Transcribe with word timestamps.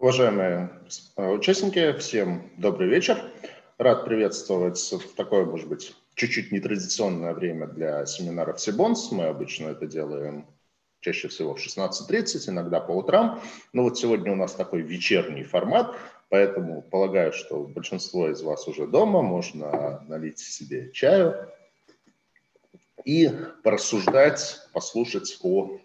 Уважаемые 0.00 0.70
участники, 1.18 1.92
всем 1.98 2.50
добрый 2.56 2.88
вечер. 2.88 3.22
Рад 3.76 4.06
приветствовать 4.06 4.78
в 4.78 5.14
такое, 5.14 5.44
может 5.44 5.68
быть, 5.68 5.94
чуть-чуть 6.14 6.52
нетрадиционное 6.52 7.34
время 7.34 7.66
для 7.66 8.06
семинаров 8.06 8.58
Сибонс. 8.58 9.12
Мы 9.12 9.26
обычно 9.26 9.68
это 9.68 9.84
делаем 9.84 10.46
чаще 11.00 11.28
всего 11.28 11.54
в 11.54 11.58
16.30, 11.58 12.48
иногда 12.48 12.80
по 12.80 12.92
утрам. 12.92 13.42
Но 13.74 13.82
вот 13.82 13.98
сегодня 13.98 14.32
у 14.32 14.36
нас 14.36 14.54
такой 14.54 14.80
вечерний 14.80 15.42
формат, 15.42 15.94
поэтому 16.30 16.80
полагаю, 16.80 17.34
что 17.34 17.64
большинство 17.64 18.30
из 18.30 18.40
вас 18.40 18.66
уже 18.68 18.86
дома, 18.86 19.20
можно 19.20 20.02
налить 20.08 20.38
себе 20.38 20.90
чаю 20.92 21.46
и 23.04 23.30
порассуждать, 23.62 24.60
послушать 24.72 25.36
о 25.42 25.78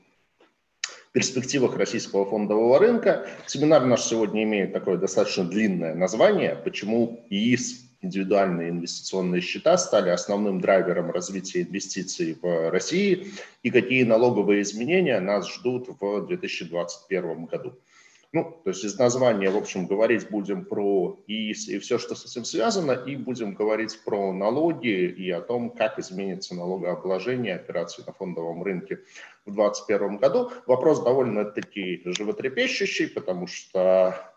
перспективах 1.16 1.78
российского 1.78 2.26
фондового 2.26 2.78
рынка. 2.78 3.26
Семинар 3.46 3.86
наш 3.86 4.02
сегодня 4.02 4.44
имеет 4.44 4.74
такое 4.74 4.98
достаточно 4.98 5.46
длинное 5.46 5.96
название, 5.96 6.58
почему 6.62 7.26
ИИС, 7.30 7.86
индивидуальные 8.02 8.72
инвестиционные 8.72 9.40
счета, 9.40 9.78
стали 9.78 10.10
основным 10.10 10.60
драйвером 10.60 11.12
развития 11.12 11.62
инвестиций 11.62 12.38
в 12.42 12.70
России 12.70 13.28
и 13.64 13.72
какие 13.72 14.04
налоговые 14.04 14.62
изменения 14.64 15.18
нас 15.22 15.50
ждут 15.50 15.88
в 16.02 16.28
2021 16.28 17.46
году. 17.46 17.80
Ну, 18.36 18.44
то 18.66 18.72
есть 18.72 18.84
из 18.84 19.00
названия, 19.00 19.50
в 19.50 19.56
общем, 19.56 19.88
говорить 19.88 20.30
будем 20.30 20.66
про 20.66 21.24
ИИС 21.26 21.70
и 21.70 21.80
все, 21.80 21.98
что 21.98 22.16
с 22.16 22.26
этим 22.26 22.44
связано, 22.44 22.92
и 22.92 23.16
будем 23.16 23.54
говорить 23.54 23.98
про 24.04 24.34
налоги 24.34 24.90
и 24.90 25.32
о 25.32 25.40
том, 25.40 25.70
как 25.70 26.00
изменится 26.00 26.54
налогообложение 26.54 27.56
операций 27.56 28.04
на 28.06 28.12
фондовом 28.12 28.62
рынке 28.62 28.98
в 29.46 29.54
2021 29.54 30.18
году. 30.18 30.52
Вопрос 30.68 31.02
довольно-таки 31.02 32.02
животрепещущий, 32.04 33.08
потому 33.08 33.48
что 33.48 34.34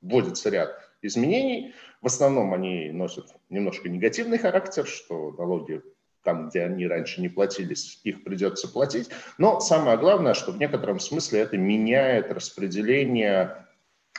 вводится 0.00 0.48
ряд 0.48 0.90
изменений. 1.02 1.74
В 2.00 2.06
основном 2.06 2.54
они 2.54 2.90
носят 2.92 3.26
немножко 3.50 3.90
негативный 3.90 4.38
характер, 4.38 4.86
что 4.86 5.32
налоги 5.32 5.82
там, 6.24 6.48
где 6.48 6.62
они 6.62 6.86
раньше 6.88 7.20
не 7.20 7.28
платились, 7.28 8.00
их 8.02 8.24
придется 8.24 8.66
платить. 8.66 9.10
Но 9.38 9.60
самое 9.60 9.96
главное, 9.96 10.34
что 10.34 10.52
в 10.52 10.58
некотором 10.58 10.98
смысле 10.98 11.40
это 11.40 11.56
меняет 11.56 12.32
распределение 12.32 13.64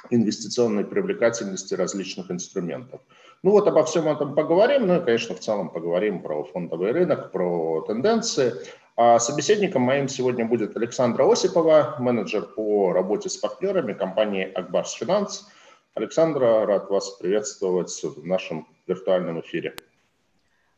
инвестиционной 0.09 0.85
привлекательности 0.85 1.73
различных 1.73 2.31
инструментов. 2.31 3.01
Ну 3.43 3.51
вот 3.51 3.67
обо 3.67 3.83
всем 3.83 4.07
этом 4.07 4.35
поговорим, 4.35 4.87
ну 4.87 5.01
и, 5.01 5.03
конечно, 5.03 5.35
в 5.35 5.39
целом 5.39 5.69
поговорим 5.69 6.21
про 6.21 6.43
фондовый 6.43 6.91
рынок, 6.91 7.31
про 7.31 7.81
тенденции. 7.81 8.53
А 8.97 9.19
собеседником 9.19 9.81
моим 9.81 10.07
сегодня 10.07 10.45
будет 10.45 10.77
Александра 10.77 11.29
Осипова, 11.29 11.97
менеджер 11.99 12.43
по 12.43 12.93
работе 12.93 13.29
с 13.29 13.35
партнерами 13.35 13.93
компании 13.93 14.49
Акбарс 14.53 14.93
Финанс. 14.93 15.47
Александра, 15.95 16.65
рад 16.65 16.89
вас 16.89 17.11
приветствовать 17.11 17.91
в 18.03 18.25
нашем 18.25 18.67
виртуальном 18.87 19.41
эфире. 19.41 19.75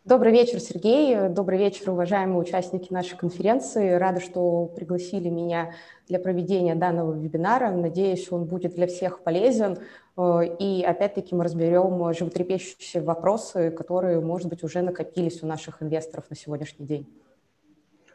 Добрый 0.08 0.32
вечер, 0.32 0.62
Сергей. 0.62 1.28
Добрый 1.28 1.60
вечер, 1.60 1.90
уважаемые 1.90 2.40
участники 2.40 2.94
нашей 2.94 3.18
конференции. 3.18 3.92
Рада, 3.92 4.22
что 4.22 4.68
пригласили 4.68 5.28
меня 5.28 5.74
для 6.08 6.18
проведения 6.18 6.76
данного 6.76 7.14
вебинара. 7.14 7.72
Надеюсь, 7.72 8.32
он 8.32 8.46
будет 8.46 8.74
для 8.76 8.88
всех 8.88 9.20
полезен. 9.20 9.80
Э, 10.16 10.44
и 10.60 10.82
опять-таки 10.82 11.36
мы 11.36 11.44
разберем 11.44 12.14
животрепещущие 12.14 13.04
вопросы, 13.04 13.70
которые, 13.70 14.22
может 14.22 14.48
быть, 14.48 14.64
уже 14.64 14.82
накопились 14.82 15.44
у 15.44 15.46
наших 15.46 15.84
инвесторов 15.84 16.24
на 16.30 16.38
сегодняшний 16.38 16.86
день. 16.86 17.06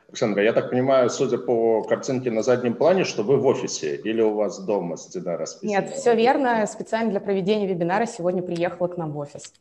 Александра, 0.09 0.43
я 0.43 0.55
так 0.55 0.71
понимаю, 0.71 1.11
судя 1.11 1.37
по 1.37 1.83
картинке 1.83 2.31
на 2.31 2.43
заднем 2.43 2.73
плане, 2.73 3.05
что 3.05 3.23
вы 3.23 3.37
в 3.37 3.45
офисе 3.45 3.97
или 3.97 4.23
у 4.23 4.33
вас 4.33 4.59
дома 4.65 4.97
стена 4.97 5.37
расписана? 5.37 5.69
Нет, 5.69 5.91
все 5.91 6.17
верно. 6.17 6.67
Специально 6.67 7.11
для 7.11 7.21
проведения 7.21 7.67
вебинара 7.67 8.07
сегодня 8.07 8.43
приехала 8.43 8.89
к 8.89 8.97
нам 8.97 9.13
в 9.13 9.19
офис. 9.19 9.53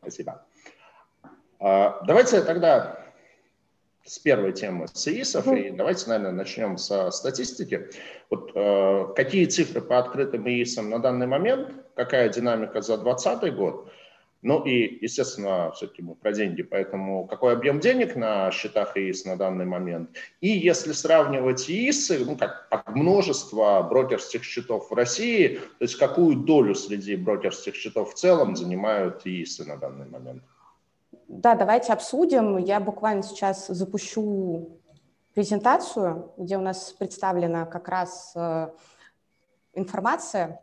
Спасибо. 0.00 0.44
А, 1.66 1.98
давайте 2.06 2.42
тогда 2.42 2.98
с 4.04 4.18
первой 4.18 4.52
темы 4.52 4.86
СИИСов, 4.92 5.46
и 5.46 5.70
давайте, 5.70 6.10
наверное, 6.10 6.32
начнем 6.32 6.76
со 6.76 7.10
статистики. 7.10 7.88
Вот 8.28 8.52
э, 8.54 9.06
какие 9.16 9.46
цифры 9.46 9.80
по 9.80 9.98
открытым 9.98 10.46
ИИСам 10.46 10.90
на 10.90 10.98
данный 10.98 11.26
момент, 11.26 11.70
какая 11.96 12.28
динамика 12.28 12.82
за 12.82 12.98
2020 12.98 13.54
год, 13.54 13.90
ну 14.42 14.62
и, 14.62 14.98
естественно, 15.00 15.72
все-таки 15.74 16.02
мы 16.02 16.16
про 16.16 16.32
деньги, 16.32 16.62
поэтому 16.62 17.26
какой 17.26 17.54
объем 17.54 17.80
денег 17.80 18.14
на 18.14 18.50
счетах 18.50 18.98
ИИС 18.98 19.24
на 19.24 19.38
данный 19.38 19.64
момент. 19.64 20.10
И 20.42 20.48
если 20.48 20.92
сравнивать 20.92 21.70
ИИСы, 21.70 22.26
ну 22.26 22.36
как 22.36 22.68
множество 22.94 23.80
брокерских 23.88 24.44
счетов 24.44 24.90
в 24.90 24.94
России, 24.94 25.60
то 25.78 25.84
есть 25.84 25.96
какую 25.96 26.36
долю 26.36 26.74
среди 26.74 27.16
брокерских 27.16 27.74
счетов 27.74 28.12
в 28.12 28.16
целом 28.16 28.54
занимают 28.54 29.22
ИИСы 29.24 29.64
на 29.64 29.78
данный 29.78 30.10
момент? 30.10 30.42
Да, 31.28 31.54
давайте 31.54 31.92
обсудим. 31.92 32.58
Я 32.58 32.80
буквально 32.80 33.22
сейчас 33.22 33.66
запущу 33.66 34.78
презентацию, 35.34 36.32
где 36.36 36.56
у 36.56 36.60
нас 36.60 36.92
представлена 36.92 37.66
как 37.66 37.88
раз 37.88 38.32
э, 38.36 38.68
информация. 39.72 40.60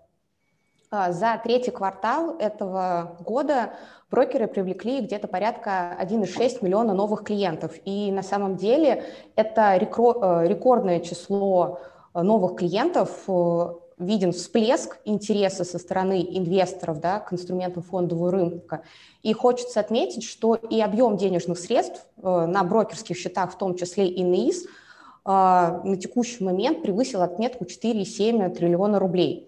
А, 0.90 1.12
за 1.12 1.40
третий 1.44 1.72
квартал 1.72 2.38
этого 2.38 3.18
года 3.22 3.74
брокеры 4.10 4.48
привлекли 4.48 5.02
где-то 5.02 5.28
порядка 5.28 5.98
1,6 6.00 6.60
миллиона 6.62 6.94
новых 6.94 7.24
клиентов. 7.24 7.74
И 7.86 8.12
на 8.12 8.24
самом 8.24 8.56
деле 8.56 9.04
это 9.36 9.76
э, 9.76 9.80
рекордное 9.80 11.00
число 11.00 11.80
э, 12.14 12.22
новых 12.22 12.56
клиентов 12.56 13.24
виден 14.02 14.32
всплеск 14.32 15.00
интереса 15.06 15.64
со 15.64 15.80
стороны 15.80 16.22
инвесторов 16.22 17.00
да, 17.00 17.20
к 17.20 17.32
инструментам 17.32 17.84
фондового 17.84 18.32
рынка. 18.32 18.84
И 19.24 19.34
хочется 19.34 19.80
отметить, 19.80 20.24
что 20.24 20.56
и 20.56 20.82
объем 20.82 21.18
денежных 21.18 21.60
средств 21.60 22.06
э, 22.18 22.46
на 22.46 22.64
брокерских 22.64 23.18
счетах, 23.18 23.54
в 23.54 23.58
том 23.58 23.76
числе 23.76 24.08
и 24.08 24.22
НИИС, 24.22 24.66
э, 24.66 24.68
на 25.26 25.98
текущий 25.98 26.44
момент 26.44 26.82
превысил 26.82 27.22
отметку 27.22 27.66
4,7 27.66 28.50
триллиона 28.56 29.00
рублей. 29.00 29.48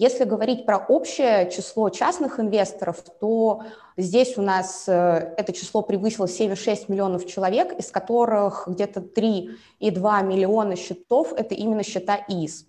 Если 0.00 0.24
говорить 0.24 0.64
про 0.64 0.78
общее 0.78 1.50
число 1.50 1.90
частных 1.90 2.40
инвесторов, 2.40 3.04
то 3.20 3.64
здесь 3.98 4.38
у 4.38 4.42
нас 4.42 4.84
э, 4.88 5.34
это 5.36 5.52
число 5.52 5.82
превысило 5.82 6.24
7,6 6.24 6.86
миллионов 6.88 7.26
человек, 7.26 7.78
из 7.78 7.90
которых 7.90 8.66
где-то 8.66 9.00
3,2 9.00 10.26
миллиона 10.26 10.76
счетов– 10.76 11.34
это 11.36 11.54
именно 11.54 11.82
счета 11.82 12.16
ИИС. 12.28 12.64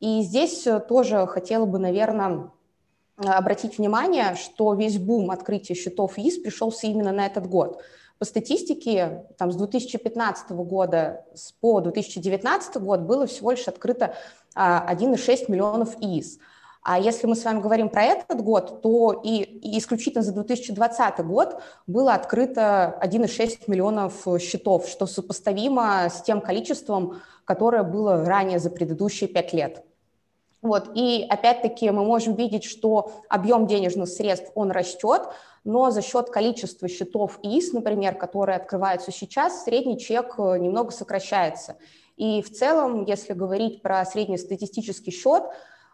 И 0.00 0.22
здесь 0.22 0.66
э, 0.66 0.80
тоже 0.80 1.26
хотела 1.26 1.66
бы, 1.66 1.78
наверное, 1.78 2.50
обратить 3.16 3.78
внимание, 3.78 4.34
что 4.34 4.72
весь 4.74 4.98
бум 4.98 5.30
открытия 5.30 5.74
счетов 5.74 6.18
ИИС 6.18 6.38
пришелся 6.38 6.86
именно 6.86 7.12
на 7.12 7.26
этот 7.26 7.46
год. 7.46 7.82
По 8.18 8.24
статистике, 8.24 9.26
там, 9.38 9.52
с 9.52 9.56
2015 9.56 10.50
года 10.50 11.24
по 11.60 11.80
2019 11.80 12.76
год 12.76 13.00
было 13.00 13.26
всего 13.26 13.50
лишь 13.50 13.68
открыто 13.68 14.14
1,6 14.54 14.54
а, 14.54 15.52
миллионов 15.52 15.96
ИИС. 16.00 16.38
А 16.82 16.98
если 16.98 17.26
мы 17.26 17.36
с 17.36 17.44
вами 17.44 17.60
говорим 17.60 17.90
про 17.90 18.04
этот 18.04 18.40
год, 18.42 18.80
то 18.80 19.20
и, 19.22 19.42
и 19.42 19.78
исключительно 19.78 20.22
за 20.22 20.32
2020 20.32 21.24
год 21.26 21.62
было 21.86 22.14
открыто 22.14 22.98
1,6 23.02 23.64
миллионов 23.66 24.26
счетов, 24.40 24.88
что 24.88 25.06
сопоставимо 25.06 26.08
с 26.08 26.22
тем 26.22 26.40
количеством, 26.40 27.20
которое 27.44 27.82
было 27.82 28.24
ранее 28.24 28.58
за 28.58 28.70
предыдущие 28.70 29.28
пять 29.28 29.52
лет. 29.52 29.84
Вот, 30.62 30.90
и 30.94 31.26
опять-таки 31.28 31.90
мы 31.90 32.04
можем 32.04 32.34
видеть, 32.34 32.64
что 32.64 33.12
объем 33.30 33.66
денежных 33.66 34.08
средств, 34.08 34.50
он 34.54 34.70
растет, 34.70 35.22
но 35.64 35.90
за 35.90 36.02
счет 36.02 36.28
количества 36.28 36.86
счетов 36.86 37.38
ИИС, 37.42 37.72
например, 37.72 38.14
которые 38.16 38.56
открываются 38.56 39.10
сейчас, 39.10 39.64
средний 39.64 39.98
чек 39.98 40.34
э, 40.38 40.58
немного 40.58 40.90
сокращается. 40.90 41.76
И 42.16 42.42
в 42.42 42.52
целом, 42.52 43.04
если 43.06 43.32
говорить 43.32 43.80
про 43.80 44.04
среднестатистический 44.04 45.10
счет, 45.10 45.44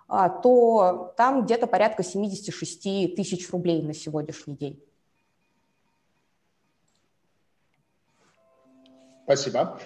а, 0.08 0.28
то 0.28 1.14
там 1.16 1.44
где-то 1.44 1.68
порядка 1.68 2.02
76 2.02 3.14
тысяч 3.14 3.50
рублей 3.50 3.82
на 3.82 3.94
сегодняшний 3.94 4.56
день. 4.56 4.82
Спасибо. 9.24 9.80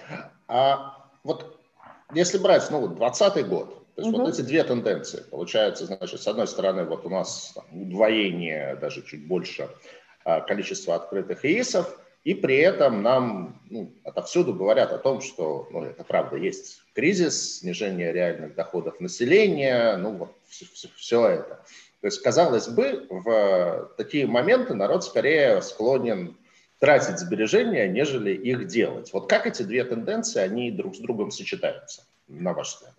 А 0.47 1.07
вот 1.23 1.59
если 2.13 2.37
брать, 2.37 2.69
ну, 2.69 2.87
2020 2.87 3.47
год, 3.47 3.80
то 3.95 4.01
есть 4.01 4.13
угу. 4.13 4.23
вот 4.23 4.33
эти 4.33 4.41
две 4.41 4.63
тенденции. 4.63 5.23
Получается, 5.29 5.85
значит, 5.85 6.21
с 6.21 6.27
одной 6.27 6.47
стороны, 6.47 6.85
вот 6.85 7.05
у 7.05 7.09
нас 7.09 7.51
там, 7.53 7.65
удвоение, 7.71 8.75
даже 8.75 9.01
чуть 9.03 9.27
больше 9.27 9.69
а, 10.23 10.41
количества 10.41 10.95
открытых 10.95 11.43
ИИСов, 11.45 11.97
и 12.23 12.35
при 12.35 12.57
этом 12.57 13.01
нам 13.01 13.61
ну, 13.69 13.91
отовсюду 14.03 14.53
говорят 14.53 14.93
о 14.93 14.99
том, 14.99 15.21
что 15.21 15.67
ну, 15.71 15.83
это 15.83 16.03
правда 16.03 16.37
есть 16.37 16.81
кризис, 16.93 17.59
снижение 17.59 18.13
реальных 18.13 18.55
доходов 18.55 18.99
населения, 18.99 19.97
ну 19.97 20.11
вот 20.11 20.35
все, 20.47 20.65
все, 20.73 20.87
все 20.95 21.27
это. 21.27 21.63
То 22.01 22.07
есть, 22.07 22.21
казалось 22.21 22.67
бы, 22.67 23.07
в 23.09 23.91
такие 23.97 24.25
моменты 24.27 24.73
народ 24.73 25.03
скорее 25.03 25.61
склонен 25.61 26.37
тратить 26.79 27.19
сбережения, 27.19 27.87
нежели 27.87 28.33
их 28.33 28.67
делать. 28.67 29.13
Вот 29.13 29.29
как 29.29 29.45
эти 29.45 29.63
две 29.63 29.83
тенденции, 29.83 30.41
они 30.41 30.71
друг 30.71 30.95
с 30.95 30.99
другом 30.99 31.29
сочетаются, 31.29 32.03
на 32.27 32.53
ваш 32.53 32.75
взгляд? 32.75 32.93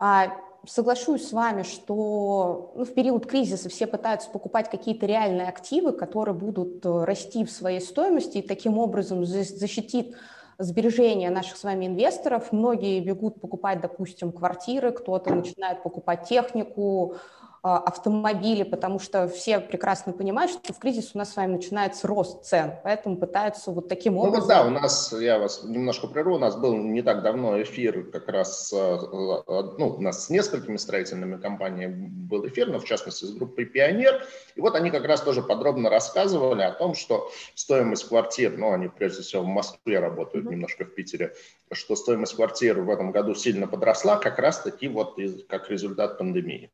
А, 0.00 0.32
соглашусь 0.66 1.28
с 1.28 1.32
вами, 1.32 1.62
что 1.62 2.72
ну, 2.74 2.84
в 2.84 2.94
период 2.94 3.26
кризиса 3.26 3.68
все 3.68 3.86
пытаются 3.86 4.30
покупать 4.30 4.70
какие-то 4.70 5.04
реальные 5.04 5.46
активы, 5.46 5.92
которые 5.92 6.34
будут 6.34 6.84
э, 6.84 7.04
расти 7.04 7.44
в 7.44 7.50
своей 7.50 7.80
стоимости 7.80 8.38
и 8.38 8.42
таким 8.42 8.78
образом 8.78 9.26
защитит 9.26 10.16
сбережения 10.58 11.30
наших 11.30 11.56
с 11.58 11.64
вами 11.64 11.86
инвесторов. 11.86 12.50
Многие 12.50 13.00
бегут 13.00 13.40
покупать, 13.40 13.80
допустим, 13.82 14.32
квартиры, 14.32 14.92
кто-то 14.92 15.34
начинает 15.34 15.82
покупать 15.82 16.28
технику, 16.28 17.16
автомобили, 17.62 18.62
потому 18.62 18.98
что 18.98 19.28
все 19.28 19.60
прекрасно 19.60 20.12
понимают, 20.12 20.50
что 20.50 20.72
в 20.72 20.78
кризис 20.78 21.10
у 21.14 21.18
нас 21.18 21.32
с 21.32 21.36
вами 21.36 21.52
начинается 21.52 22.06
рост 22.06 22.44
цен, 22.44 22.74
поэтому 22.82 23.16
пытаются 23.16 23.70
вот 23.70 23.88
таким 23.88 24.16
образом... 24.16 24.34
Ну 24.34 24.40
вот 24.40 24.48
да, 24.48 24.64
у 24.64 24.70
нас, 24.70 25.12
я 25.12 25.38
вас 25.38 25.62
немножко 25.64 26.06
прерву, 26.06 26.36
у 26.36 26.38
нас 26.38 26.56
был 26.56 26.76
не 26.76 27.02
так 27.02 27.22
давно 27.22 27.60
эфир 27.60 28.10
как 28.10 28.28
раз, 28.28 28.72
э, 28.72 28.76
э, 28.76 29.62
ну, 29.78 29.94
у 29.98 30.00
нас 30.00 30.26
с 30.26 30.30
несколькими 30.30 30.78
строительными 30.78 31.36
компаниями 31.36 32.08
был 32.08 32.46
эфир, 32.46 32.68
но 32.70 32.78
в 32.78 32.84
частности 32.84 33.24
с 33.24 33.32
группой 33.32 33.66
«Пионер», 33.66 34.24
и 34.54 34.60
вот 34.60 34.74
они 34.74 34.90
как 34.90 35.04
раз 35.04 35.20
тоже 35.20 35.42
подробно 35.42 35.90
рассказывали 35.90 36.62
о 36.62 36.72
том, 36.72 36.94
что 36.94 37.30
стоимость 37.54 38.08
квартир, 38.08 38.56
ну, 38.56 38.72
они 38.72 38.88
прежде 38.88 39.22
всего 39.22 39.42
в 39.42 39.46
Москве 39.46 39.98
работают, 39.98 40.46
mm-hmm. 40.46 40.50
немножко 40.50 40.84
в 40.84 40.94
Питере, 40.94 41.34
что 41.72 41.94
стоимость 41.94 42.36
квартир 42.36 42.80
в 42.80 42.88
этом 42.88 43.12
году 43.12 43.34
сильно 43.34 43.66
подросла 43.66 44.16
как 44.16 44.38
раз-таки 44.38 44.88
вот 44.88 45.18
из, 45.18 45.44
как 45.46 45.70
результат 45.70 46.16
пандемии. 46.16 46.70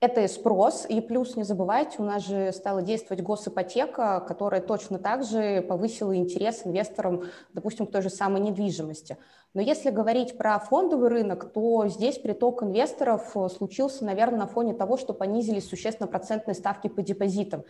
Это 0.00 0.22
и 0.22 0.28
спрос, 0.28 0.86
и 0.88 1.02
плюс 1.02 1.36
не 1.36 1.42
забывайте, 1.42 1.96
у 1.98 2.04
нас 2.04 2.26
же 2.26 2.52
стала 2.52 2.80
действовать 2.80 3.22
госипотека, 3.22 4.24
которая 4.26 4.62
точно 4.62 4.98
так 4.98 5.22
же 5.24 5.60
повысила 5.60 6.16
интерес 6.16 6.62
инвесторам, 6.64 7.24
допустим, 7.52 7.86
к 7.86 7.90
той 7.90 8.00
же 8.00 8.08
самой 8.08 8.40
недвижимости. 8.40 9.18
Но 9.52 9.60
если 9.60 9.90
говорить 9.90 10.38
про 10.38 10.58
фондовый 10.58 11.10
рынок, 11.10 11.52
то 11.52 11.86
здесь 11.88 12.16
приток 12.16 12.62
инвесторов 12.62 13.36
случился, 13.54 14.06
наверное, 14.06 14.38
на 14.38 14.46
фоне 14.46 14.72
того, 14.72 14.96
что 14.96 15.12
понизились 15.12 15.68
существенно 15.68 16.06
процентные 16.06 16.54
ставки 16.54 16.88
по 16.88 17.02
депозитам. 17.02 17.64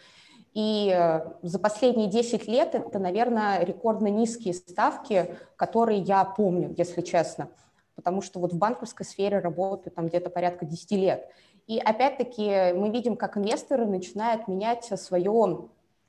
И 0.55 0.94
э, 0.97 1.23
за 1.43 1.59
последние 1.59 2.09
10 2.09 2.47
лет 2.47 2.77
это, 2.77 3.00
наверное, 3.00 3.65
рекордно 3.65 4.06
низкие 4.06 4.55
ставки, 4.55 5.35
которые 5.56 5.99
я 5.99 6.25
помню, 6.25 6.73
если 6.77 7.00
честно. 7.00 7.49
Потому 7.97 8.23
что 8.23 8.38
вот 8.38 8.53
в 8.53 8.56
банковской 8.56 9.05
сфере 9.05 9.41
работаю 9.41 9.93
там 9.93 10.06
где-то 10.06 10.31
порядка 10.31 10.65
10 10.65 10.93
лет. 10.93 11.29
И 11.66 11.78
опять-таки 11.78 12.72
мы 12.74 12.90
видим, 12.90 13.16
как 13.16 13.36
инвесторы 13.36 13.86
начинают 13.86 14.48
менять 14.48 14.84
свое 15.00 15.68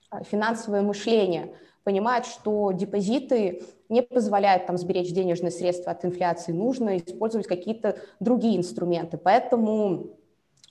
а, 0.10 0.24
финансовое 0.24 0.82
мышление, 0.82 1.54
понимают, 1.84 2.26
что 2.26 2.72
депозиты 2.72 3.64
не 3.90 4.02
позволяют 4.02 4.66
там 4.66 4.78
сберечь 4.78 5.12
денежные 5.14 5.52
средства 5.52 5.92
от 5.92 6.06
инфляции, 6.06 6.52
нужно 6.52 6.98
использовать 6.98 7.48
какие-то 7.48 7.98
другие 8.20 8.58
инструменты. 8.58 9.18
Поэтому 9.18 10.18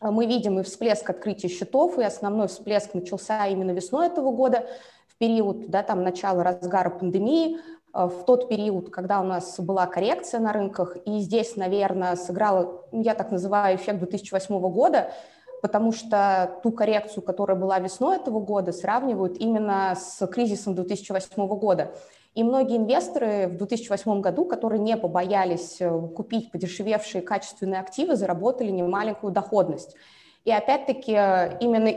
а, 0.00 0.10
мы 0.10 0.26
видим 0.26 0.58
и 0.58 0.62
всплеск 0.62 1.08
открытия 1.08 1.48
счетов, 1.48 1.98
и 1.98 2.02
основной 2.02 2.48
всплеск 2.48 2.94
начался 2.94 3.46
именно 3.46 3.70
весной 3.70 4.06
этого 4.06 4.32
года, 4.32 4.66
в 5.08 5.16
период 5.16 5.68
да, 5.68 5.82
там, 5.82 6.02
начала 6.02 6.42
разгара 6.42 6.90
пандемии, 6.90 7.58
в 7.92 8.24
тот 8.24 8.48
период, 8.48 8.90
когда 8.90 9.20
у 9.20 9.24
нас 9.24 9.58
была 9.58 9.86
коррекция 9.86 10.40
на 10.40 10.52
рынках, 10.52 10.96
и 11.04 11.18
здесь, 11.18 11.56
наверное, 11.56 12.16
сыграл, 12.16 12.86
ну, 12.92 13.02
я 13.02 13.14
так 13.14 13.30
называю, 13.30 13.76
эффект 13.76 13.98
2008 13.98 14.58
года, 14.70 15.12
потому 15.62 15.92
что 15.92 16.58
ту 16.62 16.72
коррекцию, 16.72 17.22
которая 17.22 17.56
была 17.56 17.78
весной 17.78 18.16
этого 18.16 18.40
года, 18.40 18.72
сравнивают 18.72 19.38
именно 19.38 19.94
с 19.94 20.26
кризисом 20.26 20.74
2008 20.74 21.46
года. 21.46 21.92
И 22.34 22.44
многие 22.44 22.76
инвесторы 22.76 23.48
в 23.48 23.56
2008 23.56 24.20
году, 24.20 24.44
которые 24.44 24.78
не 24.80 24.96
побоялись 24.96 25.80
э, 25.80 26.08
купить 26.14 26.52
подешевевшие 26.52 27.22
качественные 27.22 27.80
активы, 27.80 28.14
заработали 28.14 28.70
немаленькую 28.70 29.32
доходность. 29.32 29.96
И 30.44 30.52
опять-таки, 30.52 31.12
э, 31.12 31.58
именно 31.58 31.90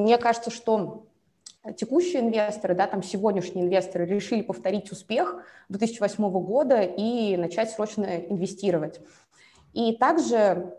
мне 0.00 0.18
кажется, 0.18 0.50
что 0.50 1.02
текущие 1.76 2.22
инвесторы, 2.22 2.74
да, 2.74 2.86
там 2.86 3.02
сегодняшние 3.02 3.64
инвесторы 3.64 4.04
решили 4.04 4.42
повторить 4.42 4.90
успех 4.90 5.44
2008 5.68 6.30
года 6.30 6.82
и 6.82 7.36
начать 7.36 7.70
срочно 7.70 8.04
инвестировать. 8.04 9.00
И 9.72 9.96
также, 9.96 10.74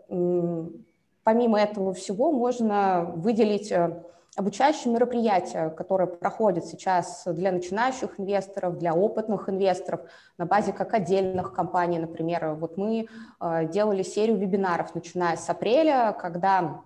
помимо 1.24 1.58
этого 1.58 1.94
всего, 1.94 2.30
можно 2.30 3.12
выделить 3.16 3.72
э, 3.72 4.04
обучающие 4.36 4.92
мероприятия, 4.92 5.70
которые 5.70 6.06
проходят 6.06 6.66
сейчас 6.66 7.24
для 7.26 7.50
начинающих 7.50 8.20
инвесторов, 8.20 8.78
для 8.78 8.94
опытных 8.94 9.48
инвесторов 9.48 10.02
на 10.38 10.46
базе 10.46 10.72
как 10.72 10.94
отдельных 10.94 11.52
компаний, 11.54 11.98
например. 11.98 12.54
Вот 12.54 12.76
мы 12.76 13.08
э, 13.40 13.68
делали 13.68 14.02
серию 14.02 14.36
вебинаров, 14.36 14.94
начиная 14.94 15.36
с 15.36 15.48
апреля, 15.48 16.16
когда 16.20 16.82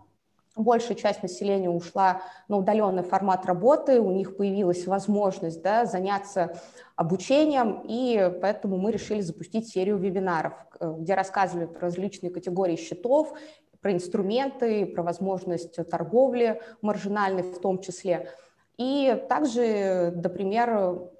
большая 0.58 0.96
часть 0.96 1.22
населения 1.22 1.70
ушла 1.70 2.22
на 2.48 2.58
удаленный 2.58 3.02
формат 3.02 3.46
работы, 3.46 4.00
у 4.00 4.10
них 4.10 4.36
появилась 4.36 4.86
возможность 4.86 5.62
да, 5.62 5.86
заняться 5.86 6.60
обучением, 6.96 7.82
и 7.84 8.30
поэтому 8.40 8.76
мы 8.76 8.92
решили 8.92 9.20
запустить 9.20 9.68
серию 9.68 9.96
вебинаров, 9.96 10.54
э, 10.80 10.94
где 10.98 11.14
рассказывали 11.14 11.66
про 11.66 11.82
различные 11.82 12.30
категории 12.30 12.76
счетов, 12.76 13.32
про 13.80 13.92
инструменты, 13.92 14.86
про 14.86 15.02
возможность 15.02 15.76
торговли 15.88 16.60
маржинальной 16.82 17.42
в 17.42 17.60
том 17.60 17.80
числе. 17.80 18.30
И 18.76 19.24
также, 19.28 20.12
например, 20.14 21.10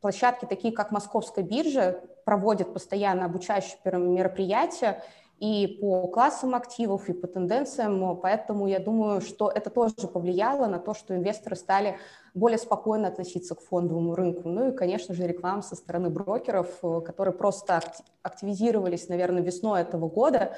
площадки 0.00 0.44
такие, 0.44 0.72
как 0.72 0.92
Московская 0.92 1.42
биржа, 1.42 2.00
проводят 2.24 2.72
постоянно 2.72 3.24
обучающие 3.24 3.78
мероприятия, 3.84 5.02
и 5.38 5.78
по 5.80 6.08
классам 6.08 6.54
активов, 6.54 7.08
и 7.08 7.12
по 7.12 7.26
тенденциям, 7.26 8.18
поэтому 8.20 8.66
я 8.66 8.78
думаю, 8.78 9.20
что 9.20 9.50
это 9.50 9.68
тоже 9.68 10.08
повлияло 10.12 10.66
на 10.66 10.78
то, 10.78 10.94
что 10.94 11.14
инвесторы 11.14 11.56
стали 11.56 11.98
более 12.32 12.58
спокойно 12.58 13.08
относиться 13.08 13.54
к 13.54 13.60
фондовому 13.60 14.14
рынку. 14.14 14.48
Ну 14.48 14.68
и, 14.68 14.76
конечно 14.76 15.14
же, 15.14 15.26
реклама 15.26 15.62
со 15.62 15.76
стороны 15.76 16.08
брокеров, 16.08 16.78
э, 16.82 17.00
которые 17.00 17.34
просто 17.34 17.80
активизировались, 18.22 19.08
наверное, 19.08 19.42
весной 19.42 19.82
этого 19.82 20.08
года, 20.08 20.56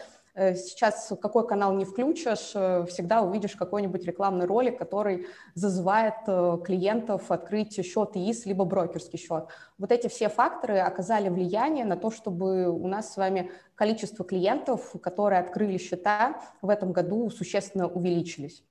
сейчас 0.55 1.13
какой 1.21 1.47
канал 1.47 1.75
не 1.75 1.85
включишь, 1.85 2.53
э, 2.55 2.85
всегда 2.89 3.23
увидишь 3.23 3.57
какой-нибудь 3.57 4.05
рекламный 4.05 4.47
ролик, 4.47 4.79
который 4.79 5.27
зазывает 5.55 6.15
э, 6.27 6.59
клиентов 6.65 7.31
открыть 7.31 7.85
счет 7.85 8.11
ИИС 8.15 8.47
либо 8.47 8.65
брокерский 8.65 9.19
счет. 9.19 9.47
Вот 9.79 9.93
эти 9.93 10.09
все 10.09 10.29
факторы 10.29 10.79
оказали 10.79 11.29
влияние 11.29 11.85
на 11.85 11.97
то, 11.97 12.11
чтобы 12.11 12.69
у 12.69 12.87
нас 12.87 13.13
с 13.13 13.17
вами 13.17 13.51
количество 13.75 14.25
клиентов, 14.25 14.95
которые 15.03 15.41
открыли 15.41 15.79
счета 15.79 16.41
в 16.63 16.69
этом 16.69 16.93
году, 16.93 17.31
существенно 17.31 17.89
увеличились. 17.89 18.63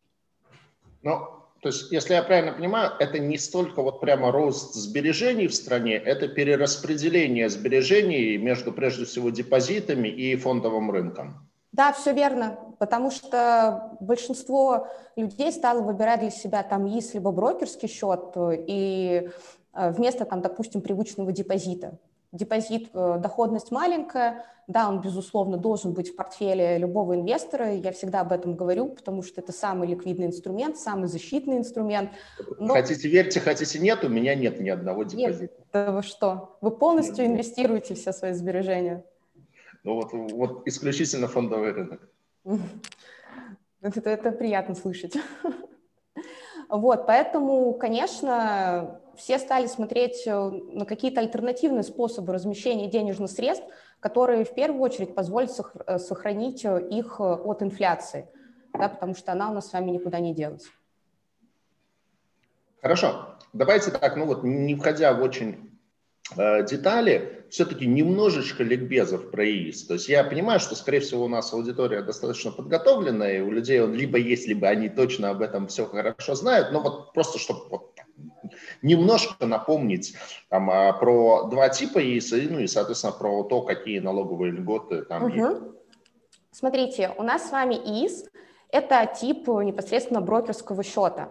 Ну, 1.03 1.19
то 1.61 1.69
есть, 1.69 1.91
если 1.91 2.13
я 2.13 2.23
правильно 2.23 2.53
понимаю, 2.53 2.91
это 2.99 3.17
не 3.17 3.37
столько 3.37 3.81
вот 3.81 3.99
прямо 3.99 4.31
рост 4.31 4.75
сбережений 4.75 5.47
в 5.47 5.55
стране, 5.55 5.95
это 5.95 6.27
перераспределение 6.27 7.49
сбережений 7.49 8.37
между, 8.37 8.71
прежде 8.71 9.05
всего, 9.05 9.31
депозитами 9.31 10.07
и 10.07 10.35
фондовым 10.35 10.91
рынком. 10.91 11.47
Да, 11.77 11.93
все 11.93 12.11
верно, 12.11 12.57
потому 12.79 13.11
что 13.11 13.95
большинство 13.99 14.87
людей 15.15 15.51
стало 15.51 15.81
выбирать 15.81 16.21
для 16.21 16.31
себя 16.31 16.63
там 16.63 16.87
ИС 16.87 17.13
либо 17.13 17.31
брокерский 17.31 17.87
счет 17.87 18.33
и 18.35 19.29
э, 19.73 19.91
вместо 19.91 20.25
там, 20.25 20.41
допустим, 20.41 20.81
привычного 20.81 21.31
депозита. 21.31 21.99
Депозит, 22.31 22.89
э, 22.95 23.17
доходность 23.19 23.69
маленькая, 23.69 24.43
да, 24.65 24.89
он, 24.89 25.01
безусловно, 25.01 25.57
должен 25.57 25.93
быть 25.93 26.09
в 26.09 26.15
портфеле 26.15 26.79
любого 26.79 27.13
инвестора, 27.13 27.71
я 27.75 27.91
всегда 27.91 28.21
об 28.21 28.31
этом 28.31 28.55
говорю, 28.55 28.87
потому 28.87 29.21
что 29.21 29.39
это 29.39 29.51
самый 29.51 29.87
ликвидный 29.87 30.25
инструмент, 30.25 30.77
самый 30.77 31.07
защитный 31.07 31.59
инструмент. 31.59 32.09
Но... 32.57 32.73
Хотите 32.73 33.07
верьте, 33.07 33.39
хотите 33.39 33.77
нет, 33.77 34.03
у 34.03 34.09
меня 34.09 34.33
нет 34.33 34.59
ни 34.59 34.69
одного 34.69 35.03
депозита. 35.03 35.43
Нет, 35.43 35.51
да 35.71 35.91
вы 35.91 36.01
что? 36.01 36.57
Вы 36.59 36.71
полностью 36.71 37.23
нет. 37.23 37.33
инвестируете 37.33 37.93
все 37.93 38.13
свои 38.13 38.33
сбережения? 38.33 39.05
Ну 39.87 39.93
вот, 39.93 40.11
вот 40.11 40.67
исключительно 40.67 41.29
фондовый 41.29 41.71
рынок. 41.71 42.01
Это, 43.81 44.09
это 44.09 44.31
приятно 44.31 44.75
слышать. 44.75 45.15
Вот, 46.69 47.07
поэтому, 47.07 47.73
конечно, 47.75 48.99
все 49.15 49.39
стали 49.39 49.67
смотреть 49.67 50.27
э, 50.27 50.33
на 50.73 50.85
какие-то 50.85 51.21
альтернативные 51.21 51.83
способы 51.83 52.33
размещения 52.33 52.89
денежных 52.89 53.31
средств, 53.31 53.65
которые 54.01 54.43
в 54.43 54.53
первую 54.53 54.81
очередь 54.81 55.15
позволят 55.15 55.49
э, 55.85 55.97
сохранить 55.97 56.65
э, 56.65 56.85
их 56.89 57.21
от 57.21 57.63
инфляции, 57.63 58.27
да, 58.73 58.89
потому 58.89 59.15
что 59.15 59.31
она 59.31 59.49
у 59.49 59.53
нас 59.53 59.69
с 59.69 59.71
вами 59.71 59.91
никуда 59.91 60.19
не 60.19 60.33
делась. 60.33 60.69
Хорошо. 62.81 63.37
Давайте 63.53 63.91
так, 63.91 64.17
ну 64.17 64.25
вот 64.25 64.43
не 64.43 64.75
входя 64.75 65.13
в 65.13 65.21
очень 65.21 65.66
детали, 66.35 67.45
все-таки 67.49 67.85
немножечко 67.85 68.63
ликбезов 68.63 69.31
про 69.31 69.45
ИИС. 69.45 69.85
То 69.85 69.93
есть 69.93 70.09
я 70.09 70.23
понимаю, 70.23 70.59
что, 70.59 70.75
скорее 70.75 70.99
всего, 70.99 71.25
у 71.25 71.27
нас 71.27 71.53
аудитория 71.53 72.01
достаточно 72.01 72.51
подготовленная, 72.51 73.37
и 73.37 73.41
у 73.41 73.51
людей 73.51 73.81
он 73.81 73.93
либо 73.93 74.17
есть, 74.17 74.47
либо 74.47 74.67
они 74.67 74.89
точно 74.89 75.29
об 75.29 75.41
этом 75.41 75.67
все 75.67 75.85
хорошо 75.85 76.35
знают, 76.35 76.71
но 76.71 76.81
вот 76.81 77.13
просто, 77.13 77.39
чтобы 77.39 77.61
вот 77.69 77.93
немножко 78.81 79.45
напомнить 79.45 80.15
там, 80.49 80.69
а, 80.69 80.93
про 80.93 81.43
два 81.43 81.69
типа 81.69 81.99
ИИС, 82.03 82.31
ну 82.49 82.59
и, 82.59 82.67
соответственно, 82.67 83.13
про 83.13 83.43
то, 83.43 83.61
какие 83.61 83.99
налоговые 83.99 84.51
льготы 84.51 85.03
там 85.03 85.25
угу. 85.25 85.33
есть. 85.33 85.61
Смотрите, 86.51 87.11
у 87.17 87.23
нас 87.23 87.47
с 87.47 87.51
вами 87.51 87.75
ИИС– 87.75 88.25
это 88.71 89.09
тип 89.19 89.47
непосредственно 89.47 90.21
брокерского 90.21 90.83
счета. 90.83 91.29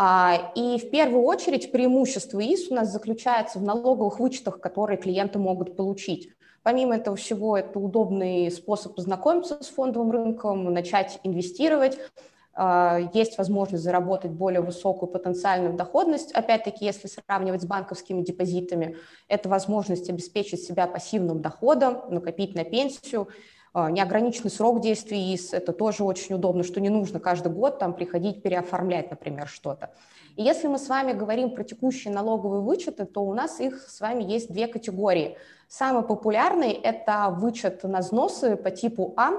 А, 0.00 0.52
и 0.54 0.78
в 0.78 0.90
первую 0.92 1.24
очередь 1.24 1.72
преимущество 1.72 2.38
ИИС 2.38 2.70
у 2.70 2.74
нас 2.76 2.92
заключается 2.92 3.58
в 3.58 3.64
налоговых 3.64 4.20
вычетах, 4.20 4.60
которые 4.60 4.96
клиенты 4.96 5.40
могут 5.40 5.74
получить. 5.74 6.30
Помимо 6.62 6.94
этого 6.94 7.16
всего, 7.16 7.56
это 7.56 7.80
удобный 7.80 8.48
способ 8.52 8.94
познакомиться 8.94 9.58
с 9.60 9.66
фондовым 9.66 10.12
рынком, 10.12 10.72
начать 10.72 11.18
инвестировать, 11.24 11.98
а, 12.54 13.00
есть 13.12 13.38
возможность 13.38 13.82
заработать 13.82 14.30
более 14.30 14.60
высокую 14.60 15.10
потенциальную 15.10 15.74
доходность. 15.74 16.30
Опять-таки, 16.30 16.84
если 16.84 17.08
сравнивать 17.08 17.62
с 17.62 17.66
банковскими 17.66 18.22
депозитами, 18.22 18.98
это 19.26 19.48
возможность 19.48 20.08
обеспечить 20.08 20.62
себя 20.62 20.86
пассивным 20.86 21.42
доходом, 21.42 22.02
накопить 22.08 22.54
на 22.54 22.62
пенсию. 22.62 23.26
А, 23.72 23.90
неограниченный 23.90 24.50
срок 24.50 24.80
действия 24.80 25.34
ИС– 25.34 25.52
это 25.52 25.72
тоже 25.72 26.04
очень 26.04 26.34
удобно, 26.34 26.62
что 26.62 26.80
не 26.80 26.88
нужно 26.88 27.20
каждый 27.20 27.52
год 27.52 27.78
там 27.78 27.94
приходить 27.94 28.42
переоформлять, 28.42 29.10
например, 29.10 29.46
что-то. 29.48 29.90
И 30.36 30.42
если 30.42 30.68
мы 30.68 30.78
с 30.78 30.88
вами 30.88 31.12
говорим 31.12 31.54
про 31.54 31.64
текущие 31.64 32.12
налоговые 32.12 32.62
вычеты, 32.62 33.04
то 33.04 33.22
у 33.22 33.34
нас 33.34 33.60
их 33.60 33.82
с 33.88 34.00
вами 34.00 34.22
есть 34.22 34.52
две 34.52 34.66
категории. 34.68 35.36
Самый 35.68 36.02
популярный– 36.02 36.72
это 36.82 37.30
вычет 37.30 37.82
на 37.84 37.98
взносы 37.98 38.56
по 38.56 38.70
типу 38.70 39.14
А, 39.16 39.32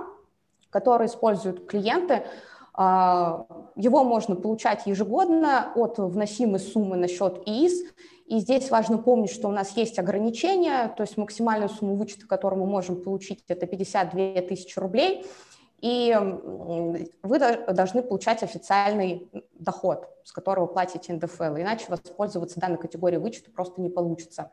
который 0.69 1.07
используют 1.07 1.65
клиенты– 1.67 2.23
а, 2.81 3.45
его 3.75 4.05
можно 4.05 4.37
получать 4.37 4.85
ежегодно 4.85 5.73
от 5.75 5.97
вносимой 5.97 6.61
суммы 6.61 6.95
на 6.95 7.09
счет 7.09 7.41
ИИС. 7.45 7.83
И 8.29 8.37
здесь 8.37 8.69
важно 8.69 8.99
помнить, 8.99 9.31
что 9.31 9.47
у 9.47 9.51
нас 9.51 9.75
есть 9.75 9.97
ограничения, 9.97 10.93
то 10.95 11.01
есть 11.01 11.17
максимальную 11.17 11.67
сумму 11.67 11.95
вычета, 11.95 12.27
которую 12.27 12.63
мы 12.63 12.67
можем 12.67 13.01
получить, 13.01 13.43
это 13.47 13.65
52 13.65 14.41
тысячи 14.43 14.77
рублей. 14.77 15.25
И 15.81 16.15
вы 17.23 17.39
должны 17.39 18.03
получать 18.03 18.43
официальный 18.43 19.27
доход, 19.53 20.07
с 20.23 20.31
которого 20.31 20.67
платите 20.67 21.11
НДФЛ, 21.11 21.55
иначе 21.57 21.85
воспользоваться 21.89 22.59
данной 22.59 22.77
категорией 22.77 23.19
вычета 23.19 23.49
просто 23.49 23.81
не 23.81 23.89
получится. 23.89 24.51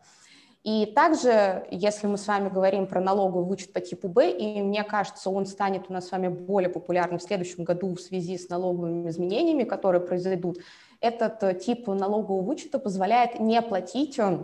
И 0.62 0.86
также, 0.86 1.66
если 1.70 2.06
мы 2.06 2.16
с 2.16 2.26
вами 2.26 2.48
говорим 2.48 2.86
про 2.86 3.02
налоговый 3.02 3.44
вычет 3.44 3.74
по 3.74 3.80
типу 3.80 4.08
Б, 4.08 4.30
и 4.30 4.62
мне 4.62 4.84
кажется, 4.84 5.28
он 5.28 5.44
станет 5.44 5.90
у 5.90 5.92
нас 5.92 6.08
с 6.08 6.12
вами 6.12 6.28
более 6.28 6.70
популярным 6.70 7.18
в 7.18 7.22
следующем 7.22 7.64
году 7.64 7.94
в 7.94 8.00
связи 8.00 8.38
с 8.38 8.48
налоговыми 8.48 9.08
изменениями, 9.10 9.64
которые 9.64 10.00
произойдут, 10.00 10.60
этот 11.00 11.42
э, 11.42 11.54
тип 11.54 11.86
налогового 11.88 12.42
вычета 12.42 12.78
позволяет 12.78 13.40
не 13.40 13.60
платить 13.62 14.18
э, 14.18 14.38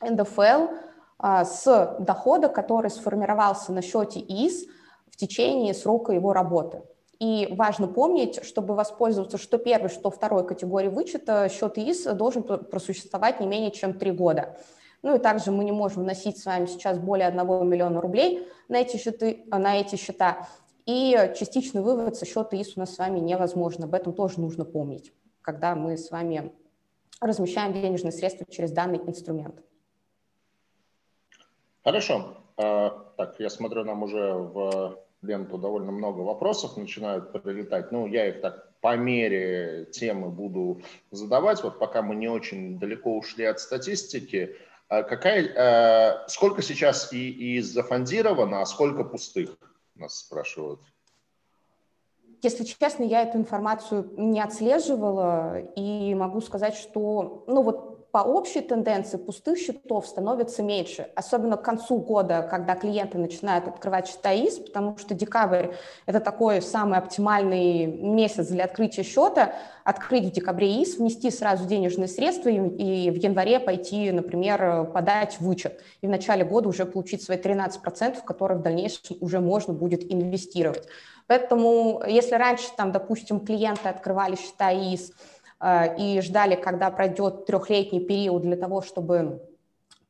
НДФЛ 0.00 0.68
а, 1.18 1.44
с 1.44 1.96
дохода, 2.00 2.48
который 2.48 2.90
сформировался 2.90 3.72
на 3.72 3.82
счете 3.82 4.20
ИС 4.20 4.66
в 5.10 5.16
течение 5.16 5.74
срока 5.74 6.12
его 6.12 6.32
работы. 6.32 6.82
И 7.20 7.48
важно 7.50 7.86
помнить, 7.86 8.44
чтобы 8.44 8.74
воспользоваться 8.74 9.38
что 9.38 9.56
первой, 9.58 9.88
что 9.88 10.10
второй 10.10 10.46
категорией 10.46 10.90
вычета, 10.90 11.48
счет 11.48 11.78
ИИС 11.78 12.04
должен 12.14 12.42
просуществовать 12.42 13.40
не 13.40 13.46
менее 13.46 13.70
чем 13.70 13.94
три 13.94 14.10
года. 14.10 14.58
Ну 15.02 15.14
и 15.14 15.18
также 15.18 15.50
мы 15.50 15.64
не 15.64 15.72
можем 15.72 16.02
вносить 16.02 16.38
с 16.38 16.46
вами 16.46 16.66
сейчас 16.66 16.98
более 16.98 17.28
1 17.28 17.68
миллиона 17.68 18.00
рублей 18.00 18.48
на 18.68 18.76
эти, 18.76 18.96
счеты, 18.96 19.44
на 19.46 19.78
эти 19.78 19.96
счета. 19.96 20.48
И 20.86 21.32
частичный 21.38 21.82
вывод 21.82 22.16
со 22.16 22.26
счета 22.26 22.56
ИС 22.56 22.76
у 22.76 22.80
нас 22.80 22.94
с 22.94 22.98
вами 22.98 23.20
невозможно. 23.20 23.86
Об 23.86 23.94
этом 23.94 24.12
тоже 24.12 24.40
нужно 24.40 24.64
помнить, 24.64 25.12
когда 25.44 25.74
мы 25.74 25.96
с 25.96 26.10
вами 26.10 26.52
размещаем 27.20 27.72
денежные 27.72 28.12
средства 28.12 28.46
через 28.50 28.72
данный 28.72 28.98
инструмент. 28.98 29.62
Хорошо. 31.84 32.38
А, 32.56 33.12
так, 33.16 33.38
я 33.38 33.50
смотрю, 33.50 33.84
нам 33.84 34.02
уже 34.02 34.32
в 34.32 34.98
ленту 35.22 35.58
довольно 35.58 35.92
много 35.92 36.20
вопросов 36.20 36.76
начинают 36.76 37.32
прилетать. 37.32 37.92
Ну, 37.92 38.06
я 38.06 38.28
их 38.28 38.40
так 38.40 38.72
по 38.80 38.96
мере 38.96 39.86
темы 39.92 40.30
буду 40.30 40.82
задавать. 41.10 41.62
Вот 41.62 41.78
пока 41.78 42.02
мы 42.02 42.14
не 42.16 42.28
очень 42.28 42.78
далеко 42.78 43.16
ушли 43.16 43.44
от 43.44 43.60
статистики, 43.60 44.56
а 44.88 45.02
какая, 45.02 45.44
э, 45.44 46.28
сколько 46.28 46.62
сейчас 46.62 47.12
и, 47.12 47.30
и 47.30 47.60
зафондировано, 47.60 48.60
а 48.60 48.66
сколько 48.66 49.04
пустых, 49.04 49.56
нас 49.94 50.18
спрашивают? 50.18 50.80
Если 52.44 52.64
честно, 52.64 53.04
я 53.04 53.22
эту 53.22 53.38
информацию 53.38 54.12
не 54.18 54.38
отслеживала 54.38 55.60
и 55.76 56.14
могу 56.14 56.42
сказать, 56.42 56.74
что, 56.74 57.42
ну 57.46 57.62
вот 57.62 57.93
по 58.14 58.18
общей 58.18 58.60
тенденции 58.60 59.16
пустых 59.16 59.58
счетов 59.58 60.06
становится 60.06 60.62
меньше, 60.62 61.08
особенно 61.16 61.56
к 61.56 61.62
концу 61.62 61.96
года, 61.96 62.46
когда 62.48 62.76
клиенты 62.76 63.18
начинают 63.18 63.66
открывать 63.66 64.06
счета 64.06 64.32
ИС, 64.32 64.60
потому 64.60 64.96
что 64.98 65.14
декабрь– 65.14 65.72
это 66.06 66.20
такой 66.20 66.62
самый 66.62 67.00
оптимальный 67.00 67.86
месяц 67.86 68.46
для 68.46 68.66
открытия 68.66 69.02
счета, 69.02 69.54
открыть 69.82 70.26
в 70.26 70.30
декабре 70.30 70.80
ИС, 70.80 70.98
внести 70.98 71.28
сразу 71.32 71.66
денежные 71.66 72.06
средства 72.06 72.50
и, 72.50 73.08
и 73.08 73.10
в 73.10 73.16
январе 73.16 73.58
пойти, 73.58 74.12
например, 74.12 74.84
подать 74.92 75.40
вычет, 75.40 75.82
и 76.00 76.06
в 76.06 76.10
начале 76.10 76.44
года 76.44 76.68
уже 76.68 76.86
получить 76.86 77.20
свои 77.24 77.36
13%, 77.36 78.22
которые 78.24 78.58
в 78.58 78.62
дальнейшем 78.62 79.16
уже 79.22 79.40
можно 79.40 79.74
будет 79.74 80.04
инвестировать. 80.12 80.86
Поэтому 81.26 82.00
если 82.06 82.36
раньше, 82.36 82.68
там, 82.76 82.92
допустим, 82.92 83.40
клиенты 83.40 83.88
открывали 83.88 84.36
счета 84.36 84.72
ИС– 84.72 85.10
и 85.98 86.20
ждали, 86.20 86.56
когда 86.56 86.90
пройдет 86.90 87.46
трехлетний 87.46 88.00
период 88.00 88.42
для 88.42 88.56
того, 88.56 88.82
чтобы 88.82 89.40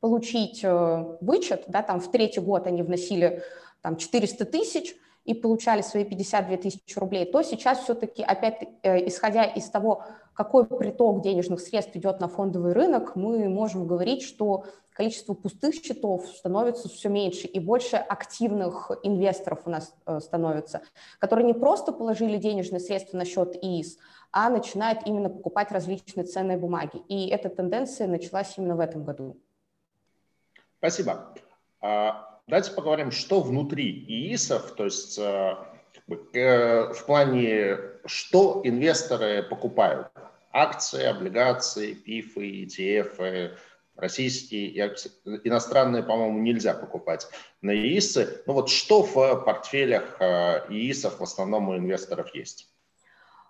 получить 0.05 0.63
э, 0.63 1.17
вычет, 1.21 1.63
да, 1.67 1.81
там 1.81 1.99
в 1.99 2.11
третий 2.11 2.39
год 2.39 2.67
они 2.67 2.83
вносили 2.83 3.41
там 3.81 3.97
400 3.97 4.45
тысяч 4.45 4.95
и 5.23 5.33
получали 5.33 5.81
свои 5.81 6.05
52 6.05 6.57
тысячи 6.57 6.99
рублей, 6.99 7.25
то 7.25 7.41
сейчас 7.41 7.79
все-таки 7.79 8.21
опять, 8.21 8.67
э, 8.83 9.07
исходя 9.07 9.45
из 9.45 9.67
того, 9.67 10.03
какой 10.35 10.65
приток 10.65 11.23
денежных 11.23 11.59
средств 11.59 11.95
идет 11.95 12.19
на 12.19 12.27
фондовый 12.27 12.73
рынок, 12.73 13.15
мы 13.15 13.49
можем 13.49 13.87
говорить, 13.87 14.21
что 14.21 14.65
количество 14.91 15.33
пустых 15.33 15.73
счетов 15.73 16.27
становится 16.27 16.87
все 16.87 17.09
меньше, 17.09 17.47
и 17.47 17.59
больше 17.59 17.95
активных 17.95 18.91
инвесторов 19.01 19.61
у 19.65 19.71
нас 19.71 19.91
становится, 20.19 20.81
которые 21.17 21.47
не 21.47 21.53
просто 21.53 21.93
положили 21.93 22.37
денежные 22.37 22.79
средства 22.79 23.17
на 23.17 23.25
счет 23.25 23.55
ИИС, 23.59 23.97
а 24.35 24.49
начинают 24.49 24.99
именно 25.05 25.29
покупать 25.29 25.71
различные 25.71 26.25
ценные 26.25 26.57
бумаги. 26.57 26.97
И 27.07 27.29
эта 27.29 27.47
тенденция 27.47 28.05
началась 28.05 28.57
именно 28.57 28.75
в 28.75 28.81
этом 28.81 29.05
году. 29.05 29.41
Спасибо. 30.79 31.33
А, 31.79 32.41
давайте 32.45 32.73
поговорим, 32.73 33.11
что 33.11 33.39
внутри 33.39 33.89
ИИСов, 33.89 34.75
то 34.75 34.83
есть 34.83 35.17
э, 35.17 35.55
э, 36.33 36.93
в 36.93 37.05
плане, 37.05 37.77
что 38.05 38.59
инвесторы 38.65 39.41
покупают. 39.41 40.11
Акции, 40.51 41.05
облигации, 41.05 41.93
ПИФы, 41.93 42.65
ETF, 42.65 43.57
российские, 43.95 44.77
иностранные, 45.45 46.03
по-моему, 46.03 46.39
нельзя 46.39 46.73
покупать 46.73 47.29
на 47.61 47.73
ИИСы. 47.73 48.43
Ну 48.47 48.53
вот 48.53 48.69
что 48.69 49.01
в 49.01 49.45
портфелях 49.45 50.17
э, 50.19 50.65
ИИСов 50.67 51.21
в 51.21 51.23
основном 51.23 51.69
у 51.69 51.77
инвесторов 51.77 52.35
есть? 52.35 52.74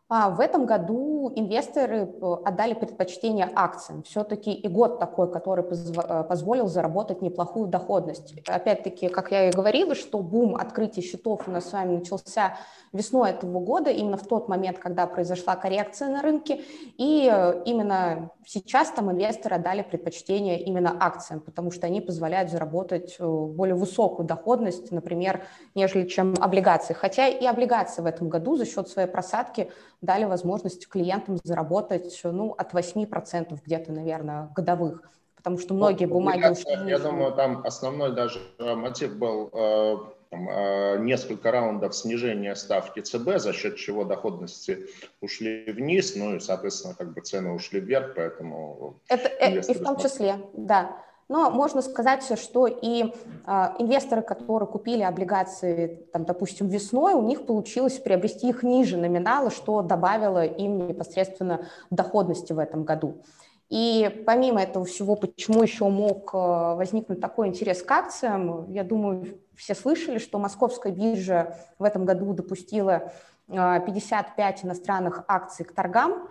А 0.08 0.30
в 0.30 0.40
этом 0.40 0.68
году 0.68 1.32
инвесторы 1.36 2.08
э, 2.08 2.36
отдали 2.46 2.76
предпочтение 2.76 3.50
акциям. 3.56 4.04
Все-таки 4.04 4.54
и 4.54 4.68
год 4.68 5.00
такой, 5.00 5.32
который 5.32 5.66
э, 5.66 6.24
позволил 6.24 6.68
заработать 6.68 7.24
неплохую 7.24 7.68
доходность. 7.68 8.36
Опять-таки, 8.48 9.08
как 9.08 9.32
я 9.32 9.50
и 9.50 9.52
говорила, 9.52 9.96
что 9.96 10.20
бум 10.20 10.58
открытия 10.58 11.02
счетов 11.02 11.48
у 11.48 11.52
нас 11.52 11.70
с 11.70 11.74
вами 11.74 11.98
начался 11.98 12.56
весной 12.94 13.32
этого 13.32 13.60
года, 13.60 13.90
именно 13.90 14.18
в 14.18 14.28
тот 14.28 14.48
момент, 14.48 14.78
когда 14.78 15.08
произошла 15.08 15.56
коррекция 15.56 16.10
на 16.10 16.22
рынке. 16.22 16.62
И 16.98 17.28
э, 17.28 17.64
именно 17.66 18.30
сейчас 18.46 18.92
там 18.92 19.12
инвесторы 19.12 19.56
отдали 19.56 19.82
предпочтение 19.82 20.62
именно 20.62 20.96
акциям, 21.00 21.40
потому 21.40 21.72
что 21.72 21.88
они 21.88 22.00
позволяют 22.00 22.52
заработать 22.52 23.18
более 23.20 23.74
высокую 23.74 24.28
доходность, 24.28 24.92
например, 24.92 25.44
нежели 25.74 26.08
чем 26.08 26.36
облигации. 26.40 26.94
Хотя 26.94 27.28
и 27.28 27.44
облигации 27.48 28.04
в 28.04 28.06
этом 28.06 28.30
году 28.30 28.56
за 28.56 28.68
счет 28.68 28.88
своей 28.88 29.08
просадки 29.08 29.72
дали 30.02 30.26
возможность 30.26 30.88
клиентам 30.88 31.38
заработать 31.44 32.20
ну, 32.24 32.54
от 32.58 32.74
8% 32.74 33.58
где-то, 33.66 33.92
наверное, 33.92 34.50
годовых, 34.56 35.10
потому 35.36 35.58
что 35.58 35.74
многие 35.74 36.06
ну, 36.06 36.14
бумаги 36.16 36.46
ушли. 36.52 36.90
Я 36.90 37.00
думаю, 37.00 37.34
там 37.34 37.62
основной 37.66 38.14
даже 38.14 38.40
э, 38.60 38.76
мотив 38.76 39.18
был 39.18 39.50
э, 39.54 39.98
там, 40.30 40.50
э, 40.50 40.98
несколько 41.00 41.52
раундов 41.52 41.96
снижения 41.96 42.56
ставки 42.56 43.00
ЦБ, 43.00 43.38
за 43.38 43.54
счет 43.54 43.78
чего 43.78 44.04
доходности 44.04 44.88
ушли 45.22 45.72
вниз, 45.72 46.16
ну 46.16 46.36
и, 46.36 46.40
соответственно, 46.40 46.96
как 46.96 47.14
бы 47.14 47.22
цены 47.22 47.52
ушли 47.52 47.80
вверх, 47.80 48.16
поэтому... 48.16 49.00
Это, 49.08 49.28
и 49.28 49.74
в 49.74 49.84
том 49.84 49.98
числе, 49.98 50.38
да. 50.54 51.05
Но 51.28 51.50
можно 51.50 51.82
сказать, 51.82 52.24
что 52.40 52.68
и 52.68 53.04
э, 53.04 53.52
инвесторы, 53.80 54.22
которые 54.22 54.70
купили 54.70 55.02
облигации, 55.02 56.08
там, 56.14 56.24
допустим, 56.24 56.68
весной, 56.68 57.14
у 57.14 57.24
них 57.24 57.48
получилось 57.48 57.98
приобрести 57.98 58.50
их 58.50 58.62
ниже 58.62 58.98
номинала, 58.98 59.50
что 59.50 59.82
добавило 59.82 60.46
им 60.46 60.88
непосредственно 60.88 61.68
доходности 61.90 62.54
в 62.54 62.60
этом 62.60 62.84
году. 62.84 63.24
И 63.70 64.24
помимо 64.28 64.62
этого 64.62 64.86
всего, 64.86 65.16
почему 65.16 65.64
еще 65.64 65.90
мог 65.90 66.30
э, 66.32 66.38
возникнуть 66.38 67.22
такой 67.22 67.48
интерес 67.48 67.82
к 67.82 67.92
акциям, 67.92 68.72
я 68.72 68.84
думаю, 68.84 69.40
все 69.56 69.74
слышали, 69.74 70.20
что 70.20 70.38
московская 70.38 70.92
биржа 70.92 71.58
в 71.80 71.86
этом 71.86 72.06
году 72.06 72.34
допустила 72.34 73.14
55 73.48 74.66
иностранных 74.66 75.24
акций 75.28 75.66
к 75.66 75.72
торгам, 75.72 76.28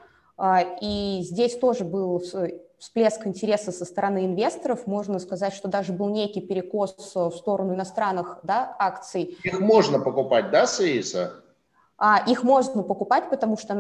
и 0.83 1.21
здесь 1.23 1.57
тоже 1.57 1.85
был 1.85 2.21
всплеск 2.85 3.27
интереса 3.27 3.73
со 3.73 3.87
стороны 3.87 4.27
инвесторов. 4.27 4.87
Можно 4.87 5.19
сказать, 5.19 5.55
что 5.55 5.69
даже 5.69 5.95
был 5.95 6.11
некий 6.11 6.43
перекос 6.43 7.15
в 7.15 7.31
сторону 7.31 7.75
иностранных 7.75 8.41
да, 8.43 8.77
акций. 8.79 9.39
Их 9.43 9.59
можно 9.59 9.99
покупать, 9.99 10.51
да, 10.51 10.67
Саиса? 10.67 11.33
А, 11.97 12.23
их 12.27 12.43
можно 12.43 12.83
покупать, 12.83 13.31
потому 13.31 13.57
что 13.57 13.73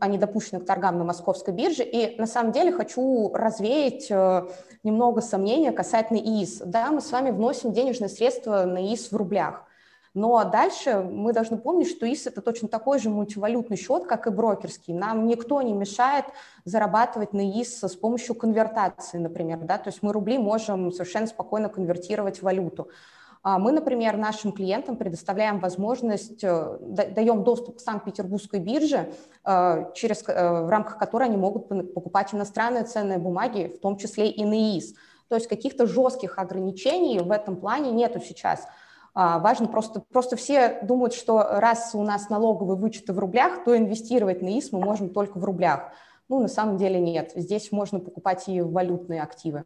они 0.00 0.18
допущены 0.18 0.60
к 0.60 0.66
торгам 0.66 0.98
на 0.98 1.04
московской 1.04 1.54
бирже. 1.54 1.84
И 1.84 2.20
на 2.20 2.26
самом 2.26 2.52
деле 2.52 2.70
хочу 2.70 3.32
развеять 3.32 4.10
э, 4.10 4.42
немного 4.82 5.22
сомнения 5.22 5.72
касательно 5.72 6.18
ИИС. 6.18 6.60
Да, 6.66 6.90
мы 6.90 7.00
с 7.00 7.10
вами 7.10 7.30
вносим 7.30 7.72
денежные 7.72 8.10
средства 8.10 8.64
на 8.64 8.84
ИИС 8.84 9.10
в 9.10 9.16
рублях. 9.16 9.64
Но 10.12 10.42
дальше 10.44 11.02
мы 11.02 11.32
должны 11.32 11.56
помнить, 11.56 11.88
что 11.88 12.10
ИС– 12.12 12.26
это 12.26 12.42
точно 12.42 12.66
такой 12.66 12.98
же 12.98 13.08
мультивалютный 13.10 13.76
счет, 13.76 14.06
как 14.06 14.26
и 14.26 14.30
брокерский. 14.30 14.92
Нам 14.92 15.26
никто 15.26 15.62
не 15.62 15.72
мешает 15.72 16.24
зарабатывать 16.64 17.32
на 17.32 17.48
ИС 17.48 17.84
с 17.84 17.94
помощью 17.94 18.34
конвертации, 18.34 19.18
например. 19.18 19.58
Да? 19.58 19.78
То 19.78 19.88
есть 19.88 20.02
мы 20.02 20.12
рубли 20.12 20.38
можем 20.38 20.90
совершенно 20.90 21.28
спокойно 21.28 21.68
конвертировать 21.68 22.38
в 22.38 22.42
валюту. 22.42 22.88
А 23.42 23.58
мы, 23.58 23.72
например, 23.72 24.16
нашим 24.18 24.52
клиентам 24.52 24.96
предоставляем 24.96 25.60
возможность, 25.60 26.44
э, 26.44 26.76
даем 26.80 27.42
доступ 27.42 27.78
к 27.78 27.80
Санкт-Петербургской 27.80 28.60
бирже, 28.60 29.14
э, 29.44 29.92
через, 29.94 30.22
э, 30.28 30.62
в 30.64 30.68
рамках 30.68 30.98
которой 30.98 31.28
они 31.28 31.38
могут 31.38 31.68
покупать 31.94 32.34
иностранные 32.34 32.84
ценные 32.84 33.18
бумаги, 33.18 33.72
в 33.74 33.80
том 33.80 33.96
числе 33.96 34.28
и 34.28 34.44
на 34.44 34.54
ИИС. 34.54 34.94
То 35.28 35.36
есть 35.36 35.46
каких-то 35.46 35.86
жестких 35.86 36.38
ограничений 36.38 37.20
в 37.20 37.30
этом 37.30 37.56
плане 37.56 37.92
нету 37.92 38.20
сейчас. 38.20 38.66
А, 39.14 39.38
важно 39.38 39.66
просто, 39.66 40.00
просто 40.00 40.36
все 40.36 40.80
думают, 40.82 41.14
что 41.14 41.42
раз 41.42 41.94
у 41.94 42.02
нас 42.02 42.28
налоговые 42.28 42.76
вычеты 42.76 43.12
в 43.12 43.18
рублях, 43.18 43.64
то 43.64 43.76
инвестировать 43.76 44.42
на 44.42 44.58
ИС 44.58 44.72
мы 44.72 44.80
можем 44.80 45.10
только 45.10 45.38
в 45.38 45.44
рублях. 45.44 45.92
Ну, 46.28 46.40
на 46.40 46.48
самом 46.48 46.76
деле 46.76 47.00
нет. 47.00 47.32
Здесь 47.34 47.72
можно 47.72 47.98
покупать 47.98 48.48
и 48.48 48.60
валютные 48.60 49.22
активы. 49.22 49.64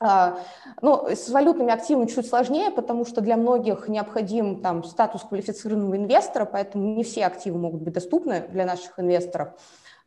А, 0.00 0.38
ну, 0.80 1.08
с 1.08 1.28
валютными 1.28 1.72
активами 1.72 2.06
чуть 2.06 2.28
сложнее, 2.28 2.70
потому 2.70 3.04
что 3.04 3.20
для 3.20 3.36
многих 3.36 3.88
необходим 3.88 4.60
там, 4.60 4.84
статус 4.84 5.22
квалифицированного 5.22 5.96
инвестора, 5.96 6.44
поэтому 6.44 6.94
не 6.94 7.02
все 7.02 7.26
активы 7.26 7.58
могут 7.58 7.82
быть 7.82 7.94
доступны 7.94 8.46
для 8.48 8.64
наших 8.64 9.00
инвесторов. 9.00 9.48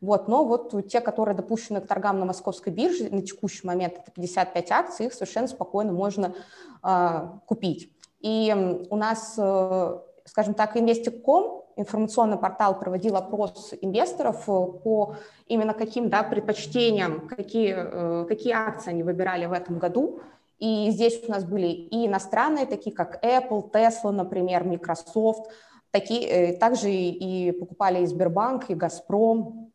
Вот, 0.00 0.28
но 0.28 0.44
вот 0.44 0.88
те, 0.88 1.00
которые 1.00 1.36
допущены 1.36 1.80
к 1.80 1.86
торгам 1.86 2.18
на 2.18 2.24
московской 2.24 2.72
бирже, 2.72 3.08
на 3.10 3.22
текущий 3.22 3.66
момент 3.66 3.94
это 3.98 4.10
55 4.10 4.70
акций, 4.72 5.06
их 5.06 5.14
совершенно 5.14 5.46
спокойно 5.46 5.92
можно 5.92 6.34
э, 6.82 7.28
купить. 7.46 7.92
И 8.22 8.54
у 8.88 8.96
нас, 8.96 9.34
э, 9.36 9.98
скажем 10.24 10.54
так, 10.54 10.76
Investic.com 10.76 11.62
информационный 11.76 12.36
портал 12.36 12.78
проводил 12.78 13.16
опрос 13.16 13.72
инвесторов 13.80 14.42
э, 14.48 14.52
по 14.84 15.16
именно 15.46 15.74
каким 15.74 16.08
да, 16.08 16.22
предпочтениям, 16.22 17.28
какие, 17.28 17.74
э, 17.76 18.24
какие 18.28 18.52
акции 18.52 18.90
они 18.90 19.02
выбирали 19.02 19.46
в 19.46 19.52
этом 19.52 19.78
году. 19.78 20.20
И 20.58 20.90
здесь 20.90 21.20
у 21.26 21.30
нас 21.30 21.44
были 21.44 21.66
и 21.66 22.06
иностранные, 22.06 22.66
такие 22.66 22.94
как 22.94 23.24
Apple, 23.24 23.72
Tesla, 23.72 24.12
например, 24.12 24.62
Microsoft, 24.62 25.50
такие, 25.90 26.52
также 26.52 26.90
и 26.90 27.50
покупали 27.50 28.02
и 28.02 28.06
Сбербанк, 28.06 28.70
и 28.70 28.74
Газпром, 28.74 29.72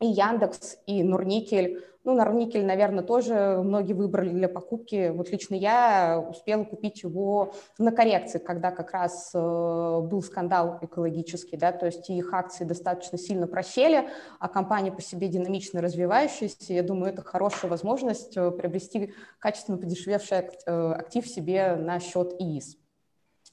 и 0.00 0.06
Яндекс, 0.06 0.78
и 0.86 1.02
Нурникель. 1.02 1.84
Ну, 2.02 2.14
Норникель, 2.14 2.64
наверное, 2.64 3.04
тоже 3.04 3.60
многие 3.62 3.92
выбрали 3.92 4.30
для 4.30 4.48
покупки. 4.48 5.10
Вот 5.10 5.30
лично 5.30 5.54
я 5.54 6.24
успела 6.30 6.64
купить 6.64 7.02
его 7.02 7.52
на 7.76 7.92
коррекции, 7.92 8.38
когда 8.38 8.70
как 8.70 8.92
раз 8.92 9.30
э, 9.34 9.38
был 9.38 10.22
скандал 10.22 10.78
экологический, 10.80 11.58
да, 11.58 11.72
то 11.72 11.84
есть 11.84 12.08
их 12.08 12.32
акции 12.32 12.64
достаточно 12.64 13.18
сильно 13.18 13.46
просели, 13.46 14.08
а 14.38 14.48
компания 14.48 14.90
по 14.90 15.02
себе 15.02 15.28
динамично 15.28 15.82
развивающаяся. 15.82 16.72
Я 16.72 16.82
думаю, 16.82 17.12
это 17.12 17.22
хорошая 17.22 17.70
возможность 17.70 18.34
э, 18.34 18.50
приобрести 18.50 19.12
качественно 19.38 19.76
подешевевший 19.76 20.38
э, 20.38 20.92
актив 20.92 21.26
себе 21.26 21.76
на 21.76 22.00
счет 22.00 22.32
ИИС. 22.38 22.78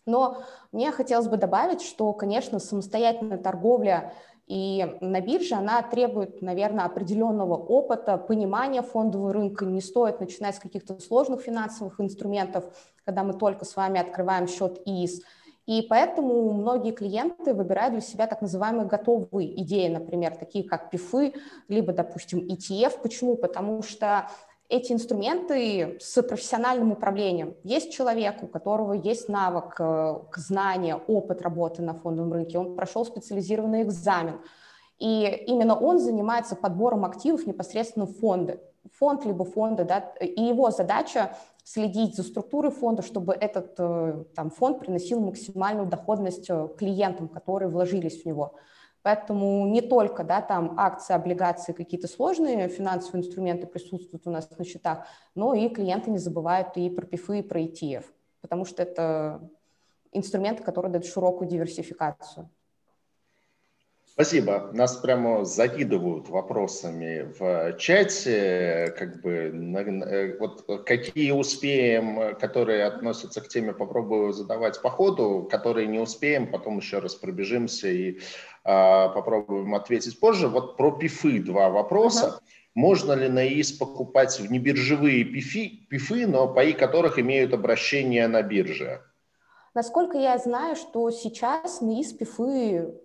Но 0.05 0.41
мне 0.71 0.93
хотелось 0.93 1.27
бы 1.27 1.36
добавить, 1.36 1.81
что, 1.81 2.13
конечно, 2.13 2.60
самостоятельная 2.60 3.38
торговля 3.38 4.13
и 4.47 4.97
на 5.01 5.19
бирже 5.19 5.55
она 5.55 5.81
требует, 5.81 6.41
наверное, 6.41 6.86
определенного 6.86 7.55
опыта, 7.55 8.17
понимания 8.17 8.81
фондового 8.81 9.33
рынка. 9.33 9.65
Не 9.65 9.81
стоит 9.81 10.21
начинать 10.21 10.55
с 10.55 10.60
каких-то 10.60 10.97
сложных 11.01 11.41
финансовых 11.41 11.99
инструментов, 11.99 12.63
когда 13.03 13.23
мы 13.23 13.33
только 13.33 13.65
с 13.65 13.75
вами 13.75 13.99
открываем 13.99 14.47
счет 14.47 14.81
ИИС. 14.86 15.21
И 15.65 15.86
поэтому 15.89 16.53
многие 16.53 16.93
клиенты 16.93 17.53
выбирают 17.53 17.91
для 17.91 18.01
себя 18.01 18.25
так 18.25 18.41
называемые 18.41 18.88
готовые 18.88 19.62
идеи, 19.63 19.89
например, 19.89 20.38
такие 20.38 20.63
как 20.63 20.89
пифы, 20.91 21.33
либо, 21.67 21.91
допустим, 21.91 22.39
ETF. 22.39 23.01
Почему? 23.01 23.36
Потому 23.36 23.83
что 23.83 24.29
эти 24.69 24.91
инструменты 24.91 25.97
с 25.99 26.21
профессиональным 26.21 26.91
управлением. 26.91 27.56
Есть 27.63 27.91
человек, 27.93 28.43
у 28.43 28.47
которого 28.47 28.93
есть 28.93 29.30
навык, 29.30 29.75
э, 29.80 30.19
знания, 30.36 30.95
опыт 30.95 31.41
работы 31.41 31.82
на 31.82 31.93
фондовом 31.93 32.34
рынке, 32.34 32.60
он 32.60 32.75
прошел 32.75 33.06
специализированный 33.06 33.84
экзамен, 33.84 34.41
и 34.99 35.43
именно 35.47 35.77
он 35.80 35.99
занимается 35.99 36.56
подбором 36.56 37.06
активов 37.06 37.45
непосредственно 37.45 38.06
в 38.06 38.17
фонды. 38.17 38.60
Фонд 38.93 39.25
либо 39.25 39.45
фонды, 39.45 39.84
да, 39.84 39.99
и 40.19 40.41
его 40.41 40.71
задача 40.71 41.38
следить 41.63 42.15
за 42.15 42.23
структурой 42.23 42.71
фонда, 42.71 43.01
чтобы 43.03 43.34
этот 43.34 43.75
э, 43.77 44.23
там, 44.36 44.49
фонд 44.49 44.80
приносил 44.80 45.19
максимальную 45.21 45.88
доходность 45.88 46.49
э, 46.49 46.67
клиентам, 46.77 47.27
которые 47.27 47.69
вложились 47.69 48.21
в 48.21 48.25
него. 48.25 48.56
Поэтому 49.08 49.65
не 49.67 49.80
только 49.80 50.26
да, 50.26 50.41
там 50.41 50.78
акции, 50.78 51.13
облигации, 51.13 51.72
какие-то 51.72 52.10
сложные 52.10 52.67
финансовые 52.67 53.26
инструменты 53.26 53.65
присутствуют 53.65 54.28
у 54.28 54.32
нас 54.32 54.50
на 54.58 54.65
счетах, 54.65 55.08
но 55.34 55.54
и 55.54 55.70
клиенты 55.70 56.12
не 56.12 56.17
забывают 56.17 56.76
и 56.76 56.89
про 56.89 57.06
ПИФы, 57.06 57.39
и 57.39 57.41
про 57.41 57.62
ETF, 57.62 58.04
потому 58.41 58.65
что 58.65 58.84
это 58.84 59.50
инструменты, 60.12 60.62
которые 60.62 60.91
дают 60.91 61.06
широкую 61.06 61.50
диверсификацию. 61.50 62.50
Спасибо. 64.19 64.71
Нас 64.73 64.97
прямо 64.97 65.45
закидывают 65.45 66.27
вопросами 66.27 67.32
в 67.38 67.77
чате. 67.77 68.91
Как 68.97 69.21
бы, 69.21 69.53
э, 69.53 70.38
вот 70.39 70.65
какие 70.88 71.30
успеем, 71.30 72.36
которые 72.38 72.86
относятся 72.86 73.41
к 73.41 73.47
теме, 73.47 73.73
попробую 73.73 74.34
задавать 74.34 74.82
по 74.82 74.89
ходу. 74.89 75.47
Которые 75.51 75.86
не 75.86 75.99
успеем, 75.99 76.49
потом 76.49 76.80
еще 76.80 76.97
раз 76.97 77.13
пробежимся 77.13 77.89
и 77.89 78.17
а, 78.63 79.10
попробуем 79.10 79.75
ответить 79.75 80.19
позже. 80.19 80.47
Вот 80.47 80.77
про 80.77 80.97
пифы 80.97 81.39
два 81.39 81.69
вопроса. 81.69 82.39
uh 82.39 82.43
Можно 82.73 83.13
ли 83.13 83.30
на 83.30 83.47
ИИС 83.47 83.73
покупать 83.73 84.39
внебиржевые 84.39 85.25
пифи, 85.25 85.86
пифы, 85.91 86.25
но 86.25 86.51
паи 86.51 86.71
которых 86.71 87.19
имеют 87.19 87.53
обращение 87.53 88.27
на 88.27 88.41
бирже? 88.41 89.03
Насколько 89.75 90.17
я 90.17 90.39
знаю, 90.39 90.75
что 90.75 91.12
сейчас 91.12 91.82
на 91.82 92.01
ИИС 92.01 92.13
пифы 92.13 92.97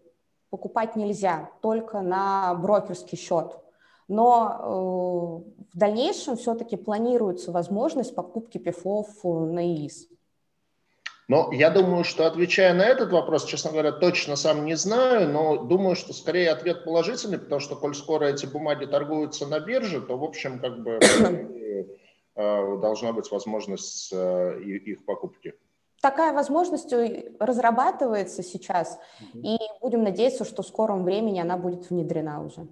покупать 0.52 0.96
нельзя, 0.96 1.50
только 1.62 2.02
на 2.02 2.54
брокерский 2.54 3.16
счет. 3.16 3.58
Но 4.06 5.44
э, 5.64 5.74
в 5.74 5.78
дальнейшем 5.78 6.36
все-таки 6.36 6.76
планируется 6.76 7.52
возможность 7.52 8.14
покупки 8.14 8.58
ПИФов 8.58 9.08
на 9.24 9.66
ИИС. 9.66 10.08
Но 11.26 11.50
я 11.52 11.70
думаю, 11.70 12.04
что 12.04 12.26
отвечая 12.26 12.74
на 12.74 12.82
этот 12.82 13.12
вопрос, 13.12 13.46
честно 13.46 13.70
говоря, 13.70 13.92
точно 13.92 14.36
сам 14.36 14.66
не 14.66 14.74
знаю, 14.74 15.30
но 15.30 15.56
думаю, 15.56 15.96
что 15.96 16.12
скорее 16.12 16.50
ответ 16.50 16.84
положительный, 16.84 17.38
потому 17.38 17.60
что, 17.60 17.74
коль 17.74 17.94
скоро 17.94 18.26
эти 18.26 18.44
бумаги 18.44 18.84
торгуются 18.84 19.46
на 19.46 19.58
бирже, 19.58 20.02
то, 20.02 20.18
в 20.18 20.24
общем, 20.24 20.58
как 20.58 20.82
бы 20.82 20.98
э, 22.34 22.76
должна 22.78 23.14
быть 23.14 23.30
возможность 23.30 24.12
э, 24.12 24.60
их 24.60 25.06
покупки 25.06 25.54
такая 26.02 26.34
возможность 26.34 26.92
разрабатывается 27.40 28.42
сейчас, 28.42 28.98
угу. 29.20 29.40
и 29.42 29.58
будем 29.80 30.02
надеяться, 30.02 30.44
что 30.44 30.62
в 30.62 30.66
скором 30.66 31.04
времени 31.04 31.40
она 31.40 31.56
будет 31.56 31.88
внедрена 31.88 32.42
уже. 32.42 32.66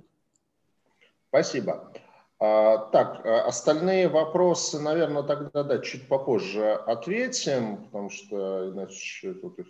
Спасибо. 1.28 1.92
А, 2.40 2.78
так, 2.78 3.24
а 3.24 3.46
остальные 3.46 4.08
вопросы, 4.08 4.80
наверное, 4.80 5.22
тогда 5.22 5.62
да, 5.62 5.78
чуть 5.78 6.08
попозже 6.08 6.72
ответим, 6.72 7.84
потому 7.84 8.10
что 8.10 8.70
иначе 8.70 9.34
тут 9.34 9.58
их 9.60 9.66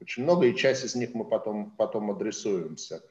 очень 0.00 0.24
много, 0.24 0.46
и 0.46 0.56
часть 0.56 0.84
из 0.84 0.94
них 0.94 1.14
мы 1.14 1.24
потом, 1.24 1.70
потом 1.70 2.10
адресуемся. 2.10 3.02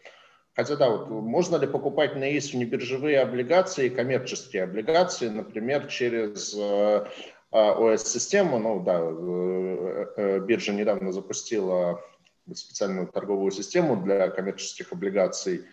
Хотя 0.53 0.75
да, 0.77 0.89
вот 0.89 1.09
можно 1.09 1.57
ли 1.57 1.67
покупать 1.67 2.15
на 2.15 2.37
ИС 2.37 2.53
небиржевые 2.53 3.19
облигации, 3.19 3.89
коммерческие 3.89 4.63
облигации, 4.63 5.27
например, 5.27 5.87
через 5.87 6.55
э, 6.57 7.05
ОС-систему. 7.55 8.59
Ну 8.59 8.81
да, 8.81 8.99
э, 8.99 10.05
э, 10.17 10.39
биржа 10.39 10.73
недавно 10.73 11.11
запустила 11.11 12.01
специальную 12.53 13.07
торговую 13.07 13.51
систему 13.51 13.95
для 13.97 14.29
коммерческих 14.29 14.91
облигаций. 14.91 15.65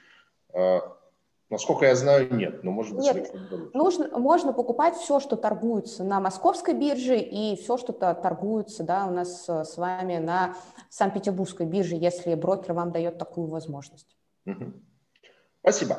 Насколько 1.51 1.85
я 1.85 1.95
знаю, 1.97 2.35
нет. 2.35 2.65
Но 2.65 2.71
может 2.71 2.97
быть, 2.97 3.05
нет. 3.05 3.75
Нужно, 3.75 4.19
можно 4.19 4.55
покупать 4.55 4.97
все, 4.97 5.21
что 5.21 5.37
торгуется 5.37 6.03
на 6.03 6.19
московской 6.19 6.73
бирже 6.73 7.19
и 7.19 7.57
все, 7.57 7.77
что 7.77 7.93
торгуется 7.93 8.85
да, 8.85 9.07
у 9.07 9.11
нас 9.11 9.47
с 9.47 9.77
вами 9.77 10.17
на 10.17 10.57
Санкт-Петербургской 10.89 11.67
бирже, 11.67 11.97
если 11.97 12.35
брокер 12.35 12.73
вам 12.73 12.91
дает 12.91 13.19
такую 13.19 13.49
возможность. 13.49 14.17
Угу. 14.47 14.73
Спасибо. 15.61 15.99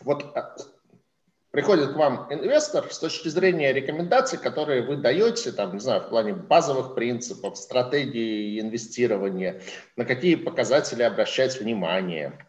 Вот 0.00 0.34
приходит 1.54 1.92
к 1.92 1.96
вам 1.96 2.26
инвестор 2.30 2.92
с 2.92 2.98
точки 2.98 3.28
зрения 3.28 3.72
рекомендаций, 3.72 4.40
которые 4.40 4.82
вы 4.82 4.96
даете, 4.96 5.52
там, 5.52 5.74
не 5.74 5.78
знаю, 5.78 6.00
в 6.00 6.08
плане 6.08 6.32
базовых 6.34 6.96
принципов, 6.96 7.56
стратегии 7.56 8.60
инвестирования, 8.60 9.62
на 9.94 10.04
какие 10.04 10.34
показатели 10.34 11.02
обращать 11.04 11.58
внимание– 11.60 12.32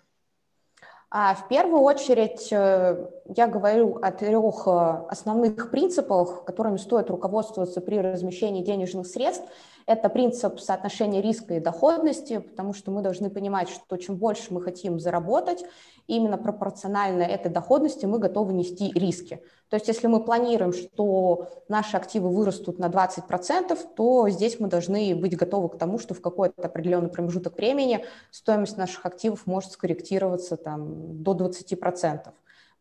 а 1.18 1.34
в 1.34 1.48
первую 1.48 1.82
очередь 1.82 2.52
э, 2.52 3.08
я 3.38 3.48
говорю 3.48 4.00
о 4.02 4.12
трех 4.12 4.68
э, 4.68 5.06
основных 5.08 5.72
принципах, 5.72 6.44
которыми 6.44 6.76
стоит 6.76 7.10
руководствоваться 7.10 7.80
при 7.80 8.00
размещении 8.02 8.66
денежных 8.66 9.08
средств. 9.08 9.48
Это 9.88 10.10
принцип 10.10 10.60
соотношения 10.60 11.22
риска 11.22 11.54
и 11.56 11.60
доходности, 11.60 12.40
потому 12.40 12.74
что 12.74 12.90
мы 12.90 13.04
должны 13.04 13.30
понимать, 13.30 13.70
что 13.70 13.98
чем 13.98 14.16
больше 14.16 14.52
мы 14.52 14.62
хотим 14.62 15.00
заработать, 15.00 15.64
именно 16.08 16.40
пропорционально 16.40 17.22
этой 17.22 17.52
доходности 17.52 18.08
мы 18.08 18.18
готовы 18.18 18.54
нести 18.54 18.92
риски. 18.92 19.44
То 19.70 19.76
есть 19.76 19.88
если 19.88 20.08
мы 20.08 20.24
планируем, 20.24 20.74
что 20.74 21.50
наши 21.68 21.98
активы 21.98 22.30
вырастут 22.30 22.80
на 22.80 22.88
20%, 22.88 23.78
то 23.96 24.30
здесь 24.30 24.60
мы 24.60 24.70
должны 24.70 25.16
быть 25.16 25.38
готовы 25.38 25.70
к 25.70 25.78
тому, 25.78 26.00
что 26.00 26.16
в 26.16 26.22
какой-то 26.22 26.64
определенный 26.64 27.10
промежуток 27.10 27.56
времени 27.56 28.06
стоимость 28.32 28.78
наших 28.78 29.06
активов 29.06 29.46
может 29.46 29.72
скорректироваться 29.72 30.58
там, 30.58 31.22
до 31.22 31.34
20%. 31.34 32.30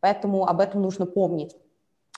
Поэтому 0.00 0.46
об 0.46 0.60
этом 0.60 0.80
нужно 0.80 1.04
помнить. 1.04 1.54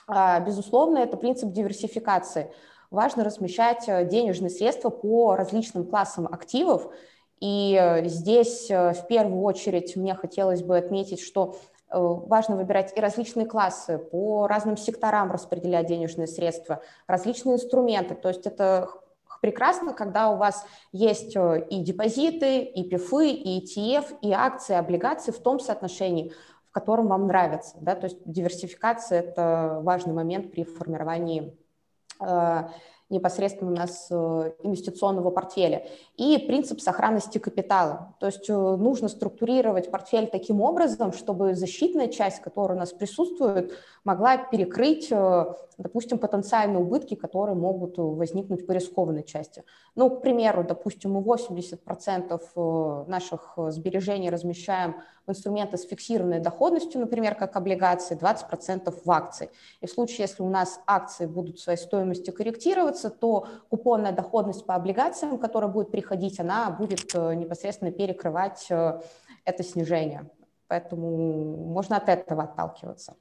А, 0.07 0.39
безусловно, 0.39 0.99
это 0.99 1.17
принцип 1.17 1.51
диверсификации. 1.51 2.51
Важно 2.89 3.25
размещать 3.25 3.83
э, 3.87 4.05
денежные 4.05 4.49
средства 4.49 4.89
по 4.89 5.35
различным 5.35 5.85
классам 5.85 6.25
активов, 6.25 6.89
и 7.41 7.77
э, 7.79 8.07
здесь 8.07 8.71
э, 8.71 8.93
в 8.93 9.07
первую 9.07 9.41
очередь 9.41 9.97
мне 9.97 10.15
хотелось 10.15 10.63
бы 10.63 10.77
отметить, 10.77 11.21
что 11.21 11.57
важно 11.89 12.57
выбирать 12.57 12.91
и 12.97 12.99
различные 12.99 13.45
классы, 13.45 13.97
по 13.97 14.45
разным 14.45 14.75
секторам 14.75 15.31
распределять 15.31 15.87
денежные 15.87 16.27
средства, 16.27 16.81
различные 17.07 17.55
инструменты. 17.55 18.13
То 18.13 18.27
есть 18.27 18.45
это 18.45 18.89
прекрасно, 19.41 19.93
когда 19.93 20.29
у 20.29 20.35
вас 20.35 20.65
есть 20.91 21.37
и 21.37 21.79
депозиты, 21.79 22.59
и 22.59 22.89
ПИФы, 22.89 23.29
и 23.29 23.63
ETF, 23.63 24.17
и 24.21 24.33
акции, 24.33 24.75
облигации 24.75 25.31
в 25.31 25.39
том 25.39 25.61
соотношении, 25.61 26.33
в 26.67 26.73
котором 26.73 27.07
вам 27.07 27.27
нравится. 27.27 27.77
Да? 27.79 27.95
То 27.95 28.07
есть 28.07 28.17
диверсификация– 28.25 29.21
это 29.21 29.79
важный 29.81 30.13
момент 30.13 30.51
при 30.51 30.65
формировании 30.65 31.57
呃 32.19 32.73
непосредственно 33.09 33.71
у 33.71 33.75
нас 33.75 34.07
э, 34.09 34.51
инвестиционного 34.63 35.31
портфеля. 35.31 35.85
И 36.17 36.37
принцип 36.39 36.81
сохранности 36.81 37.37
капитала. 37.37 38.15
То 38.19 38.25
есть 38.25 38.49
э, 38.49 38.53
нужно 38.53 39.07
структурировать 39.07 39.89
портфель 39.89 40.27
таким 40.27 40.61
образом, 40.61 41.13
чтобы 41.13 41.55
защитная 41.55 42.07
часть, 42.07 42.41
которая 42.41 42.77
у 42.77 42.79
нас 42.79 42.91
присутствует, 42.91 43.73
могла 44.03 44.37
перекрыть, 44.37 45.07
э, 45.09 45.45
допустим, 45.77 46.19
потенциальные 46.19 46.79
убытки, 46.79 47.15
которые 47.15 47.55
могут 47.55 47.97
возникнуть 47.97 48.67
по 48.67 48.73
рискованной 48.73 49.23
части. 49.23 49.63
Ну, 49.95 50.09
к 50.09 50.21
примеру, 50.21 50.65
допустим, 50.67 51.13
мы 51.13 51.21
80% 51.21 53.05
наших 53.07 53.53
сбережений 53.69 54.29
размещаем 54.29 54.95
в 55.27 55.31
инструменты 55.31 55.77
с 55.77 55.85
фиксированной 55.85 56.39
доходностью, 56.39 57.01
например, 57.01 57.35
как 57.35 57.55
облигации, 57.55 58.17
20% 58.17 58.93
в 59.03 59.11
акции. 59.11 59.49
И 59.81 59.85
в 59.85 59.91
случае, 59.91 60.19
если 60.19 60.41
у 60.41 60.49
нас 60.49 60.79
акции 60.87 61.25
будут 61.25 61.59
своей 61.59 61.77
стоимостью 61.77 62.33
корректироваться, 62.33 62.96
то 63.09 63.47
купонная 63.69 64.11
доходность 64.11 64.65
по 64.65 64.75
облигациям, 64.75 65.37
которая 65.37 65.69
будет 65.69 65.91
приходить, 65.91 66.39
она 66.39 66.69
будет 66.69 67.13
э, 67.13 67.35
непосредственно 67.35 67.91
перекрывать 67.91 68.67
э, 68.69 69.01
это 69.45 69.63
снижение. 69.63 70.29
Поэтому 70.67 71.65
можно 71.71 71.97
от 71.97 72.09
этого 72.09 72.43
отталкиваться. 72.43 73.15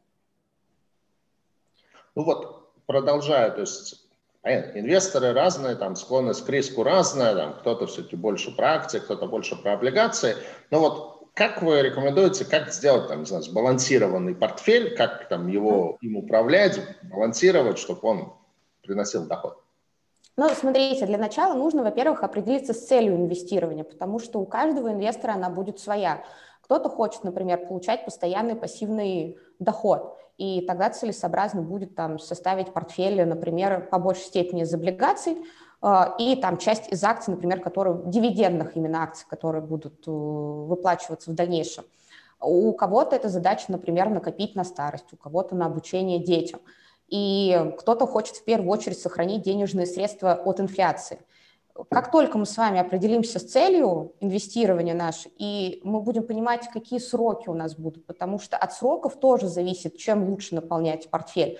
Ну 2.14 2.24
вот, 2.24 2.70
продолжая, 2.86 3.50
то 3.50 3.60
есть 3.60 4.06
Понятно, 4.46 4.78
инвесторы 4.78 5.32
разные, 5.32 5.74
там 5.74 5.96
склонность 5.96 6.46
к 6.46 6.48
риску 6.48 6.84
разная, 6.84 7.34
там 7.34 7.54
кто-то 7.54 7.88
все-таки 7.88 8.14
больше 8.14 8.54
про 8.54 8.74
акции, 8.74 9.00
кто-то 9.00 9.26
больше 9.26 9.60
про 9.60 9.72
облигации. 9.72 10.36
Но 10.70 10.78
вот 10.78 11.30
как 11.34 11.62
вы 11.62 11.82
рекомендуете, 11.82 12.44
как 12.44 12.72
сделать 12.72 13.08
там, 13.08 13.18
не 13.18 13.26
знаю, 13.26 13.42
сбалансированный 13.42 14.36
портфель, 14.36 14.96
как 14.96 15.28
там 15.28 15.48
его 15.48 15.98
им 16.00 16.16
управлять, 16.16 16.80
балансировать, 17.02 17.78
чтобы 17.78 18.08
он 18.08 18.32
приносил 18.82 19.26
доход? 19.26 19.60
Ну, 20.38 20.50
смотрите, 20.50 21.06
для 21.06 21.16
начала 21.16 21.54
нужно, 21.54 21.82
во-первых, 21.82 22.22
определиться 22.22 22.74
с 22.74 22.86
целью 22.86 23.16
инвестирования, 23.16 23.84
потому 23.84 24.18
что 24.18 24.38
у 24.38 24.44
каждого 24.44 24.92
инвестора 24.92 25.32
она 25.32 25.48
будет 25.48 25.78
своя. 25.80 26.22
Кто-то 26.60 26.90
хочет, 26.90 27.24
например, 27.24 27.66
получать 27.66 28.04
постоянный 28.04 28.54
пассивный 28.54 29.38
доход, 29.58 30.18
и 30.36 30.60
тогда 30.66 30.90
целесообразно 30.90 31.62
будет 31.62 31.94
там 31.94 32.18
составить 32.18 32.72
портфель, 32.74 33.24
например, 33.24 33.88
по 33.90 33.98
большей 33.98 34.24
степени 34.24 34.62
из 34.62 34.74
облигаций, 34.74 35.38
а, 35.80 36.14
и 36.18 36.36
там 36.36 36.58
часть 36.58 36.92
из 36.92 37.02
акций, 37.02 37.30
например, 37.30 37.60
которые, 37.60 38.02
дивидендных 38.04 38.76
именно 38.76 39.02
акций, 39.02 39.26
которые 39.30 39.62
будут 39.62 40.06
э, 40.06 40.10
выплачиваться 40.10 41.30
в 41.30 41.34
дальнейшем. 41.34 41.84
У 42.40 42.72
кого-то 42.72 43.16
эта 43.16 43.30
задача, 43.30 43.66
например, 43.68 44.10
накопить 44.10 44.54
на 44.54 44.64
старость, 44.64 45.12
у 45.12 45.16
кого-то 45.16 45.54
на 45.54 45.66
обучение 45.66 46.18
детям. 46.18 46.60
И 47.08 47.72
кто-то 47.78 48.06
хочет 48.06 48.36
в 48.36 48.44
первую 48.44 48.70
очередь 48.70 48.98
сохранить 48.98 49.42
денежные 49.42 49.86
средства 49.86 50.34
от 50.34 50.60
инфляции. 50.60 51.20
Как 51.90 52.10
только 52.10 52.38
мы 52.38 52.46
с 52.46 52.56
вами 52.56 52.80
определимся 52.80 53.38
с 53.38 53.44
целью 53.44 54.14
инвестирования 54.20 54.94
наш, 54.94 55.26
и 55.38 55.80
мы 55.84 56.00
будем 56.00 56.26
понимать, 56.26 56.68
какие 56.72 56.98
сроки 56.98 57.48
у 57.48 57.54
нас 57.54 57.76
будут, 57.76 58.06
потому 58.06 58.38
что 58.38 58.56
от 58.56 58.72
сроков 58.72 59.20
тоже 59.20 59.48
зависит, 59.48 59.98
чем 59.98 60.28
лучше 60.28 60.54
наполнять 60.54 61.10
портфель. 61.10 61.58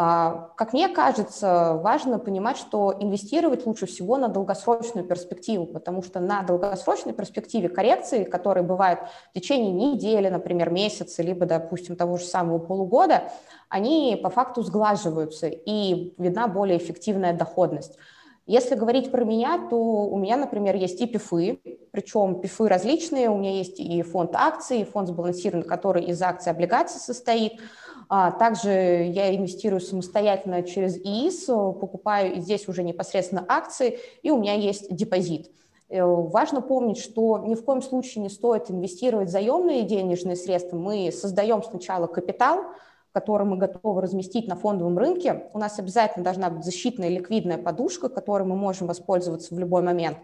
А, 0.00 0.52
как 0.56 0.74
мне 0.74 0.88
кажется, 0.88 1.74
важно 1.82 2.20
понимать, 2.20 2.56
что 2.56 2.94
инвестировать 3.00 3.66
лучше 3.66 3.86
всего 3.86 4.16
на 4.16 4.28
долгосрочную 4.28 5.04
перспективу, 5.04 5.66
потому 5.66 6.04
что 6.04 6.20
на 6.20 6.44
долгосрочной 6.44 7.12
перспективе 7.12 7.68
коррекции, 7.68 8.22
которые 8.22 8.62
бывают 8.62 9.00
в 9.30 9.34
течение 9.34 9.72
недели, 9.72 10.28
например, 10.28 10.70
месяца, 10.70 11.20
либо, 11.24 11.46
допустим, 11.46 11.96
того 11.96 12.16
же 12.16 12.26
самого 12.26 12.60
полугода, 12.60 13.32
они 13.68 14.16
по 14.22 14.30
факту 14.30 14.62
сглаживаются 14.62 15.48
и 15.48 16.14
видна 16.16 16.46
более 16.46 16.78
эффективная 16.78 17.32
доходность. 17.32 17.98
Если 18.46 18.76
говорить 18.76 19.10
про 19.10 19.24
меня, 19.24 19.66
то 19.68 19.76
у 19.76 20.16
меня, 20.16 20.36
например, 20.36 20.76
есть 20.76 21.00
и 21.00 21.06
пифы, 21.06 21.58
причем 21.90 22.40
пифы 22.40 22.68
различные. 22.68 23.30
У 23.30 23.36
меня 23.36 23.50
есть 23.50 23.80
и 23.80 24.00
фонд 24.02 24.36
акций, 24.36 24.82
и 24.82 24.84
фонд 24.84 25.08
сбалансированный, 25.08 25.66
который 25.66 26.04
из 26.04 26.22
акций 26.22 26.50
и 26.50 26.52
облигаций 26.54 27.00
состоит– 27.00 27.54
также 28.08 28.70
я 28.70 29.34
инвестирую 29.34 29.80
самостоятельно 29.80 30.62
через 30.62 30.96
ИИС, 30.96 31.46
покупаю 31.46 32.40
здесь 32.40 32.66
уже 32.68 32.82
непосредственно 32.82 33.44
акции, 33.46 33.98
и 34.22 34.30
у 34.30 34.38
меня 34.38 34.54
есть 34.54 34.94
депозит. 34.94 35.50
Э, 35.88 36.04
важно 36.04 36.60
помнить, 36.60 36.98
что 36.98 37.38
ни 37.38 37.54
в 37.54 37.64
коем 37.64 37.82
случае 37.82 38.22
не 38.22 38.28
стоит 38.28 38.70
инвестировать 38.70 39.30
заемные 39.30 39.82
денежные 39.82 40.36
средства. 40.36 40.76
Мы 40.76 41.10
создаем 41.12 41.62
сначала 41.62 42.06
капитал, 42.06 42.64
который 43.12 43.46
мы 43.46 43.56
готовы 43.56 44.00
разместить 44.02 44.48
на 44.48 44.56
фондовом 44.56 44.98
рынке. 44.98 45.50
У 45.54 45.58
нас 45.58 45.78
обязательно 45.78 46.24
должна 46.24 46.50
быть 46.50 46.64
защитная 46.64 47.08
ликвидная 47.08 47.58
подушка, 47.58 48.08
которой 48.08 48.44
мы 48.44 48.54
можем 48.54 48.86
воспользоваться 48.86 49.54
в 49.54 49.58
любой 49.58 49.82
момент. 49.82 50.18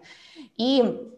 И 0.55 0.83
а, 0.83 1.14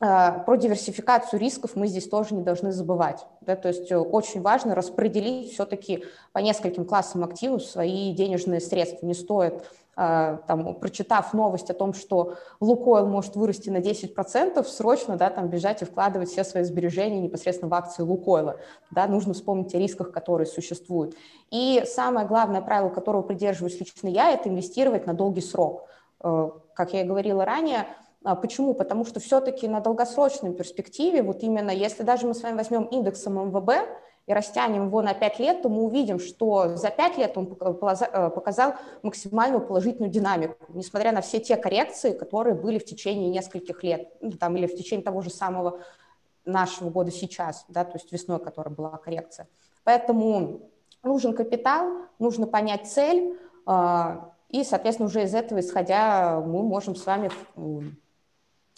про 0.00 0.56
диверсификацию 0.56 1.38
рисков 1.38 1.76
мы 1.76 1.86
здесь 1.86 2.08
тоже 2.08 2.34
не 2.34 2.42
должны 2.42 2.72
забывать. 2.72 3.26
Да? 3.42 3.54
То 3.54 3.68
есть 3.68 3.92
э, 3.92 3.98
очень 3.98 4.40
важно 4.40 4.74
распределить 4.74 5.52
все-таки 5.52 6.04
по 6.32 6.38
нескольким 6.38 6.86
классам 6.86 7.22
активов 7.22 7.62
свои 7.62 8.14
денежные 8.14 8.60
средства. 8.60 9.04
Не 9.04 9.12
стоит, 9.12 9.62
а, 9.96 10.36
там, 10.46 10.76
прочитав 10.76 11.34
новость 11.34 11.68
о 11.68 11.74
том, 11.74 11.92
что 11.92 12.36
Лукойл 12.60 13.06
может 13.06 13.36
вырасти 13.36 13.68
на 13.68 13.76
10%, 13.76 14.64
срочно 14.64 15.18
да, 15.18 15.28
там, 15.28 15.48
бежать 15.48 15.82
и 15.82 15.84
вкладывать 15.84 16.30
все 16.30 16.44
свои 16.44 16.64
сбережения 16.64 17.20
непосредственно 17.20 17.68
в 17.68 17.74
акции 17.74 18.02
Лукойла. 18.02 18.56
Да? 18.90 19.06
Нужно 19.06 19.34
вспомнить 19.34 19.74
о 19.74 19.78
рисках, 19.78 20.12
которые 20.12 20.46
существуют. 20.46 21.14
И 21.50 21.82
самое 21.84 22.26
главное 22.26 22.62
правило, 22.62 22.88
которого 22.88 23.20
придерживаюсь 23.20 23.78
лично 23.78 24.08
я, 24.08 24.30
это 24.30 24.48
инвестировать 24.48 25.06
на 25.06 25.12
долгий 25.12 25.42
срок. 25.42 25.86
Э, 26.24 26.48
как 26.72 26.94
я 26.94 27.02
и 27.02 27.06
говорила 27.06 27.44
ранее, 27.44 27.80
а 27.80 27.86
почему? 28.22 28.74
Потому 28.74 29.04
что 29.04 29.18
все-таки 29.20 29.66
на 29.66 29.80
долгосрочной 29.80 30.52
перспективе, 30.52 31.22
вот 31.22 31.42
именно 31.42 31.70
если 31.70 32.02
даже 32.02 32.26
мы 32.26 32.34
с 32.34 32.42
вами 32.42 32.56
возьмем 32.56 32.84
индекс 32.84 33.26
МВБ 33.26 33.70
и 34.26 34.32
растянем 34.32 34.86
его 34.86 35.00
на 35.00 35.14
5 35.14 35.38
лет, 35.38 35.62
то 35.62 35.68
мы 35.68 35.82
увидим, 35.82 36.18
что 36.18 36.76
за 36.76 36.90
5 36.90 37.18
лет 37.18 37.36
он 37.38 37.56
э, 37.58 38.30
показал 38.30 38.74
максимальную 39.02 39.66
положительную 39.66 40.10
динамику, 40.10 40.56
несмотря 40.68 41.12
на 41.12 41.22
все 41.22 41.40
те 41.40 41.56
коррекции, 41.56 42.12
которые 42.12 42.54
были 42.54 42.78
в 42.78 42.84
течение 42.84 43.30
нескольких 43.30 43.82
лет, 43.82 44.12
ну, 44.20 44.32
там, 44.32 44.56
или 44.56 44.66
в 44.66 44.76
течение 44.76 45.04
того 45.04 45.22
же 45.22 45.30
самого 45.30 45.80
нашего 46.44 46.90
года 46.90 47.10
сейчас, 47.10 47.64
да, 47.68 47.84
то 47.84 47.96
есть 47.96 48.12
весной, 48.12 48.38
которая 48.38 48.74
была 48.74 48.98
коррекция. 48.98 49.48
Поэтому 49.84 50.70
нужен 51.02 51.34
капитал, 51.34 51.88
нужно 52.18 52.46
понять 52.46 52.86
цель, 52.86 53.38
а, 53.66 54.32
и, 54.48 54.64
соответственно, 54.64 55.08
уже 55.08 55.22
из 55.22 55.34
этого 55.34 55.60
исходя 55.60 56.40
мы 56.40 56.62
можем 56.62 56.96
с 56.96 57.06
вами 57.06 57.30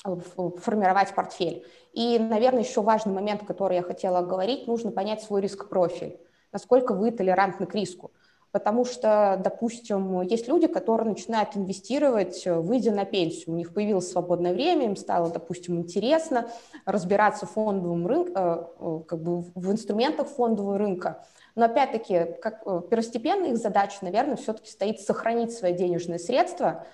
формировать 0.04 1.14
портфель. 1.14 1.66
И, 1.92 2.18
наверное, 2.18 2.62
еще 2.62 2.82
важный 2.82 3.12
момент, 3.12 3.44
который 3.44 3.76
я 3.76 3.82
хотела 3.82 4.24
говорить, 4.24 4.66
нужно 4.66 4.90
понять 4.90 5.22
свой 5.22 5.40
риск-профиль, 5.42 6.18
насколько 6.52 6.94
вы 6.94 7.10
толерантны 7.10 7.66
к 7.66 7.74
риску. 7.74 8.12
Потому 8.50 8.84
что, 8.84 9.40
допустим, 9.42 10.20
есть 10.20 10.46
люди, 10.46 10.66
которые 10.66 11.08
начинают 11.08 11.56
инвестировать, 11.56 12.44
выйдя 12.44 12.92
на 12.92 13.06
пенсию. 13.06 13.54
У 13.54 13.56
них 13.56 13.72
появилось 13.72 14.10
свободное 14.10 14.52
время, 14.52 14.84
им 14.84 14.96
стало, 14.96 15.30
допустим, 15.30 15.78
интересно 15.78 16.50
разбираться 16.84 17.46
в 17.46 17.52
фондовом 17.52 18.06
рынке, 18.06 18.32
э, 18.34 18.64
э, 18.78 19.00
как 19.08 19.22
бы 19.22 19.40
в 19.54 19.72
инструментах 19.72 20.28
фондового 20.28 20.76
рынка. 20.76 21.24
Но 21.54 21.64
опять-таки, 21.64 22.34
как 22.42 22.62
э, 22.66 22.82
первостепенная 22.90 23.52
их 23.52 23.56
задача, 23.56 23.98
наверное, 24.02 24.36
все-таки 24.36 24.70
стоит 24.70 25.00
сохранить 25.00 25.52
свои 25.52 25.72
денежные 25.72 26.18
средства 26.18 26.84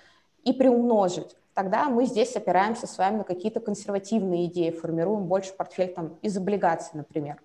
и 0.45 0.53
приумножить. 0.53 1.35
Тогда 1.59 1.89
мы 1.89 2.05
здесь 2.05 2.37
опираемся 2.37 2.87
с 2.87 2.97
вами 2.97 3.17
на 3.17 3.23
какие-то 3.25 3.59
консервативные 3.59 4.45
идеи, 4.45 4.69
формируем 4.69 5.25
больше 5.25 5.51
портфель 5.51 5.93
там, 5.93 6.17
из 6.21 6.37
облигаций, 6.37 6.91
например. 6.93 7.41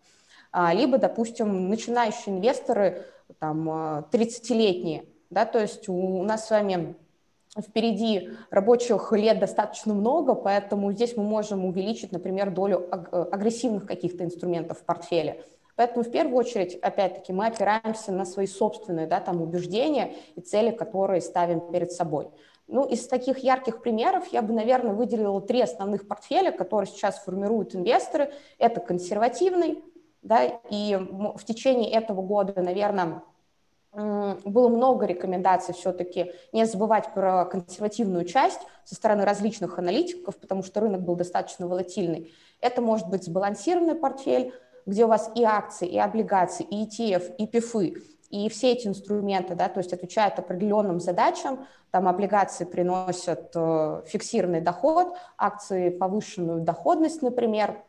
А, 0.53 0.73
либо, 0.73 0.99
допустим, 0.99 1.69
начинающие 1.69 2.37
инвесторы, 2.37 3.07
там, 3.41 3.69
30-летние, 4.13 5.01
а, 5.01 5.05
да, 5.31 5.47
то 5.47 5.59
есть 5.59 5.89
у 5.89 6.23
нас 6.23 6.47
с 6.47 6.51
вами 6.51 6.95
впереди 7.59 8.31
рабочих 8.51 9.11
лет 9.11 9.41
достаточно 9.41 9.95
много, 9.95 10.37
поэтому 10.37 10.93
здесь 10.93 11.17
мы 11.17 11.25
можем 11.25 11.65
увеличить, 11.65 12.13
например, 12.13 12.53
долю 12.53 12.87
агрессивных 13.33 13.85
каких-то 13.85 14.23
инструментов 14.23 14.79
в 14.79 14.85
портфеле. 14.85 15.45
Поэтому 15.75 16.05
в 16.05 16.11
первую 16.13 16.37
очередь, 16.37 16.77
опять-таки, 16.77 17.33
мы 17.33 17.49
опираемся 17.49 18.13
на 18.13 18.25
свои 18.25 18.47
собственные 18.47 19.09
да, 19.09 19.19
там, 19.19 19.43
убеждения 19.43 20.13
и 20.37 20.41
цели, 20.41 20.71
которые 20.71 21.21
ставим 21.21 21.73
перед 21.73 21.91
собой. 21.91 22.31
Ну, 22.67 22.87
из 22.87 23.07
таких 23.07 23.39
ярких 23.39 23.83
примеров 23.83 24.27
я 24.29 24.41
бы, 24.41 24.55
наверное, 24.55 24.95
выделила 24.95 25.41
три 25.41 25.61
основных 25.61 26.09
портфеля, 26.09 26.51
которые 26.51 26.89
сейчас 26.89 27.19
формируют 27.19 27.75
инвесторы. 27.75 28.33
Это 28.59 28.81
консервативный, 28.81 29.85
да, 30.23 30.45
и 30.71 30.97
в 30.97 31.45
течение 31.45 31.91
этого 31.91 32.23
года, 32.23 32.61
наверное, 32.63 33.23
было 33.93 34.69
много 34.69 35.07
рекомендаций 35.07 35.75
все-таки 35.75 36.33
не 36.53 36.65
забывать 36.65 37.13
про 37.15 37.45
консервативную 37.45 38.25
часть 38.25 38.61
со 38.85 38.95
стороны 38.95 39.25
различных 39.25 39.79
аналитиков, 39.79 40.37
потому 40.37 40.65
что 40.65 40.81
рынок 40.81 41.03
был 41.03 41.15
достаточно 41.15 41.69
волатильный. 41.69 42.33
Это 42.61 42.81
может 42.81 43.09
быть 43.09 43.25
сбалансированный 43.25 43.95
портфель, 43.95 44.53
где 44.87 45.05
у 45.05 45.09
вас 45.09 45.31
и 45.35 45.45
акции, 45.45 45.87
и 45.87 45.99
облигации, 45.99 46.65
и 46.65 46.85
ETF, 46.85 47.37
и 47.37 47.47
ПИФы, 47.47 47.95
и 48.35 48.49
все 48.49 48.73
эти 48.73 48.89
инструменты, 48.89 49.55
да, 49.55 49.69
то 49.69 49.79
есть 49.79 49.93
отвечают 49.93 50.41
определенным 50.41 50.99
задачам, 50.99 51.69
там 51.93 52.09
облигации 52.09 52.65
приносят 52.65 53.53
э, 53.55 54.03
фиксированный 54.07 54.61
доход, 54.61 55.15
акции 55.39 55.91
повышенную 55.91 56.61
доходность, 56.61 57.23
например, 57.23 57.81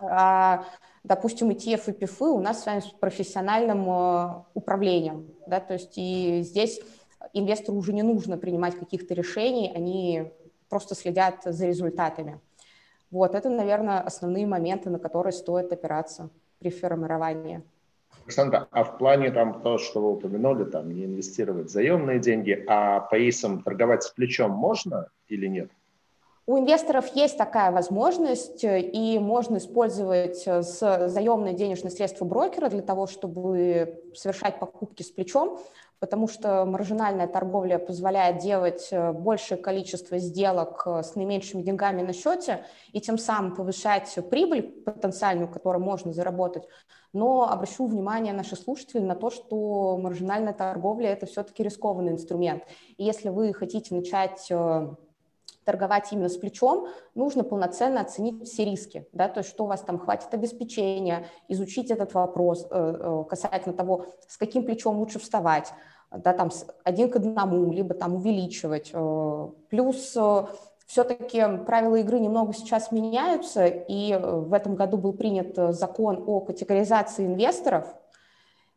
а, 0.00 0.64
допустим, 1.04 1.50
ETF 1.50 1.90
и 1.90 1.92
ПИФы 1.92 2.24
у 2.24 2.40
нас 2.40 2.62
с 2.62 2.66
вами 2.66 2.80
с 2.80 2.86
профессиональным 2.86 3.88
э, 3.88 4.42
управлением, 4.54 5.30
да, 5.46 5.60
то 5.60 5.74
есть 5.74 5.92
и 5.96 6.42
здесь 6.42 6.80
инвестору 7.32 7.78
уже 7.78 7.92
не 7.92 8.02
нужно 8.02 8.38
принимать 8.38 8.76
каких-то 8.76 9.14
решений, 9.14 9.70
они 9.72 10.32
просто 10.68 10.96
следят 10.96 11.42
за 11.44 11.66
результатами. 11.66 12.40
Вот, 13.12 13.36
это, 13.36 13.48
наверное, 13.50 14.00
основные 14.00 14.48
моменты, 14.48 14.90
на 14.90 14.98
которые 14.98 15.32
стоит 15.32 15.72
опираться 15.72 16.28
при 16.58 16.70
формировании. 16.70 17.62
Александр, 18.24 18.68
а 18.70 18.84
в 18.84 18.98
плане 18.98 19.30
там 19.30 19.60
то, 19.62 19.78
что 19.78 20.00
вы 20.00 20.12
упомянули, 20.12 20.64
там 20.64 20.90
не 20.92 21.04
инвестировать 21.04 21.70
заемные 21.70 22.20
деньги, 22.20 22.64
а 22.68 23.00
по 23.00 23.16
ИСам 23.28 23.62
торговать 23.62 24.02
с 24.02 24.10
плечом 24.10 24.52
можно 24.52 25.08
или 25.28 25.46
нет? 25.46 25.70
У 26.46 26.58
инвесторов 26.58 27.06
есть 27.14 27.38
такая 27.38 27.70
возможность, 27.70 28.64
и 28.64 29.18
можно 29.20 29.58
использовать 29.58 30.42
заемные 30.44 31.54
денежные 31.54 31.92
средства 31.92 32.24
брокера 32.24 32.68
для 32.68 32.82
того, 32.82 33.06
чтобы 33.06 34.02
совершать 34.14 34.58
покупки 34.58 35.02
с 35.02 35.10
плечом 35.10 35.60
потому 36.00 36.28
что 36.28 36.64
маржинальная 36.64 37.28
торговля 37.28 37.78
позволяет 37.78 38.38
делать 38.38 38.88
э, 38.90 39.12
большее 39.12 39.58
количество 39.58 40.18
сделок 40.18 40.82
э, 40.86 41.02
с 41.02 41.14
наименьшими 41.14 41.62
деньгами 41.62 42.02
на 42.02 42.14
счете 42.14 42.64
и 42.92 43.00
тем 43.00 43.18
самым 43.18 43.54
повышать 43.54 44.18
прибыль 44.30 44.62
потенциальную, 44.62 45.48
которую 45.48 45.84
можно 45.84 46.12
заработать. 46.12 46.64
Но 47.12 47.50
обращу 47.50 47.86
внимание 47.86 48.32
наших 48.32 48.58
слушателей 48.58 49.04
на 49.04 49.14
то, 49.14 49.30
что 49.30 49.98
маржинальная 49.98 50.54
торговля– 50.54 51.10
это 51.12 51.26
все-таки 51.26 51.62
рискованный 51.62 52.12
инструмент. 52.12 52.64
И 52.96 53.04
если 53.04 53.28
вы 53.28 53.52
хотите 53.52 53.94
начать 53.94 54.46
э, 54.50 54.94
торговать 55.70 56.08
именно 56.10 56.28
с 56.28 56.36
плечом, 56.36 56.88
нужно 57.14 57.44
полноценно 57.44 58.00
оценить 58.00 58.44
все 58.48 58.64
риски, 58.64 59.06
да, 59.12 59.28
то 59.28 59.38
есть 59.38 59.50
что 59.50 59.64
у 59.64 59.66
вас 59.68 59.82
там 59.82 60.00
хватит 60.00 60.34
обеспечения, 60.34 61.26
изучить 61.46 61.92
этот 61.92 62.12
вопрос 62.14 62.66
э, 62.68 62.96
э, 63.00 63.24
касательно 63.28 63.72
того, 63.72 64.06
с 64.26 64.36
каким 64.36 64.64
плечом 64.64 64.98
лучше 64.98 65.20
вставать, 65.20 65.72
да, 66.10 66.32
там 66.32 66.50
один 66.82 67.08
к 67.08 67.16
одному, 67.16 67.70
либо 67.70 67.94
там 67.94 68.16
увеличивать. 68.16 68.90
Э, 68.92 69.48
плюс 69.68 70.16
все-таки 70.86 71.44
правила 71.64 71.94
игры 71.94 72.18
немного 72.18 72.52
сейчас 72.52 72.90
меняются, 72.90 73.66
и 73.66 74.18
в 74.20 74.52
этом 74.52 74.74
году 74.74 74.96
был 74.96 75.12
принят 75.12 75.54
закон 75.72 76.24
о 76.26 76.40
категоризации 76.40 77.26
инвесторов, 77.26 77.94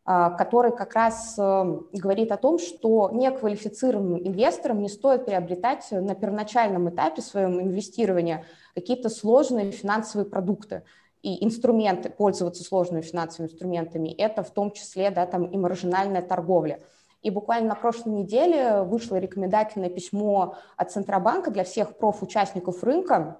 который 0.05 0.75
как 0.75 0.95
раз 0.95 1.35
эм, 1.37 1.87
говорит 1.93 2.33
о 2.33 2.37
том, 2.37 2.59
что 2.59 3.09
неквалифицированным 3.13 4.19
инвесторам 4.19 4.81
не 4.81 4.89
стоит 4.89 5.25
приобретать 5.25 5.87
на 5.91 6.13
первоначальном 6.13 6.89
этапе 6.89 7.21
своего 7.21 7.61
инвестирования 7.61 8.43
какие-то 8.75 9.09
сложные 9.09 9.71
финансовые 9.71 10.29
продукты 10.29 10.83
и 11.21 11.43
инструменты, 11.45 12.09
пользоваться 12.09 12.63
сложными 12.63 13.01
финансовыми 13.01 13.49
инструментами. 13.49 14.09
Это 14.09 14.43
в 14.43 14.51
том 14.51 14.71
числе 14.71 15.09
да, 15.09 15.25
там, 15.25 15.45
и 15.45 15.55
маржинальная 15.55 16.21
торговля. 16.21 16.81
И 17.21 17.29
буквально 17.29 17.69
на 17.69 17.75
прошлой 17.75 18.11
неделе 18.13 18.81
вышло 18.81 19.15
рекомендательное 19.15 19.89
письмо 19.89 20.57
от 20.75 20.91
Центробанка 20.91 21.49
для 21.49 21.63
всех 21.63 21.97
профучастников 21.97 22.83
рынка, 22.83 23.39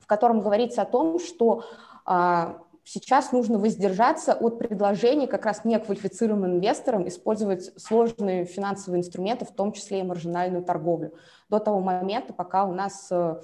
в 0.00 0.08
котором 0.08 0.40
говорится 0.40 0.82
о 0.82 0.86
том, 0.86 1.20
что 1.20 1.62
а, 2.04 2.58
сейчас 2.84 3.32
нужно 3.32 3.58
воздержаться 3.58 4.34
от 4.34 4.58
предложений 4.58 5.26
как 5.26 5.44
раз 5.46 5.64
неквалифицированным 5.64 6.56
инвесторам 6.56 7.06
использовать 7.08 7.72
сложные 7.80 8.44
финансовые 8.44 9.00
инструменты, 9.00 9.44
в 9.44 9.52
том 9.52 9.72
числе 9.72 10.00
и 10.00 10.02
маржинальную 10.02 10.64
торговлю, 10.64 11.14
до 11.48 11.58
того 11.58 11.80
момента, 11.80 12.32
пока 12.32 12.64
у 12.64 12.72
нас 12.72 13.08
э, 13.10 13.40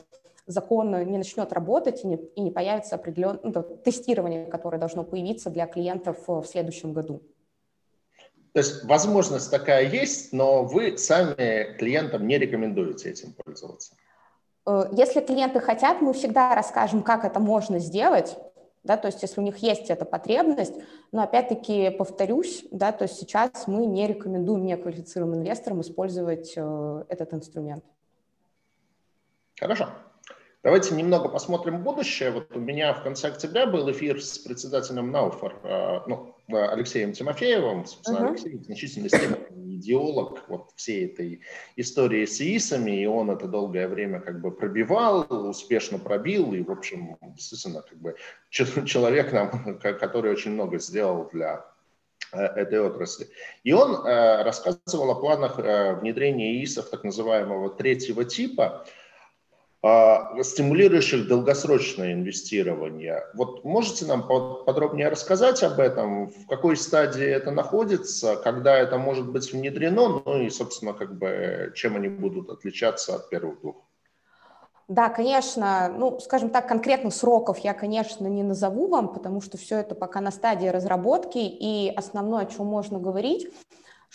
закон 0.47 0.91
не 1.11 1.19
начнет 1.19 1.53
работать 1.53 2.05
и 2.05 2.07
не, 2.07 2.17
и 2.17 2.41
не 2.41 2.51
появится 2.51 2.95
определенное 2.95 3.41
ну, 3.43 3.63
тестирование, 3.85 4.47
которое 4.47 4.79
должно 4.79 5.05
появиться 5.05 5.51
для 5.51 5.67
клиентов 5.67 6.19
э, 6.29 6.33
в 6.33 6.47
следующем 6.47 6.93
году. 6.93 7.23
То 8.53 8.61
есть 8.61 8.85
возможность 8.85 9.51
такая 9.51 9.87
есть, 9.87 10.33
но 10.33 10.65
вы 10.65 10.97
сами 10.97 11.77
клиентам 11.77 12.27
не 12.27 12.39
рекомендуете 12.39 13.11
этим 13.11 13.35
пользоваться? 13.35 13.95
Э, 14.67 14.89
если 14.93 15.21
клиенты 15.21 15.61
хотят, 15.61 16.01
мы 16.01 16.13
всегда 16.13 16.55
расскажем, 16.55 17.03
как 17.03 17.25
это 17.25 17.39
можно 17.41 17.79
сделать 17.79 18.39
да, 18.87 18.97
то 18.97 19.09
есть 19.09 19.23
если 19.23 19.41
у 19.41 19.45
них 19.45 19.59
есть 19.59 19.91
эта 19.91 20.05
потребность, 20.05 20.75
но 21.13 21.23
опять-таки 21.23 21.91
повторюсь, 21.91 22.65
да, 22.71 22.93
то 22.93 23.05
есть 23.05 23.17
сейчас 23.19 23.67
мы 23.67 23.87
не 23.87 24.07
рекомендуем 24.07 24.65
неквалифицированным 24.65 25.41
инвесторам 25.41 25.81
использовать 25.81 26.55
э, 26.57 27.05
этот 27.09 27.35
инструмент. 27.35 27.85
Хорошо. 29.59 29.89
Давайте 30.63 30.95
немного 30.95 31.29
посмотрим 31.29 31.83
будущее. 31.83 32.31
Вот 32.33 32.57
у 32.57 32.59
меня 32.59 32.93
в 32.93 33.03
конце 33.03 33.29
октября 33.29 33.67
был 33.67 33.91
эфир 33.91 34.21
с 34.21 34.39
председателем 34.39 35.13
Науфор, 35.13 35.55
э, 35.63 36.01
ну, 36.07 36.35
э, 36.49 36.57
Алексеем 36.57 37.13
Тимофеевым. 37.13 37.87
Собственно, 37.87 38.19
uh-huh. 38.19 38.29
Алексей 38.31 38.57
в 38.57 38.65
значительной 38.65 39.09
степени 39.09 39.56
идеолог 39.77 40.45
вот 40.49 40.71
всей 40.77 41.07
этой 41.07 41.41
истории 41.77 42.27
с 42.27 42.41
ИИСами, 42.41 43.03
и 43.03 43.07
он 43.07 43.31
это 43.31 43.47
долгое 43.47 43.89
время 43.89 44.21
как 44.21 44.41
бы 44.41 44.51
пробивал, 44.51 45.27
успешно 45.31 45.99
пробил, 45.99 46.53
и, 46.53 46.63
в 46.63 46.71
общем, 46.71 47.17
действительно, 47.23 47.83
как 47.83 47.99
бы 47.99 48.17
человек, 48.51 49.33
нам, 49.33 49.79
который 49.81 50.33
очень 50.33 50.53
много 50.53 50.79
сделал 50.79 51.29
для 51.33 51.65
э, 52.33 52.43
этой 52.43 52.81
отрасли. 52.81 53.29
И 53.65 53.73
он 53.73 54.07
э, 54.07 54.43
рассказывал 54.43 55.11
о 55.11 55.21
планах 55.21 55.59
э, 55.59 55.95
внедрения 56.01 56.55
ИИСов 56.57 56.91
так 56.91 57.05
называемого 57.05 57.71
третьего 57.71 58.25
типа– 58.25 58.87
стимулирующих 59.83 61.29
долгосрочное 61.29 62.13
инвестирование. 62.13 63.23
Вот 63.35 63.65
можете 63.65 64.07
нам 64.07 64.27
подробнее 64.27 65.09
рассказать 65.09 65.63
об 65.63 65.79
этом, 65.79 66.29
в 66.29 66.47
какой 66.49 66.77
стадии 66.77 67.27
это 67.27 67.51
находится, 67.51 68.37
когда 68.37 68.77
это 68.77 68.99
может 68.99 69.31
быть 69.31 69.53
внедрено, 69.53 70.23
ну 70.25 70.41
и, 70.41 70.51
собственно, 70.51 70.93
как 70.93 71.17
бы, 71.17 71.73
чем 71.75 71.97
они 71.97 72.09
будут 72.09 72.51
отличаться 72.51 73.17
от 73.17 73.31
первых 73.31 73.61
двух? 73.61 73.77
Да, 74.89 75.09
конечно, 75.09 75.93
ну, 75.97 76.21
скажем 76.21 76.51
так, 76.51 76.69
конкретных 76.69 77.13
сроков 77.13 77.59
я, 77.59 77.75
конечно, 77.75 78.29
не 78.29 78.45
назову 78.45 78.87
вам, 78.87 79.13
потому 79.13 79.41
что 79.41 79.59
все 79.59 79.79
это 79.79 79.97
пока 79.97 80.21
на 80.21 80.31
стадии 80.31 80.69
разработки, 80.69 81.39
и 81.39 81.93
основное, 81.97 82.45
о 82.45 82.47
чем 82.47 82.67
можно 82.67 83.01
говорить, 83.01 83.53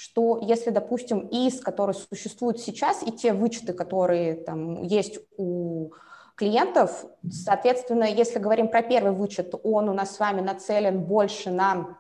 что 0.01 0.39
если, 0.41 0.71
допустим, 0.71 1.27
ИС, 1.31 1.59
который 1.59 1.93
существует 1.93 2.59
сейчас, 2.59 3.03
и 3.03 3.11
те 3.11 3.33
вычеты, 3.33 3.73
которые 3.73 4.33
там 4.33 4.81
есть 4.81 5.19
у 5.37 5.91
клиентов, 6.33 7.05
соответственно, 7.29 8.05
если 8.05 8.39
говорим 8.39 8.69
про 8.69 8.81
первый 8.81 9.11
вычет, 9.11 9.53
он 9.61 9.89
у 9.89 9.93
нас 9.93 10.15
с 10.15 10.19
вами 10.19 10.41
нацелен 10.41 11.03
больше 11.03 11.51
на 11.51 11.99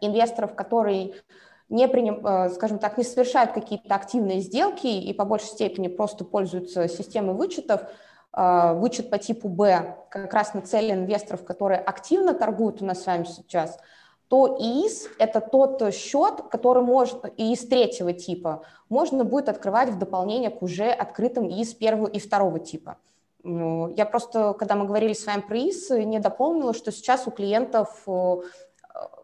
инвесторов, 0.00 0.54
которые 0.54 1.14
не 1.68 1.88
приним, 1.88 2.24
э, 2.24 2.50
скажем 2.50 2.78
так, 2.78 2.96
не 2.96 3.02
совершают 3.02 3.50
какие-то 3.50 3.96
активные 3.96 4.38
сделки 4.38 4.86
и 4.86 5.12
по 5.12 5.24
большей 5.24 5.48
степени 5.48 5.88
просто 5.88 6.24
пользуются 6.24 6.86
системой 6.86 7.34
вычетов, 7.34 7.80
э, 8.32 8.74
вычет 8.74 9.10
по 9.10 9.18
типу 9.18 9.48
Б 9.48 9.96
как 10.08 10.32
раз 10.32 10.54
нацелен 10.54 11.00
инвесторов, 11.00 11.44
которые 11.44 11.80
активно 11.80 12.32
торгуют 12.32 12.80
у 12.80 12.84
нас 12.84 13.02
с 13.02 13.06
вами 13.06 13.24
сейчас, 13.24 13.76
то 14.32 14.56
ИИС– 14.58 15.10
это 15.18 15.42
тот 15.42 15.92
счет, 15.92 16.44
который 16.50 16.82
может, 16.82 17.22
ИИС 17.36 17.66
третьего 17.68 18.14
типа, 18.14 18.62
можно 18.88 19.24
будет 19.24 19.50
открывать 19.50 19.90
в 19.90 19.98
дополнение 19.98 20.48
к 20.48 20.62
уже 20.62 20.86
открытым 20.86 21.50
ИИС 21.50 21.74
первого 21.74 22.06
и 22.06 22.18
второго 22.18 22.58
типа. 22.58 22.96
Ну, 23.42 23.92
я 23.94 24.06
просто, 24.06 24.54
когда 24.54 24.74
мы 24.74 24.86
говорили 24.86 25.12
с 25.12 25.26
вами 25.26 25.42
про 25.42 25.58
ИИС, 25.58 25.90
не 26.06 26.18
дополнила, 26.18 26.72
что 26.72 26.90
сейчас 26.92 27.26
у 27.26 27.30
клиентов 27.30 28.04
э, 28.06 28.36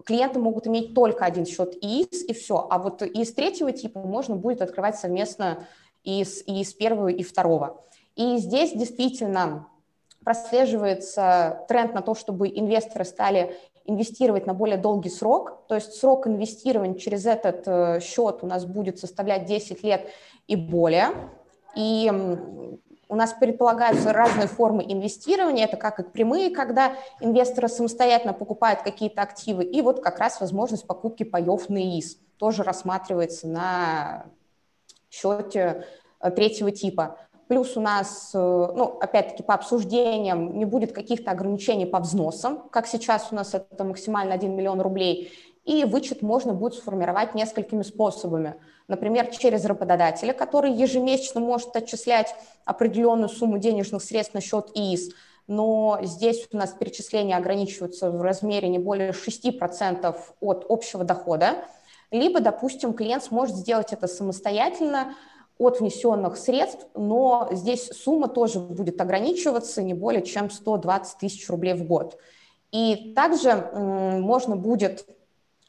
клиенты 0.05 0.41
могут 0.41 0.67
иметь 0.67 0.93
только 0.93 1.25
один 1.25 1.47
счет 1.47 1.75
ИИС, 1.83 2.25
и 2.25 2.35
все. 2.35 2.67
А 2.69 2.79
вот 2.79 3.01
из 3.01 3.33
третьего 3.33 3.73
типа 3.73 4.01
можно 4.01 4.37
будет 4.37 4.61
открывать 4.61 4.99
совместно 4.99 5.67
из, 6.05 6.43
из 6.47 6.75
первого 6.75 7.09
и 7.09 7.23
второго. 7.23 7.83
И 8.15 8.37
здесь 8.37 8.73
действительно 8.73 9.69
прослеживается 10.23 11.65
тренд 11.67 11.95
на 11.95 12.03
то, 12.03 12.15
чтобы 12.15 12.49
инвесторы 12.49 13.07
стали 13.07 13.57
инвестировать 13.89 14.47
на 14.47 14.55
более 14.55 14.77
долгий 14.77 15.09
срок, 15.09 15.67
то 15.67 15.75
есть 15.75 15.95
срок 15.95 16.27
инвестирования 16.27 16.99
через 16.99 17.27
этот 17.27 17.67
э, 17.67 18.01
счет 18.01 18.39
у 18.43 18.47
нас 18.47 18.67
будет 18.67 18.99
составлять 18.99 19.47
10 19.47 19.83
лет 19.83 20.09
и 20.47 20.57
более. 20.57 21.09
И 21.75 22.11
у 23.09 23.15
нас 23.15 23.33
предполагаются 23.33 24.13
разные 24.13 24.47
формы 24.47 24.85
инвестирования. 24.87 25.65
Это 25.65 25.79
как 25.79 26.01
и 26.01 26.03
прямые, 26.03 26.51
когда 26.51 26.93
инвесторы 27.21 27.69
самостоятельно 27.69 28.35
покупают 28.35 28.83
какие-то 28.83 29.23
активы, 29.23 29.65
и 29.65 29.81
вот 29.81 30.03
как 30.03 30.19
раз 30.19 30.41
возможность 30.41 30.87
покупки 30.87 31.23
паев 31.23 31.71
на 31.71 31.79
ИИС 31.79 32.19
тоже 32.37 32.63
рассматривается 32.63 33.49
на 33.49 34.27
счете 35.11 35.87
э, 36.21 36.31
третьего 36.31 36.71
типа. 36.71 37.19
Плюс 37.49 37.77
у 37.77 37.81
нас, 37.81 38.31
э, 38.35 38.39
ну, 38.39 38.99
опять-таки, 39.01 39.43
по 39.43 39.55
обсуждениям 39.55 40.59
не 40.59 40.65
будет 40.65 40.93
каких-то 40.93 41.31
ограничений 41.31 41.87
по 41.87 41.99
взносам, 41.99 42.69
как 42.71 42.87
сейчас 42.87 43.29
у 43.31 43.35
нас 43.35 43.55
это 43.55 43.85
максимально 43.85 44.35
1 44.35 44.55
миллион 44.55 44.81
рублей, 44.81 45.33
и 45.65 45.85
вычет 45.85 46.23
можно 46.23 46.53
будет 46.53 46.75
сформировать 46.75 47.35
несколькими 47.35 47.83
способами– 47.83 48.55
например, 48.89 49.27
через 49.27 49.65
работодателя, 49.67 50.33
который 50.33 50.73
ежемесячно 50.73 51.41
может 51.41 51.77
отчислять 51.77 52.35
определенную 52.65 53.29
сумму 53.29 53.59
денежных 53.59 54.03
средств 54.03 54.35
на 54.35 54.41
счет 54.41 54.71
ИИС, 54.75 55.11
но 55.47 55.99
здесь 56.03 56.49
у 56.53 56.57
нас 56.57 56.73
перечисления 56.73 57.37
ограничиваются 57.37 58.11
в 58.11 58.21
размере 58.21 58.69
не 58.69 58.79
более 58.79 59.13
6% 59.13 60.17
от 60.41 60.67
общего 60.69 61.05
дохода, 61.05 61.65
либо, 62.11 62.41
допустим, 62.41 62.95
клиент 62.95 63.23
сможет 63.23 63.57
сделать 63.57 63.93
это 63.93 64.07
самостоятельно 64.07 65.15
от 65.59 65.81
внесенных 65.81 66.37
средств, 66.37 66.87
но 66.95 67.49
здесь 67.51 67.89
сумма 67.89 68.29
тоже 68.29 68.61
будет 68.61 69.01
ограничиваться 69.01 69.83
не 69.83 69.95
более 69.95 70.23
чем 70.23 70.51
120 70.51 71.19
тысяч 71.19 71.49
рублей 71.49 71.75
в 71.75 71.85
год. 71.85 72.19
И 72.71 73.13
также 73.15 73.71
можно 73.75 74.57
будет 74.57 75.07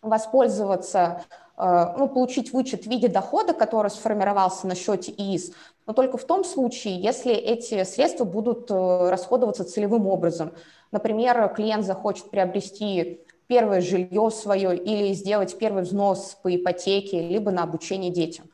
воспользоваться 0.01 1.23
Э, 1.59 1.93
ну, 1.97 2.07
получить 2.07 2.53
вычет 2.53 2.85
в 2.85 2.89
виде 2.89 3.09
дохода, 3.09 3.53
который 3.53 3.91
сформировался 3.91 4.65
на 4.65 4.75
счете 4.75 5.11
ИИС, 5.11 5.51
но 5.85 5.93
только 5.93 6.17
в 6.17 6.23
том 6.23 6.45
случае, 6.45 7.01
если 7.01 7.33
эти 7.33 7.83
средства 7.83 8.23
будут 8.23 8.71
э, 8.71 9.09
расходоваться 9.09 9.65
целевым 9.65 10.07
образом. 10.07 10.53
Например, 10.91 11.53
клиент 11.53 11.85
захочет 11.85 12.31
приобрести 12.31 13.19
первое 13.47 13.81
жилье 13.81 14.31
свое 14.31 14.77
или 14.77 15.11
сделать 15.13 15.57
первый 15.57 15.83
взнос 15.83 16.37
по 16.41 16.55
ипотеке, 16.55 17.27
либо 17.27 17.51
на 17.51 17.63
обучение 17.63 18.09
детям. 18.09 18.45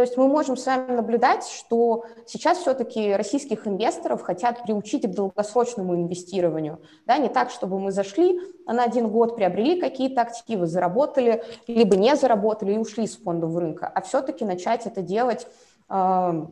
То 0.00 0.04
есть 0.04 0.16
мы 0.16 0.28
можем 0.28 0.56
с 0.56 0.64
вами 0.64 0.92
наблюдать, 0.92 1.46
что 1.46 2.06
сейчас 2.24 2.56
все-таки 2.56 3.12
российских 3.12 3.66
инвесторов 3.66 4.22
хотят 4.22 4.62
приучить 4.62 5.02
к 5.02 5.14
долгосрочному 5.14 5.94
инвестированию. 5.94 6.80
Да, 7.04 7.18
не 7.18 7.28
так, 7.28 7.50
чтобы 7.50 7.78
мы 7.78 7.92
зашли 7.92 8.40
на 8.64 8.84
один 8.84 9.10
год, 9.10 9.36
приобрели 9.36 9.78
какие-то 9.78 10.22
активы, 10.22 10.66
заработали, 10.66 11.44
либо 11.66 11.96
не 11.96 12.16
заработали 12.16 12.72
и 12.72 12.78
ушли 12.78 13.06
с 13.06 13.18
фондов 13.18 13.54
рынка, 13.54 13.92
а 13.94 14.00
все-таки 14.00 14.46
начать 14.46 14.86
это 14.86 15.02
делать 15.02 15.46
э, 15.90 16.46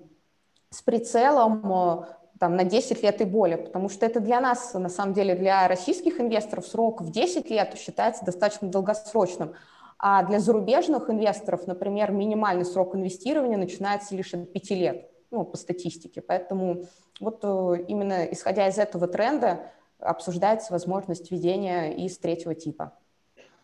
с 0.69 0.83
прицелом 0.83 1.73
э, 1.73 2.05
там, 2.39 2.55
на 2.55 2.65
10 2.65 3.03
лет 3.03 3.23
и 3.23 3.25
более, 3.25 3.57
потому 3.57 3.89
что 3.89 4.05
это 4.05 4.21
для 4.21 4.43
нас, 4.43 4.75
на 4.75 4.91
самом 4.91 5.15
деле, 5.15 5.35
для 5.35 5.67
российских 5.69 6.21
инвесторов 6.21 6.67
срок 6.67 7.01
в 7.01 7.11
10 7.11 7.49
лет 7.49 7.79
считается 7.79 8.27
достаточно 8.27 8.69
долгосрочным. 8.69 9.55
А 9.99 10.23
для 10.23 10.39
зарубежных 10.39 11.11
инвесторов, 11.11 11.67
например, 11.67 12.13
минимальный 12.13 12.65
срок 12.65 12.95
инвестирования 12.95 13.59
начинается 13.59 14.15
лишь 14.15 14.33
от 14.33 14.53
5 14.53 14.71
лет, 14.71 15.11
ну, 15.33 15.45
по 15.45 15.57
статистике. 15.57 16.23
Поэтому 16.23 16.85
вот 17.19 17.41
э, 17.43 17.85
именно 17.89 18.25
исходя 18.27 18.69
из 18.69 18.79
этого 18.79 19.09
тренда 19.09 19.61
обсуждается 19.99 20.73
возможность 20.73 21.33
введения 21.33 21.93
из 21.93 22.17
третьего 22.19 22.55
типа. 22.55 22.93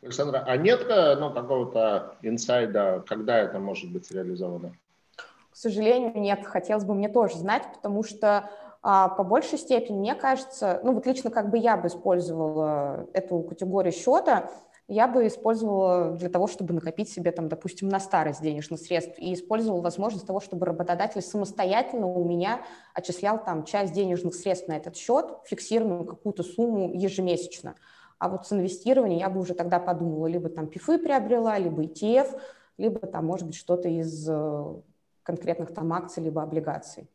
Александра, 0.02 0.42
а 0.44 0.56
нет 0.56 0.84
э, 0.88 1.14
ну, 1.14 1.32
какого-то 1.32 2.16
инсайда, 2.22 3.04
когда 3.06 3.38
это 3.38 3.60
может 3.60 3.92
быть 3.92 4.10
реализовано? 4.10 4.74
К 5.16 5.56
сожалению, 5.56 6.20
нет. 6.20 6.44
Хотелось 6.44 6.84
бы 6.84 6.94
мне 6.94 7.08
тоже 7.08 7.36
знать, 7.36 7.62
потому 7.72 8.02
что 8.02 8.50
а, 8.82 9.08
по 9.08 9.22
большей 9.22 9.56
степени, 9.56 9.96
мне 9.96 10.14
кажется, 10.16 10.80
ну 10.82 10.92
вот 10.92 11.06
лично 11.06 11.30
как 11.30 11.48
бы 11.48 11.58
я 11.58 11.76
бы 11.76 11.86
использовала 11.86 13.06
эту 13.14 13.40
категорию 13.40 13.92
счета, 13.92 14.50
я 14.86 15.08
бы 15.08 15.26
использовала 15.26 16.12
для 16.12 16.28
того, 16.28 16.46
чтобы 16.46 16.74
накопить 16.74 17.08
себе, 17.08 17.32
там, 17.32 17.48
допустим, 17.48 17.88
на 17.88 18.00
старость 18.00 18.42
денежных 18.42 18.80
средств, 18.80 19.14
и 19.18 19.32
использовала 19.32 19.80
возможность 19.80 20.26
того, 20.26 20.40
чтобы 20.40 20.66
работодатель 20.66 21.22
самостоятельно 21.22 22.06
у 22.06 22.24
меня 22.24 22.62
отчислял 22.92 23.42
там 23.42 23.64
часть 23.64 23.94
денежных 23.94 24.34
средств 24.34 24.68
на 24.68 24.76
этот 24.76 24.96
счет, 24.96 25.26
фиксированную 25.44 26.04
какую-то 26.04 26.42
сумму 26.42 26.92
ежемесячно. 26.92 27.76
А 28.18 28.28
вот 28.28 28.46
с 28.46 28.52
инвестированием 28.52 29.20
я 29.20 29.30
бы 29.30 29.40
уже 29.40 29.54
тогда 29.54 29.78
подумала, 29.80 30.26
либо 30.26 30.48
там 30.48 30.66
ПИФы 30.66 30.98
приобрела, 30.98 31.58
либо 31.58 31.82
ETF, 31.82 32.38
либо 32.76 33.00
там, 33.00 33.26
может 33.26 33.46
быть, 33.46 33.56
что-то 33.56 33.88
из 33.88 34.28
э, 34.28 34.74
конкретных 35.22 35.72
там 35.72 35.92
акций, 35.92 36.22
либо 36.22 36.42
облигаций. 36.42 37.08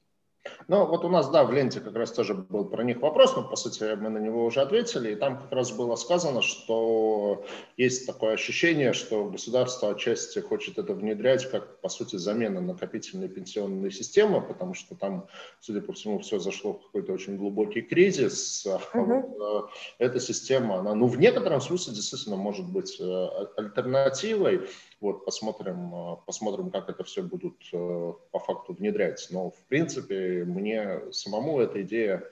Ну, 0.67 0.85
вот 0.85 1.03
у 1.03 1.09
нас, 1.09 1.29
да, 1.29 1.43
в 1.43 1.51
ленте 1.51 1.79
как 1.79 1.95
раз 1.95 2.11
тоже 2.11 2.33
был 2.33 2.65
про 2.65 2.83
них 2.83 3.01
вопрос, 3.01 3.35
но, 3.35 3.43
по 3.43 3.55
сути, 3.55 3.95
мы 3.95 4.09
на 4.09 4.19
него 4.19 4.45
уже 4.45 4.61
ответили, 4.61 5.11
и 5.11 5.15
там 5.15 5.39
как 5.39 5.51
раз 5.51 5.71
было 5.71 5.95
сказано, 5.95 6.41
что 6.41 7.45
есть 7.77 8.05
такое 8.05 8.33
ощущение, 8.33 8.93
что 8.93 9.25
государство 9.25 9.91
отчасти 9.91 10.39
хочет 10.39 10.77
это 10.77 10.93
внедрять 10.93 11.49
как, 11.49 11.81
по 11.81 11.89
сути, 11.89 12.17
замена 12.17 12.61
накопительной 12.61 13.29
пенсионной 13.29 13.91
системы, 13.91 14.41
потому 14.41 14.73
что 14.73 14.95
там, 14.95 15.27
судя 15.59 15.81
по 15.81 15.93
всему, 15.93 16.19
все 16.19 16.39
зашло 16.39 16.73
в 16.73 16.85
какой-то 16.85 17.13
очень 17.13 17.37
глубокий 17.37 17.81
кризис. 17.81 18.65
Uh-huh. 18.65 19.67
эта 19.97 20.19
система, 20.19 20.79
она, 20.79 20.93
ну, 20.95 21.07
в 21.07 21.19
некотором 21.19 21.61
смысле 21.61 21.93
действительно 21.93 22.35
может 22.35 22.65
быть 22.67 22.97
э, 22.99 23.27
альтернативой, 23.57 24.67
вот, 25.01 25.25
посмотрим, 25.25 25.93
э, 25.93 26.17
посмотрим, 26.25 26.71
как 26.71 26.89
это 26.89 27.03
все 27.03 27.23
будут 27.23 27.55
э, 27.71 28.13
по 28.31 28.39
факту 28.39 28.73
внедрять. 28.73 29.27
Но, 29.31 29.51
в 29.51 29.59
принципе, 29.67 30.43
мне 30.45 31.11
самому 31.11 31.59
эта 31.61 31.81
идея 31.83 32.23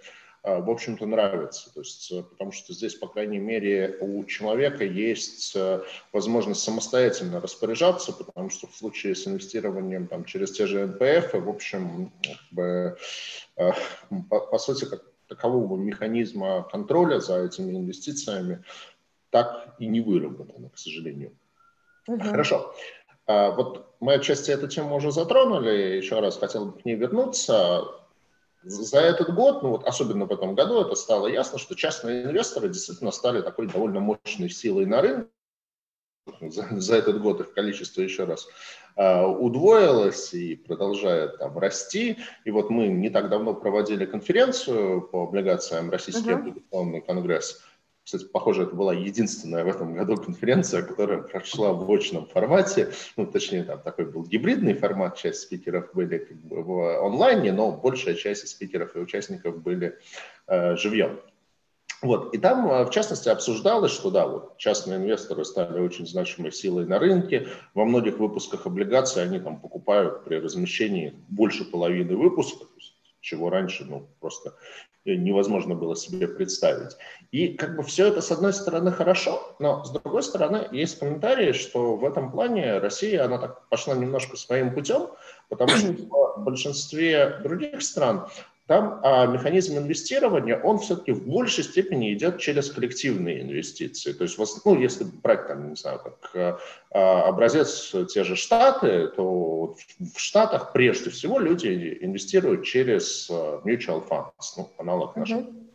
э, 0.44 0.62
в 0.62 0.70
общем-то, 0.70 1.06
нравится. 1.06 1.74
То 1.74 1.82
есть, 1.82 2.12
потому 2.30 2.52
что 2.52 2.74
здесь, 2.74 2.96
по 2.96 3.08
крайней 3.08 3.40
мере, 3.40 3.98
у 4.02 4.24
человека 4.26 4.84
есть 4.84 5.58
возможность 6.12 6.62
самостоятельно 6.62 7.40
распоряжаться, 7.42 8.12
потому 8.12 8.50
что 8.50 8.68
в 8.68 8.76
случае 8.76 9.16
с 9.16 9.28
инвестированием 9.28 10.08
там, 10.08 10.26
через 10.26 10.52
те 10.52 10.68
же 10.68 10.86
НПФ, 10.86 11.34
в 11.34 11.50
общем, 11.50 12.12
как 12.22 12.38
бы, 12.52 12.98
по, 14.30 14.40
по 14.40 14.58
сути, 14.58 14.86
как 14.86 15.04
такового 15.28 15.78
механизма 15.78 16.68
контроля 16.72 17.20
за 17.20 17.44
этими 17.44 17.72
инвестициями 17.72 18.64
так 19.30 19.76
и 19.80 19.88
не 19.88 20.00
выработано, 20.00 20.70
к 20.70 20.78
сожалению. 20.78 21.34
Угу. 22.08 22.24
Хорошо. 22.24 22.74
А, 23.28 23.52
вот 23.52 23.94
мы 24.00 24.14
отчасти 24.14 24.52
эту 24.52 24.68
тему 24.68 24.96
уже 24.96 25.12
затронули, 25.12 25.98
еще 25.98 26.20
раз 26.20 26.38
хотел 26.38 26.68
бы 26.68 26.80
к 26.80 26.86
ней 26.86 26.96
вернуться. 26.96 27.84
За 28.64 29.00
этот 29.00 29.34
год, 29.34 29.64
ну 29.64 29.70
вот 29.70 29.86
особенно 29.86 30.26
в 30.26 30.32
этом 30.32 30.56
году, 30.56 30.82
это 30.82 30.96
стало 30.96 31.28
ясно, 31.28 31.60
что 31.60 31.76
частные 31.76 32.24
инвесторы 32.24 32.70
действительно 32.70 33.12
стали 33.12 33.42
такой 33.42 33.68
довольно 33.68 34.00
мощной 34.00 34.50
силой 34.50 34.86
на 34.86 35.02
рынке. 35.02 35.30
за, 36.42 36.68
за 36.72 36.96
этот 36.96 37.22
год 37.22 37.40
их 37.42 37.54
количество 37.54 38.02
еще 38.02 38.26
раз 38.26 38.48
э, 38.96 39.26
удвоилось 39.26 40.34
и 40.34 40.56
продолжает 40.56 41.38
там 41.38 41.58
расти. 41.58 42.18
И 42.46 42.52
вот 42.52 42.70
мы 42.70 42.88
не 42.88 43.10
так 43.10 43.30
давно 43.30 43.54
проводили 43.54 44.06
конференцию 44.06 45.02
по 45.02 45.24
облигациям 45.24 45.90
Российский 45.90 46.30
uh-huh. 46.30 46.40
облигационный 46.40 47.02
конгресс. 47.02 47.62
Кстати, 48.08 48.24
похоже, 48.24 48.64
это 48.64 48.74
была 48.74 48.94
единственная 48.94 49.66
в 49.66 49.68
этом 49.68 49.94
году 49.94 50.16
конференция, 50.16 50.82
которая 50.82 51.22
прошла 51.24 51.74
в 51.74 51.92
очном 51.92 52.26
формате. 52.26 52.94
Ну, 53.18 53.28
точнее, 53.28 53.66
там 53.66 53.82
такой 53.82 54.06
был 54.06 54.24
гибридный 54.24 54.76
формат. 54.76 55.18
Часть 55.18 55.42
спикеров 55.42 55.90
были 55.94 56.20
как 56.20 56.38
бы 56.38 56.64
в 56.64 57.06
онлайне, 57.06 57.52
но 57.52 57.74
большая 57.74 58.16
часть 58.16 58.48
спикеров 58.48 58.96
и 58.96 59.00
участников 59.00 59.62
были 59.62 59.98
э, 60.48 60.78
живьем. 60.78 61.20
Вот. 62.02 62.34
И 62.34 62.38
там, 62.38 62.72
э, 62.72 62.86
в 62.86 62.92
частности, 62.92 63.28
обсуждалось, 63.28 63.92
что 63.92 64.10
да, 64.10 64.26
вот 64.26 64.58
частные 64.58 65.00
инвесторы 65.00 65.44
стали 65.44 65.82
очень 65.82 66.08
значимой 66.08 66.54
силой 66.54 66.86
на 66.86 67.00
рынке. 67.00 67.50
Во 67.74 67.84
многих 67.84 68.20
выпусках 68.20 68.66
облигаций 68.66 69.22
они 69.22 69.38
там 69.40 69.60
покупают 69.60 70.24
при 70.24 70.36
размещении 70.36 71.14
больше 71.28 71.66
половины 71.66 72.16
выпуска, 72.16 72.68
чего 73.28 73.50
раньше 73.50 73.84
ну, 73.84 74.08
просто 74.22 74.54
невозможно 75.04 75.76
было 75.76 75.96
себе 75.96 76.28
представить. 76.28 76.96
И 77.32 77.50
как 77.50 77.76
бы 77.76 77.84
все 77.84 78.08
это, 78.08 78.22
с 78.22 78.32
одной 78.32 78.54
стороны, 78.54 78.92
хорошо, 78.92 79.56
но 79.60 79.84
с 79.84 79.92
другой 79.92 80.24
стороны, 80.24 80.68
есть 80.72 81.00
комментарии, 81.00 81.52
что 81.52 81.96
в 81.96 82.06
этом 82.06 82.32
плане 82.32 82.80
Россия, 82.80 83.26
она 83.26 83.38
так 83.38 83.68
пошла 83.70 83.96
немножко 83.96 84.38
своим 84.38 84.74
путем, 84.74 85.10
потому 85.50 85.70
что 85.72 85.94
в 86.38 86.44
большинстве 86.44 87.40
других 87.44 87.82
стран 87.82 88.28
там 88.68 89.00
а, 89.02 89.26
механизм 89.28 89.78
инвестирования, 89.78 90.60
он 90.60 90.80
все-таки 90.80 91.14
в 91.14 91.26
большей 91.26 91.64
степени 91.64 92.14
идет 92.14 92.40
через 92.40 92.70
коллективные 92.70 93.42
инвестиции. 93.42 94.12
То 94.12 94.24
есть, 94.24 94.38
ну, 94.66 94.78
если 94.78 95.06
брать, 95.06 95.48
там, 95.48 95.70
не 95.70 95.76
знаю, 95.76 96.02
как 96.04 96.32
а, 96.36 96.60
а, 96.92 97.30
образец 97.30 97.96
те 98.14 98.26
же 98.26 98.36
Штаты, 98.36 99.08
то 99.16 99.76
в 100.00 100.20
Штатах 100.20 100.74
прежде 100.74 101.10
всего 101.10 101.40
люди 101.40 101.98
инвестируют 102.02 102.66
через 102.66 103.30
а, 103.32 103.62
mutual 103.64 104.06
funds, 104.08 104.54
ну, 104.58 104.70
аналог 104.78 105.16
наших 105.16 105.38
uh-huh. 105.38 105.67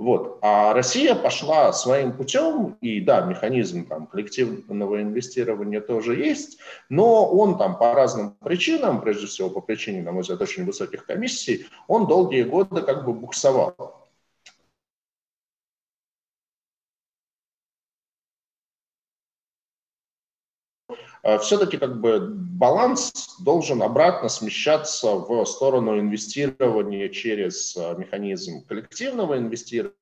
Вот. 0.00 0.38
А 0.40 0.72
Россия 0.72 1.14
пошла 1.14 1.74
своим 1.74 2.12
путем, 2.12 2.78
и 2.80 3.02
да, 3.02 3.20
механизм 3.20 3.84
там, 3.84 4.06
коллективного 4.06 5.02
инвестирования 5.02 5.82
тоже 5.82 6.16
есть, 6.16 6.56
но 6.88 7.26
он 7.26 7.58
там 7.58 7.76
по 7.76 7.92
разным 7.92 8.34
причинам, 8.42 9.02
прежде 9.02 9.26
всего 9.26 9.50
по 9.50 9.60
причине, 9.60 10.00
на 10.00 10.12
мой 10.12 10.22
взгляд, 10.22 10.40
очень 10.40 10.64
высоких 10.64 11.04
комиссий, 11.04 11.66
он 11.86 12.06
долгие 12.06 12.44
годы 12.44 12.80
как 12.80 13.04
бы 13.04 13.12
буксовал. 13.12 13.99
Все-таки 21.40 21.76
как 21.76 22.00
бы 22.00 22.34
баланс 22.60 23.36
должен 23.40 23.82
обратно 23.82 24.28
смещаться 24.28 25.14
в 25.14 25.44
сторону 25.46 25.98
инвестирования 25.98 27.08
через 27.08 27.76
а, 27.76 27.94
механизм 27.94 28.64
коллективного 28.66 29.38
инвестирования, 29.38 29.94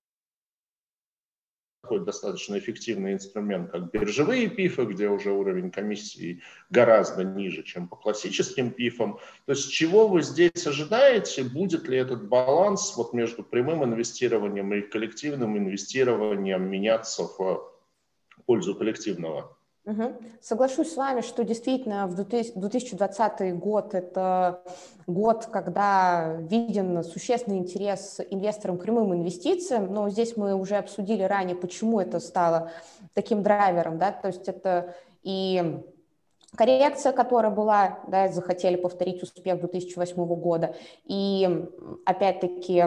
такой 1.82 2.04
достаточно 2.04 2.58
эффективный 2.58 3.14
инструмент, 3.14 3.70
как 3.70 3.90
биржевые 3.92 4.48
пифы, 4.48 4.84
где 4.84 5.08
уже 5.08 5.30
уровень 5.30 5.70
комиссии 5.70 6.42
гораздо 6.68 7.24
ниже, 7.24 7.62
чем 7.62 7.88
по 7.88 7.96
классическим 7.96 8.72
пифам. 8.72 9.18
То 9.46 9.52
есть 9.52 9.70
чего 9.72 10.08
вы 10.08 10.22
здесь 10.22 10.66
ожидаете? 10.66 11.44
Будет 11.44 11.88
ли 11.88 11.96
этот 11.96 12.28
баланс 12.28 12.94
вот 12.96 13.14
между 13.14 13.42
прямым 13.42 13.84
инвестированием 13.84 14.74
и 14.74 14.82
коллективным 14.82 15.56
инвестированием 15.56 16.68
меняться 16.68 17.22
в 17.22 17.72
пользу 18.44 18.74
коллективного? 18.74 19.57
Угу. 19.88 20.16
Соглашусь 20.42 20.92
с 20.92 20.96
вами, 20.96 21.22
что 21.22 21.44
действительно 21.44 22.06
в 22.06 22.14
2020 22.14 23.58
год 23.58 23.94
это 23.94 24.62
год, 25.06 25.46
когда 25.46 26.36
виден 26.40 27.02
существенный 27.02 27.56
интерес 27.56 28.20
инвесторам 28.28 28.76
к 28.76 28.82
прямым 28.82 29.14
инвестициям, 29.14 29.90
но 29.90 30.10
здесь 30.10 30.36
мы 30.36 30.54
уже 30.54 30.76
обсудили 30.76 31.22
ранее, 31.22 31.56
почему 31.56 32.00
это 32.00 32.20
стало 32.20 32.70
таким 33.14 33.42
драйвером, 33.42 33.96
да, 33.96 34.12
то 34.12 34.28
есть 34.28 34.46
это 34.46 34.94
и 35.22 35.82
коррекция, 36.54 37.12
которая 37.12 37.50
была, 37.50 38.00
да, 38.08 38.28
захотели 38.28 38.76
повторить 38.76 39.22
успех 39.22 39.58
2008 39.58 40.22
года, 40.34 40.76
и 41.04 41.66
опять-таки 42.04 42.84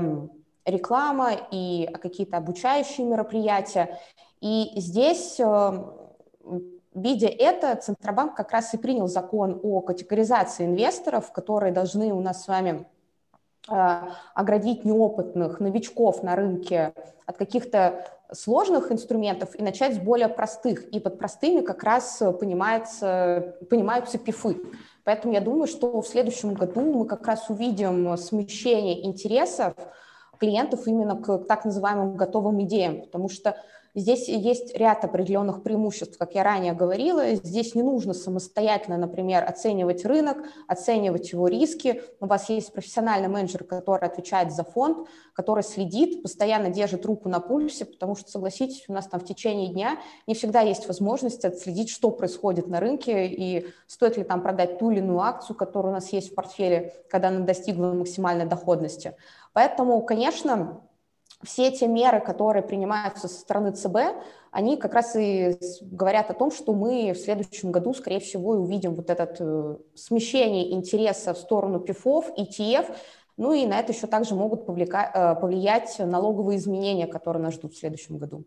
реклама 0.65 1.31
и 1.49 1.89
какие-то 1.99 2.37
обучающие 2.37 3.07
мероприятия, 3.07 3.97
и 4.39 4.69
здесь 4.75 5.39
э, 5.39 5.83
Видя 6.93 7.27
это, 7.27 7.75
Центробанк 7.75 8.35
как 8.35 8.51
раз 8.51 8.73
и 8.73 8.77
принял 8.77 9.07
закон 9.07 9.59
о 9.63 9.81
категоризации 9.81 10.65
инвесторов, 10.65 11.31
которые 11.31 11.71
должны 11.71 12.11
у 12.11 12.19
нас 12.19 12.43
с 12.43 12.47
вами 12.47 12.85
а, 13.69 14.09
оградить 14.33 14.83
неопытных 14.83 15.59
новичков 15.61 16.21
на 16.21 16.35
рынке 16.35 16.93
от 17.25 17.37
каких-то 17.37 18.05
сложных 18.33 18.91
инструментов 18.91 19.57
и 19.57 19.63
начать 19.63 19.95
с 19.95 19.99
более 19.99 20.27
простых. 20.27 20.83
И 20.89 20.99
под 20.99 21.17
простыми 21.17 21.61
как 21.61 21.83
раз 21.83 22.21
понимается, 22.39 23.55
понимаются 23.69 24.17
пифы. 24.17 24.57
Поэтому 25.03 25.33
я 25.33 25.41
думаю, 25.41 25.67
что 25.67 26.01
в 26.01 26.07
следующем 26.07 26.53
году 26.53 26.81
мы 26.81 27.05
как 27.05 27.25
раз 27.25 27.49
увидим 27.49 28.17
смещение 28.17 29.05
интересов 29.05 29.75
клиентов 30.39 30.87
именно 30.87 31.15
к 31.15 31.45
так 31.45 31.65
называемым 31.65 32.15
готовым 32.15 32.61
идеям, 32.63 33.01
потому 33.01 33.29
что 33.29 33.55
Здесь 33.93 34.29
есть 34.29 34.73
ряд 34.77 35.03
определенных 35.03 35.63
преимуществ, 35.63 36.17
как 36.17 36.33
я 36.33 36.43
ранее 36.43 36.71
говорила. 36.71 37.35
Здесь 37.35 37.75
не 37.75 37.83
нужно 37.83 38.13
самостоятельно, 38.13 38.97
например, 38.97 39.43
оценивать 39.43 40.05
рынок, 40.05 40.37
оценивать 40.67 41.33
его 41.33 41.49
риски. 41.49 42.01
У 42.21 42.25
вас 42.25 42.49
есть 42.49 42.71
профессиональный 42.71 43.27
менеджер, 43.27 43.65
который 43.65 44.07
отвечает 44.07 44.53
за 44.53 44.63
фонд, 44.63 45.09
который 45.33 45.63
следит, 45.63 46.23
постоянно 46.23 46.69
держит 46.69 47.05
руку 47.05 47.27
на 47.27 47.41
пульсе, 47.41 47.83
потому 47.83 48.15
что, 48.15 48.31
согласитесь, 48.31 48.85
у 48.87 48.93
нас 48.93 49.07
там 49.07 49.19
в 49.19 49.25
течение 49.25 49.67
дня 49.67 49.97
не 50.25 50.35
всегда 50.35 50.61
есть 50.61 50.87
возможность 50.87 51.43
отследить, 51.43 51.89
что 51.89 52.11
происходит 52.11 52.67
на 52.67 52.79
рынке 52.79 53.27
и 53.27 53.67
стоит 53.87 54.15
ли 54.15 54.23
там 54.23 54.41
продать 54.41 54.79
ту 54.79 54.91
или 54.91 54.99
иную 54.99 55.19
акцию, 55.19 55.57
которая 55.57 55.91
у 55.91 55.95
нас 55.95 56.13
есть 56.13 56.31
в 56.31 56.35
портфеле, 56.35 56.93
когда 57.09 57.27
она 57.27 57.41
достигла 57.41 57.87
максимальной 57.87 58.45
доходности. 58.45 59.15
Поэтому, 59.51 60.01
конечно, 60.01 60.81
все 61.43 61.71
те 61.71 61.87
меры, 61.87 62.19
которые 62.19 62.63
принимаются 62.63 63.27
со 63.27 63.39
стороны 63.39 63.71
ЦБ, 63.71 63.97
они 64.51 64.77
как 64.77 64.93
раз 64.93 65.15
и 65.15 65.57
говорят 65.81 66.29
о 66.29 66.33
том, 66.33 66.51
что 66.51 66.73
мы 66.73 67.13
в 67.13 67.17
следующем 67.17 67.71
году, 67.71 67.93
скорее 67.93 68.19
всего, 68.19 68.51
увидим 68.51 68.95
вот 68.95 69.09
это 69.09 69.33
э, 69.39 69.77
смещение 69.95 70.73
интереса 70.73 71.33
в 71.33 71.37
сторону 71.37 71.79
ПИФов, 71.79 72.31
ETF, 72.37 72.95
ну 73.37 73.53
и 73.53 73.65
на 73.65 73.79
это 73.79 73.93
еще 73.93 74.07
также 74.07 74.35
могут 74.35 74.69
э, 74.69 75.35
повлиять 75.35 75.97
налоговые 75.99 76.57
изменения, 76.57 77.07
которые 77.07 77.41
нас 77.41 77.53
ждут 77.53 77.73
в 77.73 77.79
следующем 77.79 78.17
году. 78.17 78.45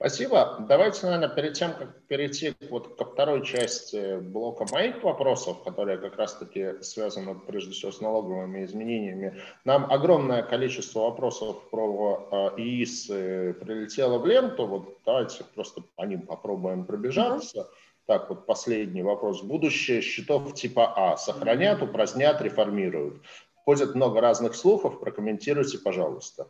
Спасибо. 0.00 0.64
Давайте, 0.66 1.04
наверное, 1.04 1.28
перед 1.28 1.52
тем, 1.52 1.74
как 1.74 1.94
перейти 2.08 2.54
вот 2.70 2.96
ко 2.96 3.04
второй 3.04 3.44
части 3.44 4.18
блока 4.18 4.64
моих 4.72 5.02
вопросов, 5.02 5.62
которые 5.62 5.98
как 5.98 6.16
раз-таки 6.16 6.82
связаны 6.82 7.34
прежде 7.34 7.72
всего 7.72 7.92
с 7.92 8.00
налоговыми 8.00 8.64
изменениями, 8.64 9.42
нам 9.66 9.92
огромное 9.92 10.42
количество 10.42 11.00
вопросов 11.00 11.68
про 11.70 12.54
э, 12.56 12.62
ИИС 12.62 13.08
прилетело 13.08 14.16
в 14.16 14.24
ленту. 14.24 14.66
Вот 14.66 14.96
давайте 15.04 15.44
просто 15.54 15.82
по 15.96 16.04
ним 16.04 16.22
попробуем 16.22 16.86
пробежаться. 16.86 17.68
Так, 18.06 18.30
вот 18.30 18.46
последний 18.46 19.02
вопрос. 19.02 19.42
Будущее 19.42 20.00
счетов 20.00 20.54
типа 20.54 20.94
А 20.96 21.18
сохранят, 21.18 21.82
упразднят, 21.82 22.40
реформируют? 22.40 23.22
Ходят 23.66 23.94
много 23.94 24.22
разных 24.22 24.54
слухов, 24.54 24.98
прокомментируйте, 24.98 25.76
пожалуйста. 25.76 26.48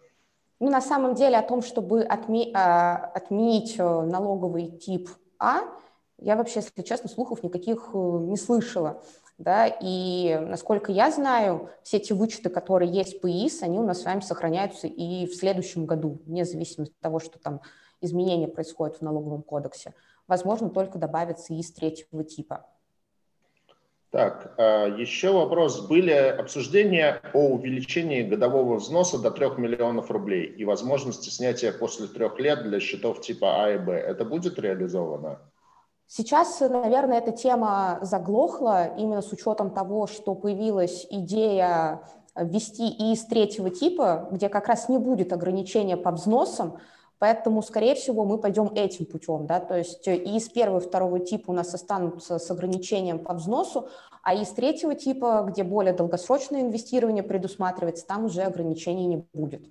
Ну, 0.61 0.68
на 0.68 0.82
самом 0.82 1.14
деле 1.14 1.38
о 1.38 1.42
том, 1.42 1.62
чтобы 1.62 2.04
отме- 2.04 2.50
а, 2.54 2.96
отменить 3.14 3.76
э, 3.78 3.82
налоговый 3.82 4.68
тип 4.70 5.08
А, 5.38 5.62
я 6.18 6.36
вообще, 6.36 6.61
если 6.61 6.82
честно, 6.82 7.08
слухов 7.08 7.42
никаких 7.42 7.90
э, 7.94 7.96
не 7.96 8.36
слышала. 8.36 9.02
Да, 9.38 9.66
и 9.66 10.38
насколько 10.38 10.92
я 10.92 11.11
знаю, 11.11 11.70
все 11.82 11.96
эти 11.96 12.12
вычеты, 12.12 12.50
которые 12.50 12.92
есть 12.92 13.22
по 13.22 13.26
ИИС, 13.26 13.62
они 13.62 13.78
у 13.78 13.82
нас 13.84 14.02
с 14.02 14.04
вами 14.04 14.20
сохраняются 14.20 14.86
и 14.86 15.24
в 15.24 15.34
следующем 15.34 15.86
году, 15.86 16.18
вне 16.26 16.44
зависимости 16.44 16.92
от 16.92 17.00
того, 17.00 17.20
что 17.20 17.38
там 17.38 17.62
изменения 18.02 18.48
происходят 18.48 18.98
в 18.98 19.00
налоговом 19.00 19.42
кодексе. 19.42 19.94
Возможно, 20.28 20.68
только 20.68 20.98
добавится 20.98 21.54
ИИС 21.54 21.72
третьего 21.72 22.22
типа. 22.22 22.66
Так, 24.11 24.54
а, 24.56 24.86
еще 24.86 25.32
вопрос. 25.32 25.86
Были 25.86 26.11
обсуждения 26.12 27.22
о 27.32 27.50
увеличении 27.50 28.22
годового 28.22 28.76
взноса 28.76 29.18
до 29.18 29.30
3 29.30 29.50
миллионов 29.58 30.11
рублей 30.11 30.46
и 30.46 30.64
возможности 30.64 31.28
снятия 31.30 31.72
после 31.72 32.08
трех 32.08 32.38
лет 32.40 32.64
для 32.64 32.80
счетов 32.80 33.20
типа 33.20 33.64
А 33.64 33.70
и 33.70 33.78
Б. 33.78 33.92
Это 33.92 34.24
будет 34.24 34.58
реализовано? 34.58 35.38
Сейчас, 36.08 36.58
наверное, 36.58 37.18
эта 37.18 37.30
тема 37.30 38.00
заглохла 38.02 38.96
именно 38.96 39.22
с 39.22 39.32
учетом 39.32 39.70
того, 39.70 40.08
что 40.08 40.34
появилась 40.34 41.06
идея 41.08 42.02
ввести 42.34 42.88
ИИС 42.88 43.26
третьего 43.26 43.70
типа, 43.70 44.28
где 44.32 44.48
как 44.48 44.66
раз 44.66 44.88
не 44.88 44.98
будет 44.98 45.32
ограничения 45.32 45.96
по 45.96 46.11
взносам, 46.11 46.78
Поэтому, 47.21 47.62
скорее 47.62 47.95
всего, 47.95 48.25
мы 48.25 48.39
пойдем 48.39 48.73
этим 48.75 49.05
путем. 49.05 49.47
Да? 49.47 49.61
То 49.61 49.77
есть 49.77 50.09
э, 50.09 50.16
и 50.16 50.39
из 50.39 50.49
первого 50.49 50.81
и 50.81 50.83
второго 50.83 51.21
типа 51.21 51.51
у 51.51 51.53
нас 51.53 51.75
останутся 51.75 52.39
с 52.39 52.51
ограничением 52.51 53.18
по 53.18 53.35
взносу, 53.35 53.91
а 54.23 54.35
из 54.35 54.49
третьего 54.49 54.95
типа, 54.95 55.47
где 55.47 55.62
более 55.62 55.93
долгосрочное 55.93 56.62
инвестирование 56.62 57.23
предусматривается, 57.23 58.07
там 58.07 58.25
уже 58.25 58.41
ограничений 58.41 59.05
не 59.05 59.27
будет. 59.35 59.62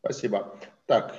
Спасибо. 0.00 0.52
Так, 0.86 1.14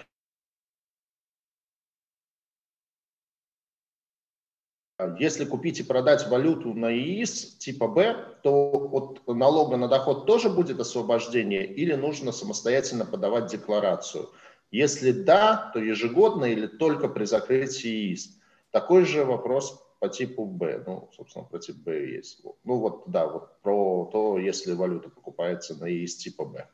Если 5.19 5.45
купить 5.45 5.79
и 5.79 5.83
продать 5.83 6.27
валюту 6.27 6.73
на 6.73 6.93
ИИС 6.93 7.55
типа 7.57 7.87
Б, 7.87 8.15
то 8.43 8.71
от 8.91 9.27
налога 9.27 9.77
на 9.77 9.87
доход 9.87 10.27
тоже 10.27 10.49
будет 10.49 10.79
освобождение 10.79 11.65
или 11.65 11.95
нужно 11.95 12.31
самостоятельно 12.31 13.05
подавать 13.05 13.47
декларацию? 13.47 14.29
Если 14.71 15.11
да, 15.11 15.69
то 15.73 15.79
ежегодно 15.79 16.45
или 16.45 16.65
только 16.65 17.09
при 17.09 17.25
закрытии 17.25 18.13
ИИС? 18.13 18.39
Такой 18.71 19.05
же 19.05 19.25
вопрос 19.25 19.85
по 19.99 20.07
типу 20.07 20.45
Б. 20.45 20.83
Ну, 20.87 21.09
собственно, 21.15 21.45
про 21.45 21.59
тип 21.59 21.75
Б 21.75 22.07
есть. 22.07 22.41
Ну 22.63 22.77
вот, 22.77 23.03
да, 23.05 23.27
вот 23.27 23.61
про 23.61 24.09
то, 24.11 24.39
если 24.39 24.73
валюта 24.73 25.09
покупается 25.09 25.75
на 25.75 25.91
ИИС 25.91 26.15
типа 26.15 26.45
Б. 26.45 26.67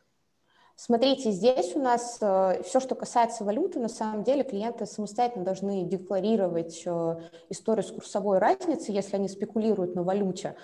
Смотрите, 0.80 1.32
здесь 1.32 1.76
у 1.76 1.80
нас 1.80 2.20
э, 2.22 2.62
все, 2.64 2.80
что 2.80 2.94
касается 2.94 3.44
валюты, 3.44 3.80
на 3.80 3.90
самом 3.90 4.24
деле 4.24 4.44
клиенты 4.44 4.86
самостоятельно 4.86 5.44
должны 5.44 5.84
декларировать 5.86 6.84
э, 6.86 7.16
историю 7.50 7.84
с 7.84 7.92
курсовой 7.92 8.38
разницей, 8.38 8.94
если 8.94 9.16
они 9.16 9.28
спекулируют 9.28 9.96
на 9.96 10.04
валюте. 10.04 10.56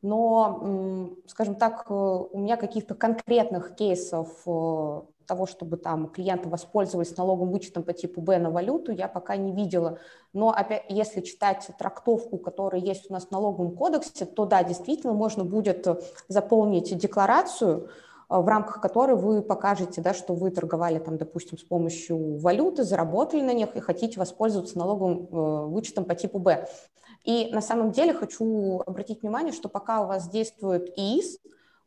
Но, 0.00 1.12
скажем 1.26 1.56
так, 1.56 1.84
э, 1.90 1.92
у 1.92 2.38
меня 2.38 2.56
каких-то 2.56 2.94
конкретных 2.94 3.76
кейсов 3.76 4.42
того, 5.28 5.46
чтобы 5.46 5.76
там 5.76 6.08
клиенты 6.08 6.48
воспользовались 6.48 7.16
налоговым 7.16 7.52
вычетом 7.52 7.84
по 7.84 7.92
типу 7.92 8.20
Б 8.20 8.38
на 8.38 8.50
валюту, 8.50 8.90
я 8.90 9.06
пока 9.06 9.36
не 9.36 9.52
видела. 9.52 9.98
Но 10.32 10.50
опять, 10.50 10.84
если 10.88 11.20
читать 11.20 11.68
трактовку, 11.78 12.38
которая 12.38 12.80
есть 12.80 13.08
у 13.10 13.12
нас 13.12 13.26
в 13.26 13.30
налоговом 13.30 13.76
кодексе, 13.76 14.24
то 14.24 14.46
да, 14.46 14.64
действительно 14.64 15.12
можно 15.12 15.44
будет 15.44 15.86
заполнить 16.26 16.96
декларацию, 16.96 17.90
в 18.28 18.46
рамках 18.46 18.80
которой 18.80 19.16
вы 19.16 19.40
покажете, 19.40 20.00
да, 20.00 20.12
что 20.12 20.34
вы 20.34 20.50
торговали, 20.50 20.98
там, 20.98 21.16
допустим, 21.16 21.56
с 21.56 21.62
помощью 21.62 22.38
валюты, 22.38 22.84
заработали 22.84 23.40
на 23.40 23.54
них 23.54 23.74
и 23.74 23.80
хотите 23.80 24.18
воспользоваться 24.18 24.76
налоговым 24.76 25.28
э, 25.30 25.66
вычетом 25.66 26.04
по 26.04 26.14
типу 26.14 26.38
Б. 26.38 26.68
И 27.24 27.50
на 27.52 27.62
самом 27.62 27.90
деле 27.90 28.12
хочу 28.12 28.82
обратить 28.86 29.22
внимание, 29.22 29.52
что 29.52 29.68
пока 29.68 30.02
у 30.02 30.06
вас 30.06 30.28
действует 30.28 30.92
ИИС, 30.96 31.38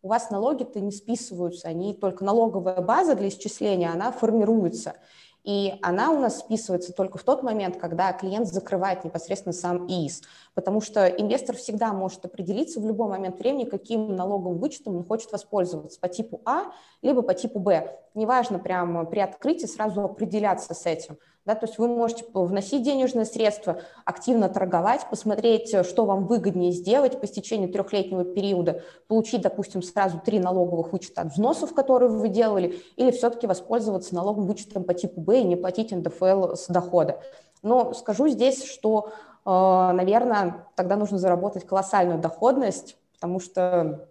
у 0.01 0.07
вас 0.07 0.29
налоги-то 0.31 0.79
не 0.79 0.91
списываются, 0.91 1.67
они 1.67 1.93
только 1.93 2.23
налоговая 2.23 2.81
база 2.81 3.15
для 3.15 3.29
исчисления, 3.29 3.91
она 3.91 4.11
формируется. 4.11 4.95
И 5.43 5.73
она 5.81 6.11
у 6.11 6.19
нас 6.19 6.39
списывается 6.39 6.93
только 6.93 7.17
в 7.17 7.23
тот 7.23 7.41
момент, 7.41 7.77
когда 7.77 8.13
клиент 8.13 8.47
закрывает 8.47 9.03
непосредственно 9.03 9.53
сам 9.53 9.87
ИИС, 9.87 10.21
потому 10.53 10.81
что 10.81 11.07
инвестор 11.07 11.55
всегда 11.55 11.93
может 11.93 12.25
определиться 12.25 12.79
в 12.79 12.85
любой 12.85 13.09
момент 13.09 13.39
времени, 13.39 13.65
каким 13.65 14.15
налоговым 14.15 14.59
вычетом 14.59 14.97
он 14.97 15.03
хочет 15.03 15.31
воспользоваться, 15.31 15.99
по 15.99 16.07
типу 16.07 16.41
А, 16.45 16.71
либо 17.01 17.21
по 17.21 17.33
типу 17.33 17.59
Б. 17.59 17.97
Неважно 18.13 18.59
прямо 18.59 19.05
при 19.05 19.19
открытии 19.19 19.65
сразу 19.65 20.01
определяться 20.01 20.73
с 20.73 20.85
этим– 20.85 21.17
да, 21.43 21.55
то 21.55 21.65
есть 21.65 21.79
вы 21.79 21.87
можете 21.87 22.23
вносить 22.33 22.83
денежные 22.83 23.25
средства, 23.25 23.81
активно 24.05 24.47
торговать, 24.47 25.09
посмотреть, 25.09 25.75
что 25.87 26.05
вам 26.05 26.27
выгоднее 26.27 26.71
сделать 26.71 27.19
по 27.19 27.25
истечению 27.25 27.71
трехлетнего 27.71 28.23
периода, 28.23 28.83
получить, 29.07 29.41
допустим, 29.41 29.81
сразу 29.81 30.21
три 30.23 30.39
налоговых 30.39 30.93
вычета 30.93 31.21
от 31.21 31.33
взносов, 31.33 31.73
которые 31.73 32.09
вы 32.09 32.29
делали, 32.29 32.79
или 32.95 33.09
все-таки 33.09 33.47
воспользоваться 33.47 34.13
налоговым 34.13 34.47
вычетом 34.47 34.83
по 34.83 34.93
типу 34.93 35.19
Б 35.19 35.41
и 35.41 35.43
не 35.43 35.55
платить 35.55 35.91
НДФЛ 35.91 36.53
с 36.53 36.67
дохода. 36.67 37.19
Но 37.63 37.93
скажу 37.93 38.27
здесь, 38.27 38.63
что, 38.63 39.09
наверное, 39.45 40.67
тогда 40.75 40.95
нужно 40.95 41.17
заработать 41.17 41.65
колоссальную 41.65 42.19
доходность, 42.19 42.97
потому 43.13 43.39
что, 43.39 44.07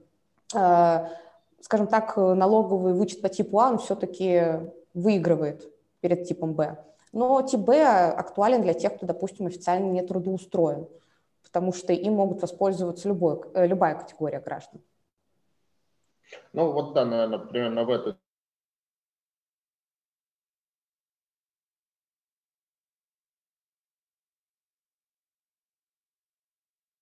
э, 0.55 1.07
скажем 1.61 1.87
так, 1.87 2.17
налоговый 2.17 2.95
вычет 2.95 3.23
по 3.23 3.29
типу 3.29 3.61
А, 3.61 3.71
он 3.71 3.79
все-таки 3.79 4.61
выигрывает 4.95 5.73
перед 6.01 6.25
типом 6.25 6.55
Б. 6.55 6.79
Но 7.13 7.43
тип 7.43 7.61
Б 7.61 7.83
актуален 7.83 8.63
для 8.63 8.75
тех, 8.75 8.97
кто, 8.97 9.07
допустим, 9.07 9.47
официально 9.47 9.91
не 9.91 10.03
трудоустроен, 10.03 10.89
потому 11.43 11.73
что 11.73 11.93
им 11.93 12.15
могут 12.15 12.43
воспользоваться 12.43 13.09
любой, 13.09 13.41
э, 13.55 13.67
любая 13.67 13.97
категория 13.97 14.41
граждан. 14.41 14.81
Ну 16.53 16.71
вот 16.71 16.95
да, 16.95 17.05
наверное, 17.05 17.39
примерно 17.39 17.85
в 17.85 17.91
эту 17.91 18.17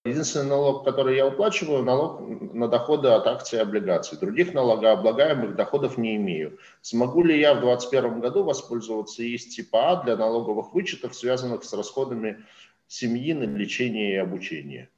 Единственный 0.08 0.48
налог, 0.48 0.84
который 0.84 1.16
я 1.16 1.26
уплачиваю, 1.26 1.82
налог 1.82 2.20
на 2.20 2.68
доходы 2.68 3.08
от 3.08 3.26
акций 3.26 3.58
и 3.58 3.62
облигаций. 3.62 4.18
Других 4.18 4.54
налогооблагаемых 4.54 5.54
доходов 5.54 5.98
не 5.98 6.16
имею. 6.16 6.58
Смогу 6.80 7.22
ли 7.22 7.38
я 7.38 7.54
в 7.54 7.60
2021 7.60 8.20
году 8.20 8.44
воспользоваться 8.44 9.22
ИС 9.22 9.46
типа 9.46 9.92
А 9.92 10.02
для 10.02 10.16
налоговых 10.16 10.72
вычетов, 10.72 11.14
связанных 11.14 11.64
с 11.64 11.72
расходами 11.72 12.44
семьи 12.86 13.32
на 13.32 13.44
лечение 13.44 14.14
и 14.14 14.16
обучение? 14.16 14.88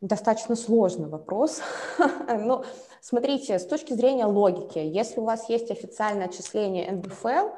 Достаточно 0.00 0.56
сложный 0.56 1.08
вопрос. 1.08 1.62
ну, 2.28 2.64
смотрите, 3.00 3.58
с 3.58 3.66
точки 3.66 3.92
зрения 3.92 4.26
логики, 4.26 4.78
если 4.78 5.20
у 5.20 5.24
вас 5.24 5.48
есть 5.48 5.70
официальное 5.70 6.26
отчисление 6.26 6.90
НДФЛ, 6.90 7.50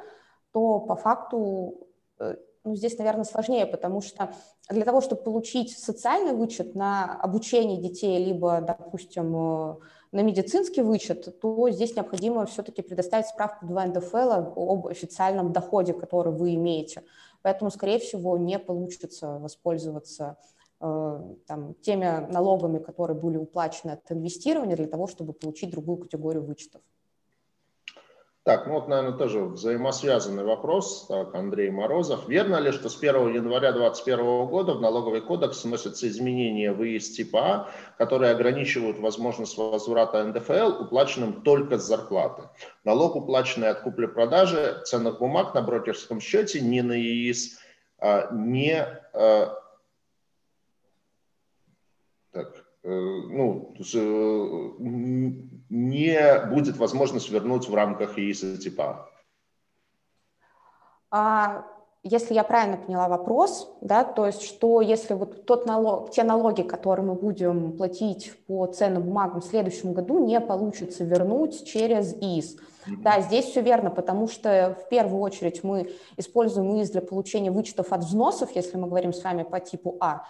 то 0.52 0.80
по 0.80 0.94
факту 0.94 1.88
э, 2.18 2.36
ну, 2.64 2.76
здесь, 2.76 2.98
наверное, 2.98 3.24
сложнее, 3.24 3.66
потому 3.66 4.00
что 4.00 4.32
для 4.70 4.84
того, 4.84 5.00
чтобы 5.00 5.22
получить 5.22 5.76
социальный 5.76 6.32
вычет 6.32 6.74
на 6.74 7.14
обучение 7.20 7.80
детей, 7.80 8.24
либо, 8.24 8.60
допустим, 8.60 9.34
э, 9.36 9.76
на 10.12 10.20
медицинский 10.20 10.80
вычет, 10.80 11.40
то 11.40 11.70
здесь 11.70 11.96
необходимо 11.96 12.46
все-таки 12.46 12.82
предоставить 12.82 13.26
справку 13.26 13.66
2 13.66 13.86
НДФЛ 13.86 14.32
об 14.56 14.86
официальном 14.86 15.52
доходе, 15.52 15.92
который 15.92 16.32
вы 16.32 16.54
имеете. 16.54 17.02
Поэтому, 17.42 17.70
скорее 17.70 17.98
всего, 17.98 18.38
не 18.38 18.58
получится 18.58 19.38
воспользоваться 19.38 20.38
э, 20.80 21.20
там, 21.46 21.74
теми 21.82 22.26
налогами, 22.32 22.78
которые 22.78 23.18
были 23.18 23.36
уплачены 23.36 23.92
от 23.92 24.10
инвестирования 24.10 24.76
для 24.76 24.86
того, 24.86 25.06
чтобы 25.06 25.34
получить 25.34 25.70
другую 25.70 25.98
категорию 25.98 26.42
вычетов. 26.42 26.80
Так, 28.44 28.66
ну 28.66 28.74
вот, 28.74 28.88
наверное, 28.88 29.16
тоже 29.16 29.40
взаимосвязанный 29.40 30.44
вопрос. 30.44 31.06
Так, 31.08 31.34
Андрей 31.34 31.70
Морозов. 31.70 32.28
Верно 32.28 32.56
ли, 32.56 32.72
что 32.72 32.90
с 32.90 32.98
1 32.98 33.32
января 33.32 33.72
2021 33.72 34.46
года 34.48 34.74
в 34.74 34.82
налоговый 34.82 35.22
кодекс 35.22 35.64
вносятся 35.64 36.06
изменения 36.08 36.70
в 36.72 36.84
ИИС 36.84 37.12
типа 37.12 37.40
А, 37.40 37.70
которые 37.96 38.32
ограничивают 38.32 38.98
возможность 38.98 39.56
возврата 39.56 40.22
НДФЛ, 40.22 40.82
уплаченным 40.82 41.40
только 41.40 41.78
с 41.78 41.86
зарплаты? 41.86 42.50
Налог, 42.84 43.16
уплаченный 43.16 43.70
от 43.70 43.80
купли-продажи 43.80 44.82
ценных 44.84 45.20
бумаг 45.20 45.54
на 45.54 45.62
брокерском 45.62 46.20
счете, 46.20 46.60
не 46.60 46.82
на 46.82 47.00
ИИС, 47.00 47.58
а, 47.98 48.28
не... 48.30 48.86
А, 49.14 49.58
так, 52.30 52.63
ну, 52.84 53.74
э, 53.78 54.70
не 55.70 56.46
будет 56.50 56.76
возможность 56.76 57.30
вернуть 57.30 57.68
в 57.68 57.74
рамках 57.74 58.18
ИИСа 58.18 58.58
типа. 58.58 59.10
А 61.10 61.64
если 62.02 62.34
я 62.34 62.44
правильно 62.44 62.76
поняла 62.76 63.08
вопрос, 63.08 63.74
да, 63.80 64.04
то 64.04 64.26
есть 64.26 64.42
что 64.42 64.82
если 64.82 65.14
вот 65.14 65.46
тот 65.46 65.64
налог, 65.64 66.10
те 66.10 66.22
налоги, 66.22 66.60
которые 66.60 67.06
мы 67.06 67.14
будем 67.14 67.72
платить 67.78 68.32
по 68.46 68.66
ценным 68.66 69.04
бумагам 69.04 69.40
в 69.40 69.46
следующем 69.46 69.94
году, 69.94 70.22
не 70.22 70.38
получится 70.40 71.04
вернуть 71.04 71.64
через 71.64 72.14
ИИС. 72.14 72.56
Mm-hmm. 72.56 72.96
Да, 72.98 73.22
здесь 73.22 73.46
все 73.46 73.62
верно, 73.62 73.88
потому 73.88 74.28
что 74.28 74.76
в 74.84 74.90
первую 74.90 75.22
очередь 75.22 75.64
мы 75.64 75.90
используем 76.18 76.76
ИИС 76.76 76.90
для 76.90 77.00
получения 77.00 77.50
вычетов 77.50 77.90
от 77.92 78.02
взносов, 78.02 78.54
если 78.54 78.76
мы 78.76 78.86
говорим 78.88 79.14
с 79.14 79.24
вами 79.24 79.42
по 79.42 79.58
типу 79.58 79.96
а, 80.00 80.24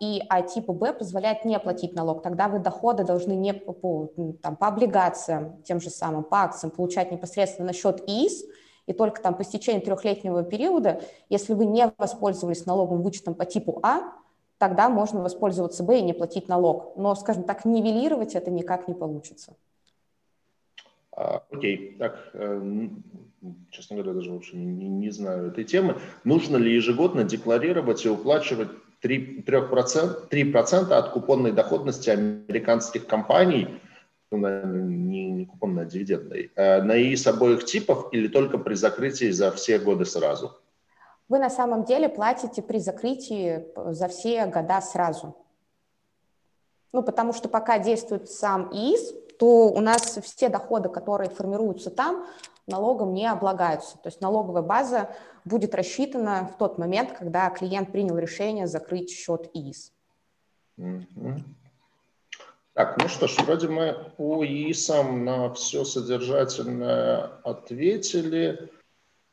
и 0.00 0.22
а 0.28 0.42
типа 0.42 0.72
Б 0.72 0.94
позволяет 0.94 1.44
не 1.44 1.58
платить 1.58 1.94
налог. 1.94 2.22
Тогда 2.22 2.48
вы 2.48 2.60
доходы 2.60 3.04
должны 3.04 3.32
не 3.32 3.52
по, 3.52 4.10
там, 4.42 4.56
по 4.56 4.68
облигациям, 4.68 5.62
тем 5.64 5.80
же 5.80 5.90
самым, 5.90 6.24
по 6.24 6.42
акциям 6.42 6.70
получать 6.70 7.12
непосредственно 7.12 7.68
на 7.68 7.72
счет 7.74 8.02
ИИС, 8.06 8.44
и 8.86 8.92
только 8.92 9.20
там 9.20 9.34
по 9.34 9.42
истечении 9.42 9.80
трехлетнего 9.80 10.42
периода, 10.42 11.02
если 11.28 11.54
вы 11.54 11.66
не 11.66 11.92
воспользовались 11.98 12.66
налоговым 12.66 13.02
вычетом 13.02 13.34
по 13.34 13.44
типу 13.44 13.80
А, 13.82 14.12
тогда 14.58 14.88
можно 14.88 15.22
воспользоваться 15.22 15.82
Б 15.82 15.98
и 15.98 16.02
не 16.02 16.12
платить 16.12 16.48
налог. 16.48 16.96
Но, 16.96 17.14
скажем 17.14 17.44
так, 17.44 17.64
нивелировать 17.64 18.34
это 18.34 18.50
никак 18.50 18.88
не 18.88 18.94
получится. 18.94 19.56
А, 21.12 21.42
окей, 21.50 21.96
так, 21.98 22.30
э, 22.32 22.88
честно 23.70 23.96
говоря, 23.96 24.14
даже 24.14 24.32
вообще 24.32 24.56
не, 24.56 24.88
не 24.88 25.10
знаю 25.10 25.48
этой 25.48 25.64
темы. 25.64 25.98
Нужно 26.24 26.56
ли 26.56 26.74
ежегодно 26.74 27.24
декларировать 27.24 28.04
и 28.04 28.08
уплачивать 28.08 28.68
3%, 29.04 30.28
3% 30.28 30.92
от 30.92 31.10
купонной 31.10 31.52
доходности 31.52 32.10
американских 32.10 33.06
компаний, 33.06 33.80
на, 34.30 34.62
не, 34.64 35.30
не 35.30 35.46
купон 35.46 35.74
на 35.74 35.84
дивидендный, 35.84 36.50
э, 36.56 36.82
на 36.82 36.96
ИИС 36.96 37.26
обоих 37.26 37.64
типов 37.64 38.08
или 38.12 38.28
только 38.28 38.58
при 38.58 38.74
закрытии 38.74 39.30
за 39.30 39.52
все 39.52 39.78
годы 39.78 40.04
сразу? 40.04 40.56
Вы 41.28 41.38
на 41.38 41.50
самом 41.50 41.84
деле 41.84 42.08
платите 42.08 42.62
при 42.62 42.78
закрытии 42.78 43.64
за 43.92 44.08
все 44.08 44.46
года 44.46 44.80
сразу. 44.80 45.36
Ну, 46.92 47.02
потому 47.02 47.32
что 47.32 47.48
пока 47.48 47.78
действует 47.78 48.30
сам 48.30 48.70
ИИС, 48.72 49.14
то 49.38 49.68
у 49.68 49.80
нас 49.80 50.18
все 50.22 50.48
доходы, 50.48 50.88
которые 50.88 51.30
формируются 51.30 51.90
там, 51.90 52.26
налогом 52.66 53.14
не 53.14 53.26
облагаются. 53.26 53.98
То 53.98 54.08
есть 54.08 54.20
налоговая 54.20 54.62
база 54.62 55.10
будет 55.44 55.74
рассчитана 55.74 56.50
в 56.52 56.58
тот 56.58 56.78
момент, 56.78 57.12
когда 57.12 57.50
клиент 57.50 57.92
принял 57.92 58.16
решение 58.18 58.66
закрыть 58.66 59.10
счет 59.10 59.50
ИИС. 59.54 59.92
Так, 62.74 62.96
ну 63.00 63.06
что 63.08 63.28
ж, 63.28 63.36
вроде 63.38 63.68
мы 63.68 64.10
по 64.16 64.44
ИИСам 64.44 65.24
на 65.24 65.52
все 65.54 65.84
содержательное 65.84 67.30
ответили. 67.44 68.68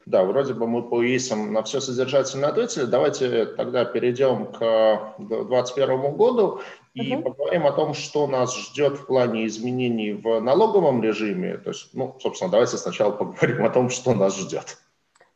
Да, 0.06 0.24
вроде 0.24 0.54
бы 0.54 0.68
мы 0.68 0.84
по 0.84 1.04
ИИСам 1.04 1.54
на 1.54 1.64
все 1.64 1.80
содержательно 1.80 2.50
ответили. 2.50 2.86
Давайте 2.86 3.46
тогда 3.46 3.86
перейдем 3.86 4.48
к 4.52 5.16
2021 5.18 6.16
году 6.16 6.62
и 6.94 7.16
угу. 7.16 7.32
поговорим 7.32 7.66
о 7.68 7.72
том, 7.72 7.94
что 7.94 8.28
нас 8.28 8.56
ждет 8.56 8.98
в 8.98 9.06
плане 9.06 9.48
изменений 9.48 10.14
в 10.14 10.40
налоговом 10.42 11.02
режиме. 11.02 11.58
То 11.58 11.70
есть, 11.70 11.90
ну, 11.94 12.16
собственно, 12.20 12.52
давайте 12.52 12.78
сначала 12.78 13.12
поговорим 13.18 13.66
о 13.66 13.70
том, 13.70 13.90
что 13.90 14.14
нас 14.14 14.38
ждет. 14.38 14.78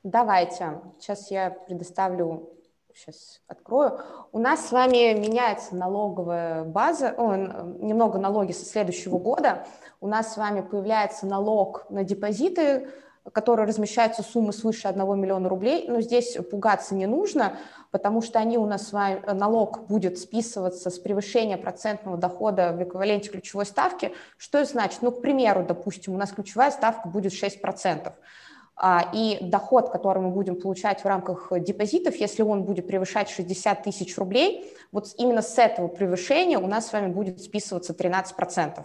Давайте. 0.03 0.81
Сейчас 0.99 1.31
я 1.31 1.49
предоставлю, 1.49 2.49
сейчас 2.93 3.41
открою. 3.47 3.99
У 4.31 4.39
нас 4.39 4.67
с 4.67 4.71
вами 4.71 5.17
меняется 5.17 5.75
налоговая 5.75 6.63
база, 6.63 7.15
о, 7.17 7.35
немного 7.35 8.19
налоги 8.19 8.51
со 8.51 8.65
следующего 8.65 9.17
года. 9.17 9.65
У 10.01 10.07
нас 10.07 10.33
с 10.33 10.37
вами 10.37 10.61
появляется 10.61 11.25
налог 11.25 11.89
на 11.89 12.03
депозиты, 12.03 12.89
которые 13.31 13.67
размещаются 13.67 14.21
суммы 14.21 14.53
свыше 14.53 14.87
1 14.87 15.19
миллиона 15.19 15.49
рублей, 15.49 15.85
но 15.87 16.01
здесь 16.01 16.37
пугаться 16.51 16.93
не 16.93 17.07
нужно, 17.07 17.57
потому 17.91 18.21
что 18.21 18.39
они 18.39 18.57
у 18.57 18.65
нас 18.65 18.89
с 18.89 18.93
вами, 18.93 19.21
налог 19.33 19.87
будет 19.87 20.19
списываться 20.19 20.89
с 20.89 20.99
превышения 20.99 21.57
процентного 21.57 22.17
дохода 22.17 22.73
в 22.73 22.83
эквиваленте 22.83 23.29
ключевой 23.29 23.65
ставки. 23.65 24.11
Что 24.37 24.59
это 24.59 24.71
значит? 24.71 25.01
Ну, 25.01 25.11
к 25.11 25.21
примеру, 25.21 25.65
допустим, 25.67 26.13
у 26.13 26.17
нас 26.17 26.31
ключевая 26.31 26.71
ставка 26.71 27.07
будет 27.07 27.33
6%. 27.33 28.13
А, 28.77 29.09
и 29.13 29.39
доход, 29.41 29.89
который 29.89 30.21
мы 30.21 30.29
будем 30.29 30.59
получать 30.59 31.01
в 31.01 31.05
рамках 31.05 31.47
депозитов, 31.61 32.15
если 32.17 32.43
он 32.43 32.63
будет 32.63 32.87
превышать 32.87 33.29
60 33.29 33.83
тысяч 33.83 34.17
рублей, 34.17 34.71
вот 34.91 35.07
именно 35.17 35.41
с 35.41 35.57
этого 35.57 35.87
превышения 35.87 36.59
у 36.59 36.67
нас 36.67 36.87
с 36.87 36.93
вами 36.93 37.11
будет 37.11 37.41
списываться 37.41 37.93
13%. 37.93 38.83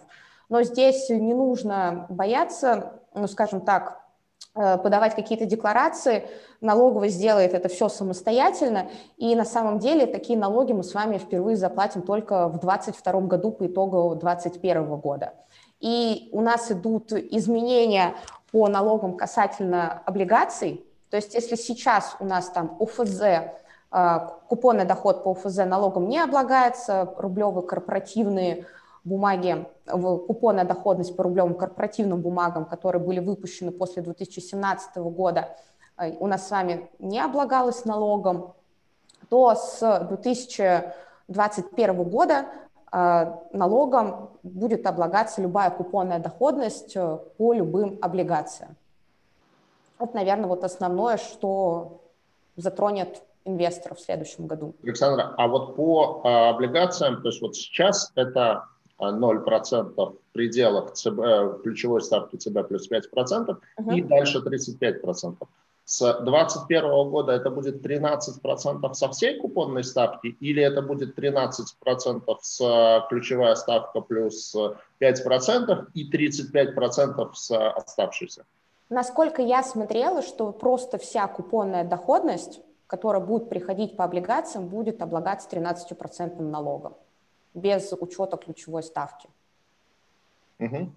Но 0.48 0.62
здесь 0.62 1.10
не 1.10 1.34
нужно 1.34 2.06
бояться, 2.08 3.00
ну, 3.14 3.26
скажем 3.26 3.60
так, 3.60 4.00
Э, 4.00 4.09
подавать 4.54 5.14
какие-то 5.14 5.46
декларации, 5.46 6.28
налоговая 6.60 7.08
сделает 7.08 7.54
это 7.54 7.68
все 7.68 7.88
самостоятельно, 7.88 8.90
и 9.16 9.34
на 9.36 9.44
самом 9.44 9.78
деле 9.78 10.06
такие 10.06 10.38
налоги 10.38 10.72
мы 10.72 10.82
с 10.82 10.92
вами 10.92 11.18
впервые 11.18 11.56
заплатим 11.56 12.02
только 12.02 12.48
в 12.48 12.58
2022 12.58 13.20
году 13.22 13.52
по 13.52 13.66
итогу 13.66 14.16
2021 14.16 14.96
года. 14.96 15.34
И 15.80 16.28
у 16.32 16.40
нас 16.40 16.70
идут 16.70 17.12
изменения 17.12 18.14
по 18.50 18.68
налогам 18.68 19.16
касательно 19.16 20.02
облигаций, 20.04 20.84
то 21.10 21.16
есть 21.16 21.34
если 21.34 21.56
сейчас 21.56 22.16
у 22.20 22.24
нас 22.24 22.48
там 22.50 22.76
ОФЗ, 22.80 23.20
э, 23.22 24.18
купонный 24.48 24.84
доход 24.84 25.24
по 25.24 25.32
ОФЗ 25.32 25.58
налогом 25.66 26.08
не 26.08 26.18
облагается, 26.18 27.14
рублевые 27.16 27.66
корпоративные 27.66 28.66
бумаги, 29.04 29.66
купонная 29.86 30.64
доходность 30.64 31.16
по 31.16 31.22
рублевым 31.24 31.54
корпоративным 31.54 32.20
бумагам, 32.20 32.64
которые 32.64 33.02
были 33.02 33.20
выпущены 33.20 33.70
после 33.70 34.02
2017 34.02 34.96
года, 34.96 35.56
э, 35.96 36.12
у 36.18 36.26
нас 36.26 36.46
с 36.46 36.50
вами 36.50 36.90
не 36.98 37.20
облагалась 37.20 37.84
налогом, 37.84 38.54
то 39.28 39.54
с 39.54 40.06
2021 40.08 42.02
года 42.04 42.46
э, 42.92 43.36
налогом 43.52 44.30
будет 44.42 44.86
облагаться 44.86 45.40
любая 45.40 45.70
купонная 45.70 46.18
доходность 46.18 46.96
э, 46.96 47.18
по 47.38 47.52
любым 47.52 47.98
облигациям. 48.02 48.76
Это, 49.98 50.14
наверное, 50.14 50.46
вот 50.46 50.64
основное, 50.64 51.18
что 51.18 52.00
затронет 52.56 53.22
инвесторов 53.44 53.98
в 53.98 54.02
следующем 54.02 54.46
году. 54.46 54.74
Александра, 54.82 55.34
а 55.36 55.48
вот 55.48 55.76
по 55.76 56.22
облигациям, 56.50 57.22
то 57.22 57.28
есть 57.28 57.40
вот 57.40 57.54
сейчас 57.54 58.12
это 58.14 58.64
0% 59.04 59.94
в 59.96 60.14
пределах 60.32 60.92
ЦБ, 60.92 61.62
ключевой 61.62 62.02
ставки 62.02 62.36
ЦБ 62.36 62.68
плюс 62.68 62.90
5% 62.90 63.56
угу. 63.76 63.90
и 63.92 64.02
дальше 64.02 64.38
35%. 64.38 65.36
С 65.84 65.98
2021 65.98 67.10
года 67.10 67.32
это 67.32 67.50
будет 67.50 67.84
13% 67.84 68.94
со 68.94 69.08
всей 69.08 69.40
купонной 69.40 69.82
ставки 69.82 70.28
или 70.28 70.62
это 70.62 70.82
будет 70.82 71.18
13% 71.18 72.36
с 72.40 73.06
ключевая 73.08 73.56
ставка 73.56 74.00
плюс 74.00 74.54
5% 74.54 75.86
и 75.94 76.08
35% 76.08 77.30
с 77.34 77.70
оставшейся? 77.70 78.44
Насколько 78.88 79.42
я 79.42 79.62
смотрела, 79.62 80.22
что 80.22 80.52
просто 80.52 80.98
вся 80.98 81.26
купонная 81.26 81.84
доходность, 81.84 82.60
которая 82.86 83.20
будет 83.20 83.48
приходить 83.48 83.96
по 83.96 84.04
облигациям, 84.04 84.68
будет 84.68 85.02
облагаться 85.02 85.48
13% 85.48 86.40
налогом 86.40 86.94
без 87.54 87.92
учета 87.92 88.36
ключевой 88.36 88.82
ставки. 88.82 89.28
Угу. 90.58 90.92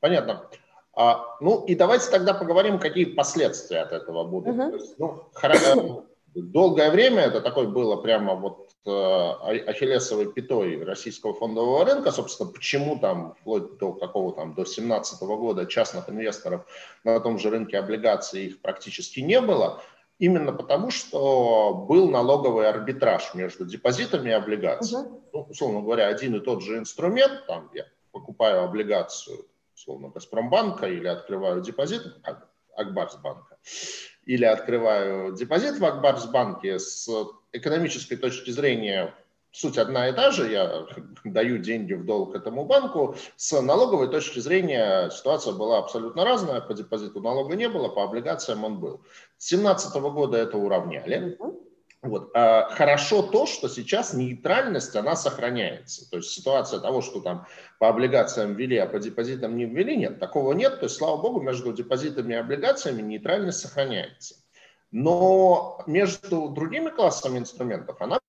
Понятно. 0.00 0.48
А, 0.94 1.36
ну 1.40 1.64
и 1.64 1.74
давайте 1.74 2.10
тогда 2.10 2.32
поговорим, 2.34 2.78
какие 2.78 3.04
последствия 3.04 3.80
от 3.80 3.92
этого 3.92 4.24
будут. 4.24 4.54
Угу. 4.54 4.70
То 4.70 4.76
есть, 4.76 4.98
ну, 4.98 5.24
хорошо, 5.32 6.04
долгое 6.34 6.90
время 6.90 7.22
это 7.22 7.40
такое 7.40 7.66
было 7.66 7.96
прямо 7.96 8.34
вот 8.34 8.70
э, 8.84 8.90
ахиллесовой 8.90 10.32
пятой 10.32 10.82
российского 10.84 11.34
фондового 11.34 11.84
рынка. 11.84 12.12
Собственно, 12.12 12.50
почему 12.50 12.98
там 12.98 13.34
вплоть 13.40 13.78
до 13.78 13.92
какого 13.92 14.32
там 14.32 14.50
до 14.50 14.62
2017 14.62 15.20
года 15.22 15.66
частных 15.66 16.08
инвесторов 16.08 16.66
на 17.04 17.20
том 17.20 17.38
же 17.38 17.50
рынке 17.50 17.78
облигаций 17.78 18.46
их 18.46 18.60
практически 18.60 19.20
не 19.20 19.40
было. 19.40 19.82
Именно 20.18 20.52
потому, 20.52 20.90
что 20.90 21.74
был 21.74 22.10
налоговый 22.10 22.68
арбитраж 22.68 23.34
между 23.34 23.66
депозитами 23.66 24.30
и 24.30 24.32
облигациями. 24.32 25.08
Угу. 25.08 25.22
Ну, 25.32 25.40
условно 25.50 25.82
говоря, 25.82 26.08
один 26.08 26.34
и 26.36 26.40
тот 26.40 26.62
же 26.62 26.78
инструмент, 26.78 27.46
там 27.46 27.70
я 27.74 27.84
покупаю 28.12 28.62
облигацию, 28.62 29.46
условно, 29.74 30.08
Газпромбанка 30.08 30.88
или 30.88 31.06
открываю 31.06 31.60
депозит 31.60 32.02
Акбарсбанка, 32.74 33.58
или 34.24 34.44
открываю 34.44 35.34
депозит 35.34 35.78
в 35.78 35.84
Акбарсбанке 35.84 36.78
с 36.78 37.08
экономической 37.52 38.16
точки 38.16 38.50
зрения 38.50 39.14
суть 39.56 39.78
одна 39.78 40.08
и 40.08 40.12
та 40.12 40.30
же, 40.30 40.50
я 40.50 40.86
даю 41.24 41.58
деньги 41.58 41.94
в 41.94 42.04
долг 42.04 42.34
этому 42.34 42.66
банку. 42.66 43.16
С 43.36 43.58
налоговой 43.60 44.08
точки 44.08 44.38
зрения 44.38 45.08
ситуация 45.10 45.54
была 45.54 45.78
абсолютно 45.78 46.24
разная. 46.24 46.60
По 46.60 46.74
депозиту 46.74 47.20
налога 47.20 47.56
не 47.56 47.68
было, 47.68 47.88
по 47.88 48.04
облигациям 48.04 48.64
он 48.64 48.80
был. 48.80 49.00
С 49.38 49.48
2017 49.48 49.96
года 50.12 50.36
это 50.36 50.58
уравняли. 50.58 51.38
Вот. 52.02 52.30
А 52.34 52.68
хорошо 52.68 53.22
то, 53.22 53.46
что 53.46 53.68
сейчас 53.68 54.12
нейтральность, 54.12 54.94
она 54.94 55.16
сохраняется. 55.16 56.08
То 56.10 56.18
есть 56.18 56.30
ситуация 56.30 56.78
того, 56.78 57.00
что 57.00 57.20
там 57.20 57.46
по 57.80 57.88
облигациям 57.88 58.54
ввели, 58.54 58.76
а 58.76 58.86
по 58.86 58.98
депозитам 58.98 59.56
не 59.56 59.64
ввели, 59.64 59.96
нет, 59.96 60.20
такого 60.20 60.52
нет. 60.52 60.80
То 60.80 60.84
есть, 60.84 60.96
слава 60.96 61.16
богу, 61.16 61.40
между 61.40 61.72
депозитами 61.72 62.34
и 62.34 62.36
облигациями 62.36 63.00
нейтральность 63.00 63.60
сохраняется. 63.60 64.36
Но 64.92 65.82
между 65.86 66.50
другими 66.50 66.90
классами 66.90 67.38
инструментов 67.38 67.96
она 68.00 68.20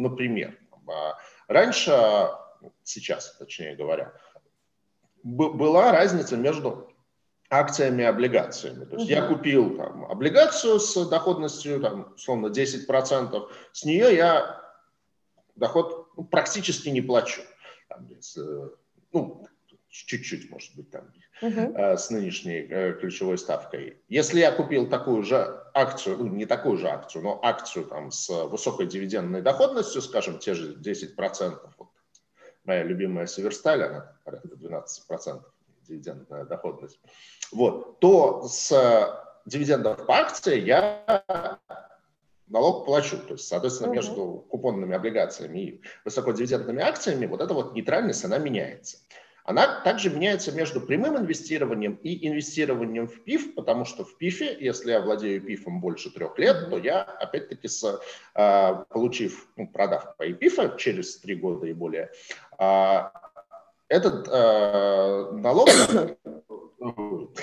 Например, 0.00 0.58
а, 0.88 1.18
раньше, 1.48 2.30
сейчас, 2.82 3.36
точнее 3.36 3.76
говоря, 3.76 4.12
была 5.22 5.92
разница 5.92 6.36
между 6.36 6.90
акциями 7.50 8.02
и 8.02 8.06
облигациями. 8.06 8.84
То 8.84 8.96
есть 8.96 9.06
угу. 9.06 9.12
я 9.12 9.26
купил 9.26 9.76
там, 9.76 10.04
облигацию 10.06 10.78
с 10.78 11.08
доходностью, 11.08 11.80
там, 11.80 12.12
условно, 12.14 12.46
10%, 12.46 13.48
с 13.72 13.84
нее 13.84 14.14
я 14.14 14.60
доход 15.56 16.08
ну, 16.16 16.24
практически 16.24 16.88
не 16.88 17.00
плачу. 17.00 17.42
Там, 17.88 18.08
ну, 19.12 19.46
чуть-чуть, 19.88 20.50
может 20.50 20.74
быть, 20.76 20.90
там, 20.90 21.12
э, 21.40 21.96
с 21.96 22.10
нынешней 22.10 22.66
э, 22.68 22.92
ключевой 22.94 23.38
ставкой. 23.38 23.98
Если 24.08 24.40
я 24.40 24.52
купил 24.52 24.88
такую 24.88 25.22
же 25.22 25.62
акцию, 25.74 26.18
ну, 26.18 26.26
не 26.26 26.46
такую 26.46 26.76
же 26.76 26.88
акцию, 26.88 27.22
но 27.22 27.40
акцию 27.42 27.86
там 27.86 28.10
с 28.10 28.28
высокой 28.46 28.86
дивидендной 28.86 29.42
доходностью, 29.42 30.02
скажем, 30.02 30.38
те 30.38 30.54
же 30.54 30.74
10%, 30.74 31.58
вот, 31.78 31.88
моя 32.64 32.82
любимая 32.82 33.26
Северсталь, 33.26 33.82
она 33.82 34.16
порядка 34.24 34.48
12% 34.48 35.42
дивидендная 35.88 36.44
доходность, 36.44 37.00
вот, 37.52 37.98
то 38.00 38.42
с 38.48 38.72
дивидендов 39.46 40.06
по 40.06 40.18
акции 40.18 40.60
я 40.60 41.22
налог 42.50 42.84
плачу. 42.84 43.16
То 43.18 43.34
есть, 43.34 43.48
соответственно, 43.48 43.92
между 43.92 44.44
купонными 44.50 44.94
облигациями 44.94 45.58
и 45.58 45.82
высокодивидендными 46.04 46.82
акциями 46.82 47.26
вот 47.26 47.40
эта 47.40 47.54
вот 47.54 47.74
нейтральность, 47.74 48.24
она 48.24 48.38
меняется. 48.38 48.98
Она 49.44 49.80
также 49.82 50.10
меняется 50.10 50.52
между 50.52 50.80
прямым 50.80 51.16
инвестированием 51.16 51.94
и 52.02 52.28
инвестированием 52.28 53.06
в 53.08 53.24
ПИФ, 53.24 53.54
потому 53.54 53.84
что 53.84 54.04
в 54.04 54.16
ПИФе, 54.18 54.56
если 54.60 54.92
я 54.92 55.00
владею 55.00 55.42
ПИФом 55.42 55.80
больше 55.80 56.10
трех 56.10 56.38
лет, 56.38 56.68
то 56.70 56.78
я, 56.78 57.02
опять-таки, 57.02 57.68
с, 57.68 58.00
а, 58.34 58.84
получив, 58.90 59.48
ну, 59.56 59.66
продав 59.66 60.16
по 60.16 60.26
ПИФа 60.26 60.76
через 60.78 61.18
три 61.18 61.34
года 61.36 61.66
и 61.66 61.72
более, 61.72 62.10
а, 62.58 63.12
этот 63.88 64.28
а, 64.30 65.32
налог, 65.32 65.68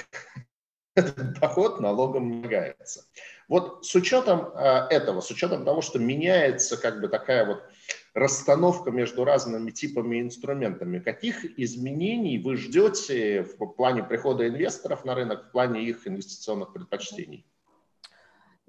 этот 0.95 1.39
доход 1.39 1.79
налогом 1.79 2.29
не 2.29 2.41
является. 2.41 3.05
Вот 3.47 3.85
с 3.85 3.95
учетом 3.95 4.47
этого, 4.55 5.21
с 5.21 5.31
учетом 5.31 5.63
того, 5.63 5.81
что 5.81 5.99
меняется 5.99 6.75
как 6.75 6.99
бы 6.99 7.07
такая 7.07 7.45
вот 7.45 7.63
расстановка 8.13 8.91
между 8.91 9.23
разными 9.23 9.71
типами 9.71 10.19
инструментами. 10.21 10.99
Каких 10.99 11.45
изменений 11.57 12.39
вы 12.39 12.57
ждете 12.57 13.43
в 13.43 13.73
плане 13.73 14.03
прихода 14.03 14.47
инвесторов 14.47 15.05
на 15.05 15.15
рынок, 15.15 15.47
в 15.47 15.51
плане 15.51 15.83
их 15.83 16.07
инвестиционных 16.07 16.73
предпочтений? 16.73 17.45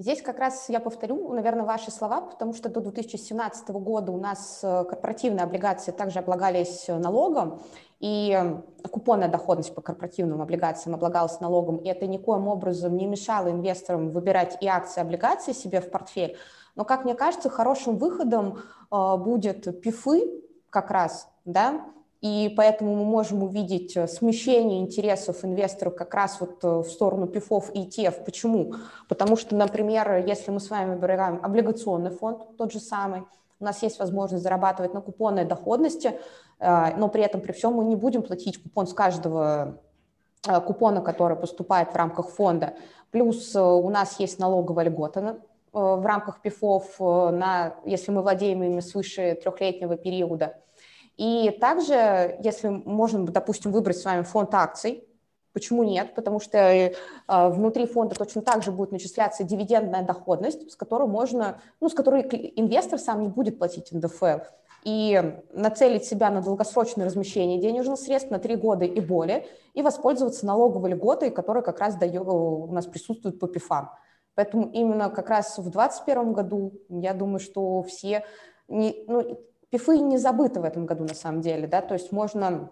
Здесь 0.00 0.22
как 0.22 0.38
раз 0.38 0.68
я 0.68 0.78
повторю, 0.78 1.32
наверное, 1.32 1.64
ваши 1.64 1.90
слова, 1.90 2.20
потому 2.20 2.54
что 2.54 2.68
до 2.68 2.80
2017 2.80 3.68
года 3.70 4.12
у 4.12 4.16
нас 4.16 4.60
э, 4.62 4.84
корпоративные 4.84 5.42
облигации 5.42 5.90
также 5.90 6.20
облагались 6.20 6.86
налогом, 6.86 7.60
и 7.98 8.32
э, 8.32 8.62
купонная 8.88 9.28
доходность 9.28 9.74
по 9.74 9.80
корпоративным 9.80 10.40
облигациям 10.40 10.94
облагалась 10.94 11.40
налогом, 11.40 11.78
и 11.78 11.88
это 11.88 12.06
никоим 12.06 12.46
образом 12.46 12.96
не 12.96 13.06
мешало 13.06 13.50
инвесторам 13.50 14.10
выбирать 14.10 14.56
и 14.60 14.68
акции, 14.68 15.00
и 15.00 15.02
облигации 15.02 15.50
себе 15.50 15.80
в 15.80 15.90
портфель. 15.90 16.36
Но, 16.76 16.84
как 16.84 17.04
мне 17.04 17.16
кажется, 17.16 17.50
хорошим 17.50 17.96
выходом 17.96 18.60
э, 18.92 19.16
будет 19.16 19.80
пифы 19.82 20.44
как 20.70 20.92
раз, 20.92 21.28
да, 21.44 21.84
и 22.20 22.52
поэтому 22.56 22.94
мы 22.94 23.04
можем 23.04 23.42
увидеть 23.42 23.96
э, 23.96 24.08
смещение 24.08 24.80
интересов 24.80 25.44
инвесторов 25.44 25.94
как 25.94 26.12
раз 26.14 26.40
вот 26.40 26.62
э, 26.62 26.68
в 26.68 26.84
сторону 26.84 27.26
ПИФов 27.26 27.70
и 27.74 27.84
ETF. 27.84 28.24
Почему? 28.24 28.74
Потому 29.08 29.36
что, 29.36 29.54
например, 29.54 30.24
если 30.26 30.50
мы 30.50 30.60
с 30.60 30.70
вами 30.70 30.94
выбираем 30.94 31.40
облигационный 31.42 32.10
фонд, 32.10 32.56
тот 32.56 32.72
же 32.72 32.80
самый, 32.80 33.22
у 33.60 33.64
нас 33.64 33.82
есть 33.82 33.98
возможность 33.98 34.42
зарабатывать 34.42 34.94
на 34.94 35.00
купонной 35.00 35.44
доходности, 35.44 36.20
но 36.60 37.08
при 37.08 37.24
этом 37.24 37.40
при 37.40 37.50
всем 37.50 37.72
мы 37.72 37.84
не 37.84 37.96
будем 37.96 38.22
платить 38.22 38.62
купон 38.62 38.86
с 38.86 38.92
каждого 38.92 39.80
купона, 40.44 41.00
который 41.00 41.36
поступает 41.36 41.92
в 41.92 41.96
рамках 41.96 42.28
фонда. 42.28 42.74
Плюс 43.10 43.56
у 43.56 43.90
нас 43.90 44.20
есть 44.20 44.38
налоговая 44.38 44.84
льгота 44.84 45.40
Э, 45.72 45.96
в 45.96 46.06
рамках 46.06 46.40
ПИФов, 46.40 46.96
э, 46.98 47.30
на, 47.30 47.74
если 47.84 48.10
мы 48.10 48.22
владеем 48.22 48.62
ими 48.62 48.80
свыше 48.80 49.38
трехлетнего 49.42 49.96
периода. 49.96 50.56
И 51.18 51.50
также, 51.60 52.38
если 52.42 52.68
можем, 52.68 53.26
допустим, 53.26 53.72
выбрать 53.72 53.98
с 53.98 54.04
вами 54.04 54.22
фонд 54.22 54.54
акций, 54.54 55.04
Почему 55.54 55.82
нет? 55.82 56.14
Потому 56.14 56.38
что 56.38 56.56
э, 56.58 56.92
внутри 57.26 57.86
фонда 57.86 58.14
точно 58.14 58.42
так 58.42 58.62
же 58.62 58.70
будет 58.70 58.92
начисляться 58.92 59.42
дивидендная 59.42 60.02
доходность, 60.02 60.70
с 60.70 60.76
которой 60.76 61.08
можно, 61.08 61.60
ну, 61.80 61.88
с 61.88 61.94
которой 61.94 62.22
инвестор 62.54 63.00
сам 63.00 63.22
не 63.22 63.28
будет 63.28 63.58
платить 63.58 63.90
НДФЛ. 63.90 64.38
И 64.84 65.20
нацелить 65.52 66.04
себя 66.04 66.30
на 66.30 66.42
долгосрочное 66.42 67.06
размещение 67.06 67.58
денежных 67.58 67.98
средств 67.98 68.30
на 68.30 68.38
три 68.38 68.54
года 68.54 68.84
и 68.84 69.00
более, 69.00 69.46
и 69.74 69.82
воспользоваться 69.82 70.46
налоговой 70.46 70.90
льготой, 70.90 71.30
которая 71.30 71.64
как 71.64 71.80
раз 71.80 71.96
дает, 71.96 72.22
у 72.28 72.72
нас 72.72 72.86
присутствует 72.86 73.40
по 73.40 73.48
ПИФам. 73.48 73.90
Поэтому 74.36 74.70
именно 74.70 75.10
как 75.10 75.28
раз 75.28 75.58
в 75.58 75.68
2021 75.70 76.32
году, 76.34 76.72
я 76.88 77.14
думаю, 77.14 77.40
что 77.40 77.82
все, 77.82 78.24
не, 78.68 79.02
ну, 79.08 79.40
пифы 79.70 79.98
не 79.98 80.18
забыты 80.18 80.60
в 80.60 80.64
этом 80.64 80.86
году 80.86 81.04
на 81.04 81.14
самом 81.14 81.40
деле, 81.40 81.66
да, 81.66 81.80
то 81.80 81.94
есть 81.94 82.12
можно 82.12 82.70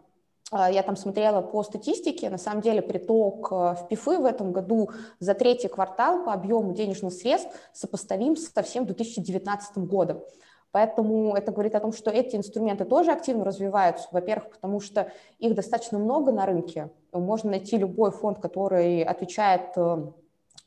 а, 0.52 0.70
я 0.70 0.82
там 0.82 0.96
смотрела 0.96 1.42
по 1.42 1.62
статистике, 1.62 2.30
на 2.30 2.38
самом 2.38 2.60
деле 2.60 2.80
приток 2.80 3.48
а, 3.50 3.74
в 3.74 3.88
ПИФы 3.88 4.18
в 4.18 4.24
этом 4.24 4.52
году 4.52 4.90
за 5.18 5.34
третий 5.34 5.68
квартал 5.68 6.24
по 6.24 6.32
объему 6.32 6.72
денежных 6.72 7.12
средств 7.12 7.50
сопоставим 7.72 8.36
со 8.36 8.62
всем 8.62 8.86
2019 8.86 9.78
годом. 9.78 10.22
Поэтому 10.70 11.34
это 11.34 11.52
говорит 11.52 11.74
о 11.74 11.80
том, 11.80 11.92
что 11.92 12.10
эти 12.10 12.36
инструменты 12.36 12.84
тоже 12.84 13.10
активно 13.10 13.44
развиваются. 13.44 14.08
Во-первых, 14.12 14.50
потому 14.50 14.78
что 14.80 15.10
их 15.38 15.54
достаточно 15.54 15.98
много 15.98 16.32
на 16.32 16.44
рынке. 16.44 16.90
Можно 17.12 17.52
найти 17.52 17.78
любой 17.78 18.10
фонд, 18.10 18.40
который 18.40 19.02
отвечает 19.02 19.70
э, 19.76 20.06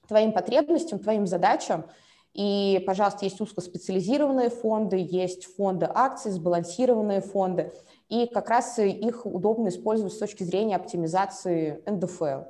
твоим 0.08 0.34
потребностям, 0.34 0.98
твоим 0.98 1.28
задачам. 1.28 1.86
И, 2.34 2.84
пожалуйста, 2.86 3.26
есть 3.26 3.42
узкоспециализированные 3.42 4.50
фонды, 4.50 4.98
есть 4.98 5.46
фонды 5.56 5.90
акций, 5.94 6.32
сбалансированные 6.32 7.22
фонды. 7.22 7.74
И 8.08 8.28
как 8.28 8.50
раз 8.50 8.78
их 8.80 9.26
удобно 9.26 9.70
использовать 9.70 10.14
с 10.14 10.18
точки 10.18 10.44
зрения 10.44 10.76
оптимизации 10.76 11.84
НДФЛ. 11.86 12.44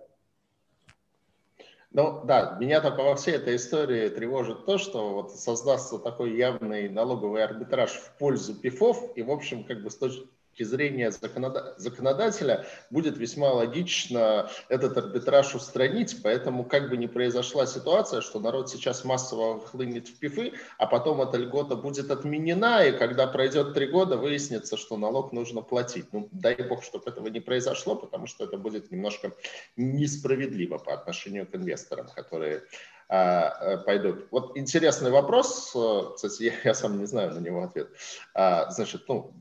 Ну 1.92 2.22
да, 2.24 2.56
меня 2.60 2.82
только 2.82 3.02
во 3.02 3.16
всей 3.16 3.36
этой 3.36 3.56
истории 3.56 4.10
тревожит 4.10 4.66
то, 4.66 4.78
что 4.78 5.14
вот 5.14 5.32
создастся 5.36 5.98
такой 5.98 6.38
явный 6.38 6.88
налоговый 6.88 7.44
арбитраж 7.44 7.92
в 7.92 8.16
пользу 8.20 8.54
ПИФов, 8.54 9.18
и, 9.18 9.24
в 9.24 9.32
общем, 9.32 9.64
как 9.64 9.82
бы 9.82 9.90
с 9.90 9.96
точки 9.96 10.28
точки 10.60 10.64
зрения 10.64 11.12
законодателя 11.12 12.66
будет 12.90 13.18
весьма 13.18 13.52
логично 13.54 14.50
этот 14.68 14.98
арбитраж 14.98 15.56
устранить, 15.56 16.22
поэтому 16.22 16.66
как 16.66 16.90
бы 16.90 16.98
ни 16.98 17.08
произошла 17.08 17.66
ситуация, 17.66 18.22
что 18.22 18.40
народ 18.40 18.70
сейчас 18.70 19.06
массово 19.06 19.60
хлынет 19.60 20.08
в 20.08 20.20
пифы, 20.20 20.54
а 20.78 20.86
потом 20.86 21.22
эта 21.22 21.38
льгота 21.38 21.76
будет 21.76 22.12
отменена, 22.12 22.86
и 22.86 22.98
когда 22.98 23.28
пройдет 23.28 23.74
три 23.74 23.88
года, 23.88 24.18
выяснится, 24.18 24.78
что 24.78 24.98
налог 24.98 25.32
нужно 25.32 25.62
платить. 25.62 26.12
Ну, 26.12 26.28
дай 26.32 26.56
бог, 26.56 26.84
чтобы 26.84 27.10
этого 27.10 27.28
не 27.28 27.40
произошло, 27.40 27.96
потому 27.96 28.28
что 28.28 28.44
это 28.44 28.58
будет 28.58 28.92
немножко 28.92 29.32
несправедливо 29.78 30.78
по 30.78 30.94
отношению 30.94 31.48
к 31.48 31.56
инвесторам, 31.56 32.08
которые 32.16 32.64
а, 33.08 33.78
пойдут. 33.78 34.28
Вот 34.32 34.58
интересный 34.58 35.12
вопрос, 35.12 35.76
кстати, 36.16 36.44
я, 36.44 36.54
я 36.64 36.74
сам 36.74 37.00
не 37.00 37.06
знаю 37.06 37.34
на 37.34 37.40
него 37.40 37.64
ответ. 37.64 37.90
А, 38.34 38.70
значит, 38.72 39.04
ну, 39.08 39.34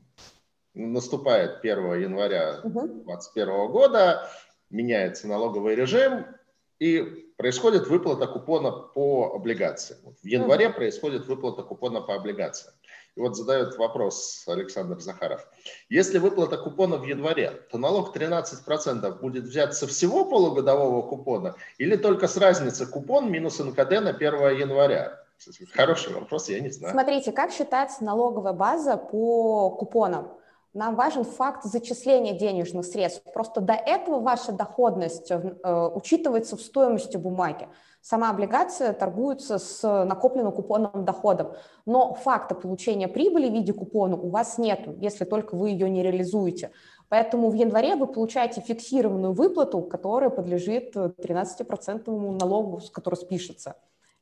наступает 0.73 1.59
1 1.59 2.01
января 2.01 2.61
2021 2.63 3.71
года, 3.71 4.29
меняется 4.69 5.27
налоговый 5.27 5.75
режим, 5.75 6.25
и 6.79 7.01
происходит 7.37 7.87
выплата 7.87 8.25
купона 8.27 8.71
по 8.71 9.33
облигациям. 9.35 9.99
В 10.21 10.25
январе 10.25 10.69
происходит 10.69 11.27
выплата 11.27 11.63
купона 11.63 12.01
по 12.01 12.15
облигациям. 12.15 12.73
И 13.15 13.21
вот 13.21 13.35
задает 13.35 13.77
вопрос 13.77 14.45
Александр 14.47 14.99
Захаров. 14.99 15.45
Если 15.89 16.19
выплата 16.19 16.57
купона 16.57 16.97
в 16.97 17.03
январе, 17.03 17.51
то 17.69 17.77
налог 17.77 18.15
13% 18.15 19.19
будет 19.19 19.43
взят 19.43 19.75
со 19.75 19.87
всего 19.87 20.25
полугодового 20.25 21.01
купона 21.01 21.55
или 21.77 21.97
только 21.97 22.27
с 22.27 22.37
разницы 22.37 22.85
купон 22.85 23.29
минус 23.29 23.59
НКД 23.59 24.01
на 24.01 24.11
1 24.11 24.57
января? 24.57 25.19
Хороший 25.73 26.13
вопрос, 26.13 26.49
я 26.49 26.59
не 26.59 26.69
знаю. 26.69 26.93
Смотрите, 26.93 27.31
как 27.31 27.51
считается 27.51 28.03
налоговая 28.03 28.53
база 28.53 28.97
по 28.97 29.69
купонам? 29.71 30.38
Нам 30.73 30.95
важен 30.95 31.23
факт 31.23 31.63
зачисления 31.63 32.37
денежных 32.37 32.85
средств. 32.85 33.23
Просто 33.33 33.61
до 33.61 33.73
этого 33.73 34.19
ваша 34.19 34.51
доходность 34.51 35.31
э, 35.31 35.91
учитывается 35.95 36.57
в 36.57 36.61
стоимости 36.61 37.17
бумаги. 37.17 37.67
Сама 38.01 38.29
облигация 38.29 38.93
торгуется 38.93 39.57
с 39.57 39.83
накопленным 40.05 40.53
купонным 40.53 41.03
доходом, 41.03 41.53
но 41.85 42.13
факта 42.13 42.55
получения 42.55 43.07
прибыли 43.07 43.49
в 43.49 43.53
виде 43.53 43.73
купона 43.73 44.15
у 44.15 44.29
вас 44.29 44.57
нет, 44.57 44.87
если 45.01 45.25
только 45.25 45.55
вы 45.55 45.71
ее 45.71 45.89
не 45.89 46.01
реализуете. 46.01 46.71
Поэтому 47.09 47.49
в 47.49 47.55
январе 47.55 47.95
вы 47.95 48.07
получаете 48.07 48.61
фиксированную 48.61 49.33
выплату, 49.33 49.81
которая 49.81 50.29
подлежит 50.29 50.95
13% 50.95 52.09
налогу, 52.39 52.79
который 52.93 53.15
спишется. 53.15 53.75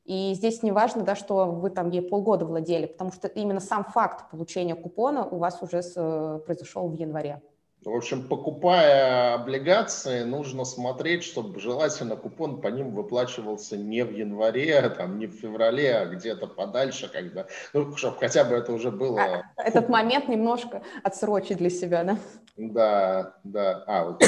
И 0.07 0.33
здесь 0.35 0.63
не 0.63 0.71
важно, 0.71 1.03
да, 1.03 1.15
что 1.15 1.47
вы 1.47 1.69
там 1.69 1.89
ей 1.89 2.01
полгода 2.01 2.45
владели, 2.45 2.85
потому 2.85 3.11
что 3.11 3.27
именно 3.27 3.59
сам 3.59 3.83
факт 3.83 4.31
получения 4.31 4.73
купона 4.73 5.25
у 5.25 5.37
вас 5.37 5.61
уже 5.61 5.83
с, 5.83 6.41
произошел 6.45 6.87
в 6.87 6.93
январе. 6.93 7.41
В 7.83 7.95
общем, 7.95 8.27
покупая 8.27 9.33
облигации, 9.35 10.23
нужно 10.23 10.63
смотреть, 10.63 11.23
чтобы 11.23 11.59
желательно 11.59 12.15
купон 12.15 12.61
по 12.61 12.69
ним 12.69 12.95
выплачивался 12.95 13.77
не 13.77 14.03
в 14.03 14.11
январе, 14.11 14.89
там, 14.89 15.19
не 15.19 15.27
в 15.27 15.33
феврале, 15.33 15.95
а 15.95 16.05
где-то 16.05 16.47
подальше, 16.47 17.09
когда, 17.11 17.47
ну, 17.73 17.95
чтобы 17.97 18.17
хотя 18.17 18.45
бы 18.45 18.55
это 18.55 18.71
уже 18.71 18.91
было... 18.91 19.21
А, 19.21 19.61
этот 19.61 19.89
момент 19.89 20.29
немножко 20.29 20.83
отсрочить 21.03 21.57
для 21.57 21.69
себя, 21.69 22.03
да? 22.03 22.17
Да, 22.55 23.35
да. 23.43 23.83
А, 23.87 24.05
вот 24.05 24.23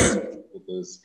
из 0.68 1.02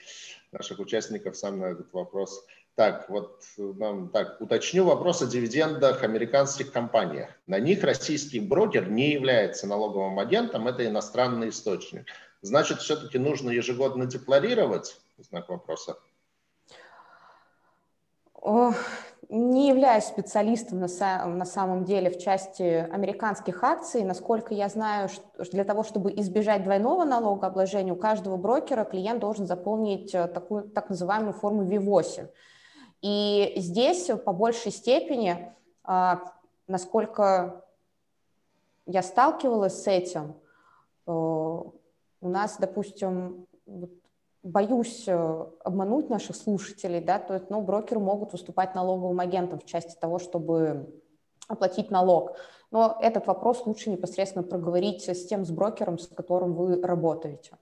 наших 0.53 0.81
участников 0.81 1.37
сам 1.37 1.61
на 1.61 1.67
этот 1.67 1.93
вопрос 1.93 2.45
так, 2.75 3.09
вот 3.09 3.41
нам 3.57 4.09
так 4.09 4.41
уточню 4.41 4.85
вопрос 4.85 5.23
о 5.23 5.27
дивидендах 5.27 6.03
американских 6.03 6.73
компаниях. 6.73 7.31
На 7.47 7.61
них 7.61 7.85
российский 7.85 8.41
брокер 8.41 8.91
не 8.91 9.13
является 9.13 9.67
налоговым 9.67 10.19
агентом, 10.19 10.67
это 10.67 10.87
иностранный 10.87 11.51
источник. 11.51 12.07
Значит, 12.43 12.81
все-таки 12.81 13.19
нужно 13.19 13.51
ежегодно 13.51 14.07
декларировать? 14.07 15.01
Знак 15.19 15.49
вопроса. 15.49 15.97
Не 19.31 19.69
являюсь 19.69 20.05
специалистом 20.05 20.81
на, 20.81 21.45
самом 21.47 21.85
деле 21.85 22.11
в 22.11 22.19
части 22.19 22.63
американских 22.63 23.65
акций. 23.65 24.05
Насколько 24.05 24.53
я 24.53 24.69
знаю, 24.69 25.09
для 25.53 25.65
того, 25.65 25.83
чтобы 25.83 26.13
избежать 26.13 26.63
двойного 26.65 27.05
налогообложения, 27.05 27.93
у 27.93 27.97
каждого 27.97 28.37
брокера 28.37 28.85
клиент 28.85 29.21
должен 29.21 29.47
заполнить 29.47 30.15
э, 30.15 30.27
такую 30.29 30.65
так 30.69 30.91
называемую 30.91 31.33
форму 31.33 31.65
V8. 31.65 32.29
И 33.05 33.53
здесь 33.57 34.11
по 34.25 34.33
большей 34.33 34.73
степени, 34.73 35.53
а, 35.83 36.23
насколько 36.67 37.63
я 38.87 39.03
сталкивалась 39.03 39.83
с 39.83 39.87
этим, 39.87 40.37
э, 41.07 41.11
у 41.11 41.73
нас, 42.23 42.57
допустим, 42.59 43.47
боюсь 44.43 45.05
э, 45.07 45.47
обмануть 45.65 46.09
наших 46.09 46.35
слушателей, 46.35 47.03
да, 47.03 47.19
то 47.19 47.35
есть, 47.35 47.51
ну, 47.51 47.61
брокеры 47.61 48.01
могут 48.01 48.33
выступать 48.33 48.75
налоговым 48.75 49.21
агентом 49.21 49.59
в 49.59 49.67
части 49.67 49.95
того, 50.01 50.19
чтобы 50.19 50.89
оплатить 51.47 51.91
налог. 51.91 52.39
Но 52.71 52.97
этот 53.03 53.27
вопрос 53.27 53.67
лучше 53.67 53.91
непосредственно 53.91 54.45
проговорить 54.45 55.07
с 55.07 55.27
тем, 55.27 55.45
с 55.45 55.51
брокером, 55.51 55.99
с 55.99 56.07
которым 56.07 56.55
вы 56.55 56.81
работаете. 56.81 57.59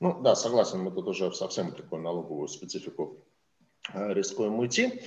Ну 0.00 0.18
да, 0.22 0.34
согласен, 0.34 0.82
мы 0.82 0.90
тут 0.90 1.08
уже 1.08 1.30
совсем 1.34 1.72
такую 1.72 2.00
налоговую 2.00 2.48
специфику 2.48 3.02
э, 3.04 3.33
рискуем 3.92 4.58
уйти. 4.58 5.02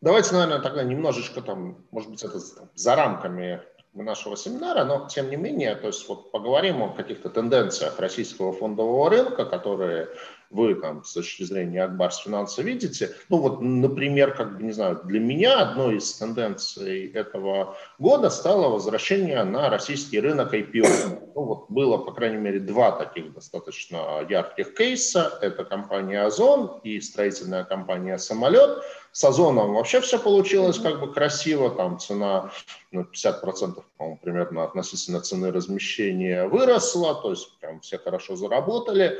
Давайте, 0.00 0.34
наверное, 0.34 0.60
тогда 0.60 0.82
немножечко 0.82 1.40
там, 1.40 1.84
может 1.90 2.10
быть, 2.10 2.22
это 2.22 2.38
за 2.74 2.96
рамками 2.96 3.62
нашего 3.94 4.36
семинара, 4.36 4.84
но 4.84 5.06
тем 5.08 5.30
не 5.30 5.36
менее, 5.36 5.76
то 5.76 5.86
есть 5.86 6.08
вот 6.08 6.30
поговорим 6.32 6.82
о 6.82 6.92
каких-то 6.92 7.30
тенденциях 7.30 7.98
российского 8.00 8.52
фондового 8.52 9.08
рынка, 9.08 9.44
которые 9.46 10.08
вы 10.54 10.76
там 10.76 11.04
с 11.04 11.12
точки 11.12 11.42
зрения 11.42 11.82
Акбарс 11.82 12.18
финанса 12.18 12.62
видите. 12.62 13.10
Ну 13.28 13.38
вот, 13.38 13.60
например, 13.60 14.34
как 14.34 14.56
бы, 14.56 14.62
не 14.62 14.72
знаю, 14.72 15.00
для 15.04 15.18
меня 15.18 15.60
одной 15.60 15.96
из 15.96 16.12
тенденций 16.14 17.10
этого 17.12 17.76
года 17.98 18.30
стало 18.30 18.68
возвращение 18.68 19.42
на 19.42 19.68
российский 19.68 20.20
рынок 20.20 20.54
IPO. 20.54 21.32
Ну 21.34 21.42
вот 21.42 21.70
было, 21.70 21.98
по 21.98 22.12
крайней 22.12 22.38
мере, 22.38 22.60
два 22.60 22.92
таких 22.92 23.34
достаточно 23.34 24.24
ярких 24.28 24.74
кейса. 24.74 25.38
Это 25.42 25.64
компания 25.64 26.22
Озон 26.22 26.80
и 26.84 27.00
строительная 27.00 27.64
компания 27.64 28.16
Самолет. 28.18 28.82
С 29.10 29.24
Озоном 29.24 29.74
вообще 29.74 30.00
все 30.00 30.18
получилось 30.18 30.78
как 30.78 31.00
бы 31.00 31.12
красиво, 31.12 31.70
там 31.70 32.00
цена 32.00 32.50
ну, 32.90 33.02
50% 33.02 33.82
по-моему, 33.96 34.18
примерно 34.22 34.64
относительно 34.64 35.20
цены 35.20 35.52
размещения 35.52 36.46
выросла, 36.46 37.14
то 37.14 37.30
есть 37.30 37.56
прям 37.60 37.80
все 37.80 37.98
хорошо 37.98 38.36
заработали. 38.36 39.18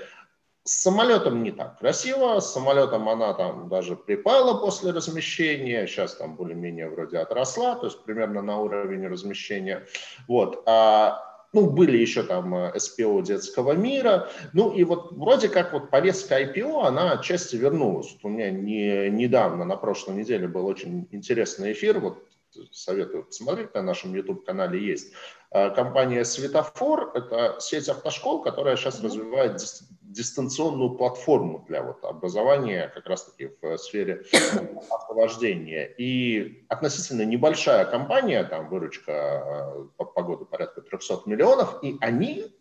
С 0.67 0.83
самолетом 0.83 1.43
не 1.43 1.53
так 1.53 1.79
красиво, 1.79 2.41
с 2.41 2.53
самолетом 2.53 3.07
она 3.09 3.35
там 3.35 3.69
даже 3.69 3.97
припала 3.97 4.59
после 4.59 4.93
размещения, 4.93 5.87
сейчас 5.87 6.15
там 6.15 6.37
более-менее 6.37 6.89
вроде 6.89 7.19
отросла, 7.19 7.75
то 7.75 7.87
есть 7.87 8.03
примерно 8.05 8.41
на 8.41 8.59
уровень 8.59 9.07
размещения. 9.07 9.87
Вот. 10.27 10.63
А 10.67 11.35
ну, 11.55 11.71
были 11.71 11.99
еще 11.99 12.23
там 12.23 12.73
СПО 12.77 13.21
э, 13.21 13.23
детского 13.23 13.73
мира. 13.73 14.29
Ну, 14.53 14.73
и 14.73 14.85
вот 14.85 15.13
вроде 15.13 15.49
как 15.49 15.73
вот 15.73 15.91
повестка 15.91 16.43
IPO, 16.43 16.85
она 16.85 17.13
отчасти 17.13 17.57
вернулась. 17.57 18.17
У 18.23 18.29
меня 18.29 18.51
не, 18.51 19.09
недавно, 19.11 19.65
на 19.65 19.77
прошлой 19.77 20.17
неделе 20.17 20.49
был 20.49 20.67
очень 20.67 21.07
интересный 21.13 21.73
эфир, 21.73 22.01
вот 22.01 22.25
советую 22.73 23.25
посмотреть, 23.25 23.75
на 23.75 23.83
нашем 23.83 24.15
YouTube-канале 24.15 24.85
есть. 24.85 25.13
Э, 25.51 25.71
компания 25.71 26.25
Светофор– 26.25 27.13
это 27.15 27.57
сеть 27.61 27.89
автошкол, 27.89 28.43
которая 28.43 28.77
сейчас 28.77 29.03
развивает 29.03 29.61
дистанционную 30.03 30.91
платформу 30.91 31.65
для 31.69 31.83
вот 31.83 32.05
образования 32.05 32.91
как 32.95 33.07
раз-таки 33.07 33.51
в 33.61 33.77
сфере 33.79 34.25
автовождения. 34.91 35.85
И 35.85 36.65
относительно 36.69 37.23
небольшая 37.23 37.85
компания, 37.85 38.45
там 38.45 38.69
выручка 38.69 39.13
э, 39.13 39.85
по, 39.97 40.05
по 40.05 40.23
году 40.23 40.45
порядка 40.45 40.81
300 40.83 41.23
миллионов, 41.27 41.83
и 41.83 41.97
они 42.01 42.53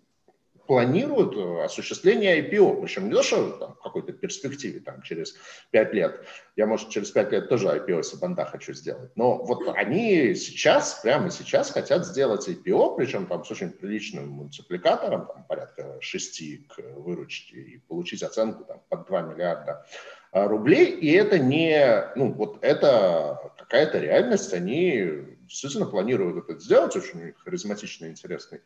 планируют 0.68 1.36
э, 1.36 1.64
осуществление 1.66 2.42
IPO, 2.42 2.82
причем 2.82 3.08
не 3.10 3.14
то, 3.14 3.24
что 3.24 3.52
там, 3.52 3.76
в 3.76 3.82
какой-то 3.82 4.14
перспективе, 4.14 4.80
там, 4.80 5.02
через 5.02 5.36
5 5.72 5.94
лет. 5.94 6.26
Я, 6.56 6.68
может, 6.68 6.90
через 6.90 7.12
5 7.12 7.32
лет 7.32 7.50
тоже 7.50 7.68
IPO 7.68 8.04
Сабанда 8.04 8.46
хочу 8.46 8.74
сделать. 8.74 9.12
Но 9.16 9.44
вот 9.44 9.68
они 9.76 10.34
сейчас, 10.36 11.02
прямо 11.04 11.30
сейчас 11.30 11.72
хотят 11.72 12.06
сделать 12.06 12.48
IPO, 12.48 12.96
причем 12.96 13.26
там 13.26 13.44
с 13.44 13.52
очень 13.52 13.72
приличным 13.72 14.30
мультипликатором, 14.30 15.28
там, 15.28 15.46
порядка 15.46 15.98
6 16.00 16.68
к 16.68 16.82
выручке, 16.96 17.58
и 17.58 17.78
получить 17.80 18.24
оценку 18.24 18.64
там, 18.64 18.82
под 18.90 19.08
2 19.08 19.22
миллиарда 19.22 19.86
э, 20.32 20.48
рублей. 20.48 20.86
И 20.86 21.12
это 21.12 21.40
не, 21.40 22.10
ну, 22.16 22.32
вот 22.32 22.60
это 22.62 23.52
какая-то 23.58 24.00
реальность, 24.00 24.54
они 24.54 25.33
действительно 25.48 25.86
планируют 25.86 26.50
это 26.50 26.60
сделать, 26.60 26.96
очень 26.96 27.34
харизматичный, 27.44 28.10
интересный 28.10 28.62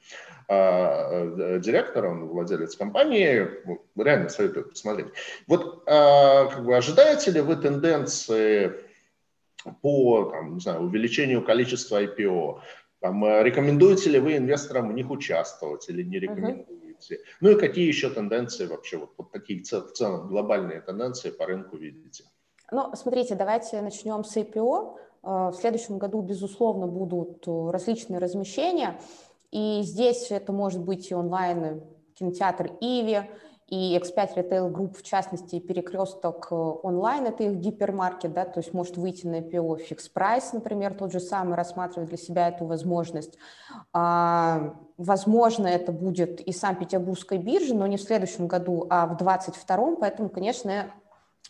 э, 0.47 1.59
директор, 1.59 2.05
он 2.05 2.27
владелец 2.27 2.75
компании, 2.75 3.47
реально 3.95 4.29
советую 4.29 4.69
посмотреть. 4.69 5.07
Вот 5.47 5.83
э, 5.85 6.49
как 6.49 6.65
бы 6.65 6.75
ожидаете 6.75 7.31
ли 7.31 7.41
вы 7.41 7.55
тенденции 7.55 8.73
по 9.81 10.25
там, 10.31 10.55
не 10.55 10.59
знаю, 10.59 10.81
увеличению 10.81 11.43
количества 11.43 12.03
IPO? 12.03 12.59
Там, 12.99 13.23
э, 13.25 13.43
рекомендуете 13.43 14.09
ли 14.09 14.19
вы 14.19 14.37
инвесторам 14.37 14.89
в 14.89 14.93
них 14.93 15.09
участвовать 15.09 15.87
или 15.89 16.03
не 16.03 16.19
рекомендуете? 16.19 17.15
Uh-huh. 17.15 17.17
Ну 17.41 17.51
и 17.51 17.59
какие 17.59 17.87
еще 17.87 18.09
тенденции 18.09 18.65
вообще, 18.65 18.97
вот, 18.97 19.11
вот 19.17 19.31
такие 19.31 19.61
в 19.61 19.91
целом 19.93 20.27
глобальные 20.27 20.81
тенденции 20.81 21.29
по 21.29 21.45
рынку 21.45 21.77
видите? 21.77 22.23
Ну, 22.71 22.93
смотрите, 22.95 23.35
давайте 23.35 23.81
начнем 23.81 24.23
с 24.23 24.35
IPO. 24.35 24.97
Э, 25.27 25.49
в 25.49 25.55
следующем 25.55 25.97
году, 25.97 26.21
безусловно, 26.21 26.87
будут 26.87 27.45
э, 27.47 27.69
различные 27.69 28.19
размещения. 28.19 28.99
И 29.51 29.81
здесь 29.83 30.31
это 30.31 30.53
может 30.53 30.81
быть 30.81 31.11
и 31.11 31.15
онлайн 31.15 31.83
кинотеатр 32.15 32.71
Иви, 32.79 33.29
и 33.67 33.97
X5 33.97 34.35
Retail 34.35 34.71
Group, 34.71 34.97
в 34.97 35.03
частности, 35.03 35.59
перекресток 35.59 36.47
э, 36.49 36.55
онлайн, 36.55 37.25
это 37.25 37.43
их 37.43 37.57
гипермаркет, 37.57 38.31
да, 38.31 38.45
то 38.45 38.61
есть 38.61 38.73
может 38.73 38.95
выйти 38.95 39.27
на 39.27 39.41
IPO 39.41 39.89
Fix 39.89 40.09
Price, 40.15 40.45
например, 40.53 40.93
тот 40.93 41.11
же 41.11 41.19
самый, 41.19 41.55
рассматривать 41.55 42.07
для 42.07 42.17
себя 42.17 42.47
эту 42.47 42.65
возможность. 42.65 43.37
А, 43.91 44.75
возможно, 44.97 45.67
это 45.67 45.91
будет 45.91 46.39
и 46.39 46.53
Санкт-Петербургской 46.53 47.39
биржи, 47.39 47.75
но 47.75 47.87
не 47.87 47.97
в 47.97 48.01
следующем 48.01 48.47
году, 48.47 48.87
а 48.89 49.05
в 49.05 49.17
2022, 49.17 49.97
поэтому, 49.97 50.29
конечно, 50.29 50.85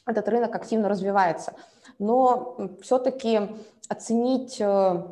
этот 0.08 0.28
рынок 0.28 0.56
активно 0.56 0.90
развивается 0.90 1.54
но 2.00 2.58
все-таки 2.82 3.42
оценить, 3.90 4.58
э, 4.60 5.04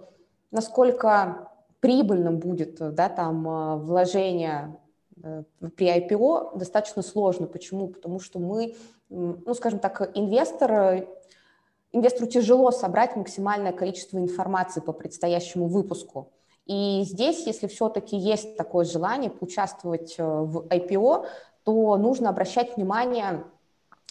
насколько 0.52 1.50
прибыльным 1.80 2.40
будет 2.40 2.78
да, 2.96 3.10
там, 3.10 3.48
э, 3.48 3.76
вложение 3.78 4.78
э, 5.24 5.44
при 5.76 5.88
IPO, 5.88 6.58
достаточно 6.58 7.02
сложно. 7.02 7.48
Почему? 7.48 7.88
Потому 7.88 8.20
что 8.20 8.40
мы, 8.40 8.76
ну, 9.10 9.54
скажем 9.54 9.80
так, 9.80 10.12
инвестор, 10.16 11.08
инвестору 11.92 12.28
тяжело 12.30 12.72
собрать 12.72 13.16
максимальное 13.16 13.72
количество 13.72 14.18
информации 14.18 14.82
по 14.82 14.94
предстоящему 14.94 15.68
выпуску. 15.68 16.32
И 16.66 17.04
здесь, 17.04 17.46
если 17.46 17.68
все-таки 17.68 18.18
есть 18.18 18.58
такое 18.58 18.86
желание 18.86 19.30
поучаствовать 19.30 20.16
в 20.18 20.66
IPO, 20.68 21.28
то 21.64 21.98
нужно 21.98 22.30
обращать 22.30 22.76
внимание 22.76 23.44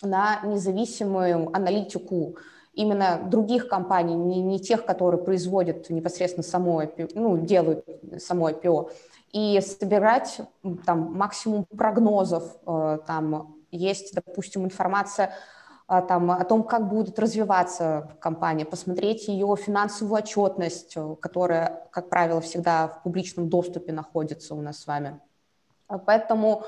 на 0.03 0.41
независимую 0.45 1.51
аналитику 1.55 2.37
именно 2.75 3.21
других 3.25 3.69
компаний, 3.69 4.15
не, 4.15 4.41
не 4.43 4.59
тех, 4.59 4.85
которые 4.85 5.23
производят 5.23 5.91
непосредственно 5.91 6.45
само 6.45 6.83
IPO, 6.83 7.13
ну, 7.15 7.39
делают 7.39 7.85
само 8.19 8.51
IPO, 8.51 8.91
и 9.33 9.61
собирать 9.61 10.41
там 10.87 11.13
максимум 11.15 11.65
прогнозов, 11.65 12.57
э, 12.67 12.99
там 13.07 13.57
есть, 13.71 14.15
допустим, 14.15 14.65
информация 14.65 15.33
э, 15.89 16.03
там, 16.07 16.31
о 16.31 16.45
том, 16.45 16.63
как 16.63 16.89
будет 16.89 17.19
развиваться 17.19 18.17
компания, 18.21 18.65
посмотреть 18.65 19.29
ее 19.29 19.57
финансовую 19.57 20.19
отчетность, 20.19 20.97
которая, 21.21 21.89
как 21.91 22.09
правило, 22.09 22.41
всегда 22.41 22.89
в 22.89 23.03
публичном 23.03 23.49
доступе 23.49 23.93
находится 23.93 24.55
у 24.55 24.61
нас 24.61 24.79
с 24.79 24.87
вами. 24.87 25.21
Поэтому 26.07 26.65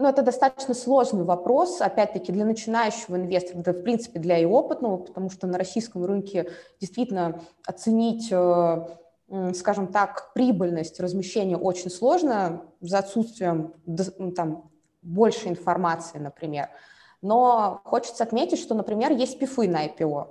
ну, 0.00 0.08
это 0.08 0.22
достаточно 0.22 0.72
сложный 0.72 1.24
вопрос, 1.24 1.82
опять-таки, 1.82 2.32
для 2.32 2.46
начинающего 2.46 3.16
инвестора, 3.16 3.58
да, 3.58 3.72
в 3.74 3.82
принципе, 3.82 4.18
для 4.18 4.38
и 4.38 4.46
опытного, 4.46 4.96
потому 4.96 5.28
что 5.28 5.46
на 5.46 5.58
российском 5.58 6.06
рынке 6.06 6.50
действительно 6.80 7.42
оценить, 7.66 8.28
э, 8.32 9.52
скажем 9.54 9.88
так, 9.88 10.32
прибыльность 10.32 11.00
размещения 11.00 11.58
очень 11.58 11.90
сложно 11.90 12.62
за 12.80 13.00
отсутствием 13.00 13.74
там, 14.34 14.70
больше 15.02 15.48
информации, 15.48 16.16
например. 16.16 16.70
Но 17.20 17.82
хочется 17.84 18.24
отметить, 18.24 18.58
что, 18.58 18.74
например, 18.74 19.12
есть 19.12 19.38
пифы 19.38 19.68
на 19.68 19.86
IPO. 19.86 20.28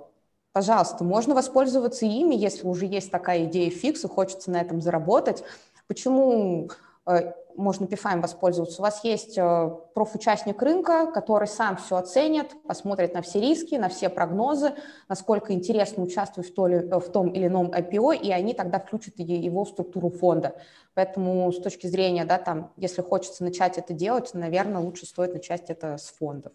Пожалуйста, 0.52 1.04
можно 1.04 1.36
воспользоваться 1.36 2.06
ими, 2.06 2.34
если 2.34 2.66
уже 2.66 2.86
есть 2.86 3.12
такая 3.12 3.44
идея 3.44 3.70
фикс 3.70 4.04
и 4.04 4.08
хочется 4.08 4.50
на 4.50 4.60
этом 4.60 4.80
заработать. 4.80 5.44
Почему 5.86 6.70
э, 7.06 7.34
можно 7.56 7.84
PFI 7.84 8.20
воспользоваться. 8.20 8.80
У 8.80 8.84
вас 8.84 9.04
есть 9.04 9.36
э, 9.38 9.70
профучастник 9.94 10.60
рынка, 10.62 11.10
который 11.12 11.48
сам 11.48 11.76
все 11.76 11.96
оценит, 11.96 12.54
посмотрит 12.62 13.14
на 13.14 13.22
все 13.22 13.40
риски, 13.40 13.74
на 13.74 13.88
все 13.88 14.08
прогнозы, 14.08 14.74
насколько 15.08 15.52
интересно 15.52 16.02
участвовать 16.02 16.50
в, 16.50 16.54
то 16.54 16.66
ли, 16.66 16.78
в 16.78 17.10
том 17.10 17.28
или 17.28 17.46
ином 17.46 17.70
IPO, 17.70 18.16
и 18.16 18.30
они 18.32 18.54
тогда 18.54 18.78
включат 18.78 19.18
его 19.18 19.64
в 19.64 19.68
структуру 19.68 20.10
фонда. 20.10 20.56
Поэтому 20.94 21.50
с 21.52 21.60
точки 21.60 21.86
зрения, 21.86 22.24
да, 22.24 22.38
там, 22.38 22.72
если 22.76 23.02
хочется 23.02 23.44
начать 23.44 23.78
это 23.78 23.92
делать, 23.92 24.34
наверное, 24.34 24.80
лучше 24.80 25.06
стоит 25.06 25.32
начать 25.32 25.70
это 25.70 25.96
с 25.96 26.08
фондов. 26.08 26.52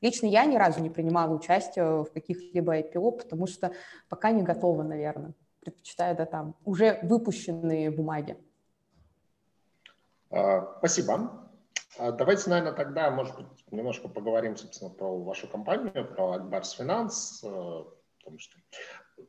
Лично 0.00 0.26
я 0.26 0.44
ни 0.44 0.56
разу 0.56 0.80
не 0.80 0.90
принимала 0.90 1.34
участие 1.34 2.04
в 2.04 2.12
каких-либо 2.12 2.78
IPO, 2.78 3.12
потому 3.12 3.46
что 3.46 3.72
пока 4.08 4.30
не 4.30 4.42
готова, 4.42 4.82
наверное. 4.82 5.32
Предпочитаю, 5.60 6.16
да, 6.16 6.26
там, 6.26 6.54
уже 6.64 6.98
выпущенные 7.02 7.90
бумаги. 7.90 8.36
А, 10.30 10.76
спасибо. 10.78 11.48
А, 11.98 12.12
давайте, 12.12 12.50
наверное, 12.50 12.72
тогда, 12.72 13.10
может 13.10 13.36
быть, 13.36 13.46
немножко 13.70 14.08
поговорим, 14.08 14.56
собственно, 14.56 14.90
про 14.90 15.18
вашу 15.22 15.48
компанию, 15.48 16.06
про 16.06 16.32
Акбарс 16.32 16.72
Финанс, 16.72 17.42
э, 17.42 17.84
потому 18.18 18.38
что 18.38 18.56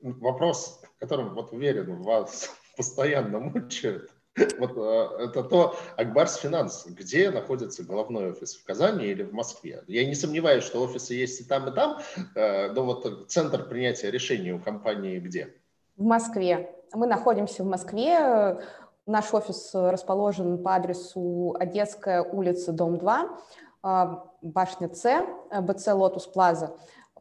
вопрос, 0.01 0.81
которым, 0.99 1.33
вот 1.33 1.53
уверен, 1.53 2.01
вас 2.01 2.49
постоянно 2.77 3.39
мучает, 3.39 4.11
вот 4.59 4.77
э, 4.77 5.23
это 5.25 5.43
то, 5.43 5.75
Акбарс 5.95 6.35
Финанс, 6.37 6.85
где 6.87 7.31
находится 7.31 7.83
головной 7.83 8.31
офис, 8.31 8.55
в 8.55 8.63
Казани 8.65 9.07
или 9.07 9.23
в 9.23 9.33
Москве? 9.33 9.83
Я 9.87 10.05
не 10.05 10.15
сомневаюсь, 10.15 10.63
что 10.63 10.81
офисы 10.81 11.13
есть 11.13 11.41
и 11.41 11.43
там, 11.45 11.69
и 11.69 11.73
там, 11.73 11.99
э, 12.35 12.71
но 12.71 12.83
вот 12.83 13.29
центр 13.29 13.67
принятия 13.67 14.11
решений 14.11 14.51
у 14.51 14.59
компании 14.59 15.19
где? 15.19 15.53
В 15.95 16.03
Москве. 16.03 16.73
Мы 16.93 17.07
находимся 17.07 17.63
в 17.63 17.67
Москве. 17.67 18.59
Наш 19.07 19.33
офис 19.33 19.71
расположен 19.73 20.61
по 20.61 20.75
адресу 20.75 21.55
Одесская 21.57 22.21
улица, 22.21 22.73
дом 22.73 22.97
2, 22.97 23.39
а, 23.81 24.25
башня 24.41 24.93
С, 24.93 25.25
БЦ 25.61 25.87
«Лотус 25.93 26.27
Плаза». 26.27 26.77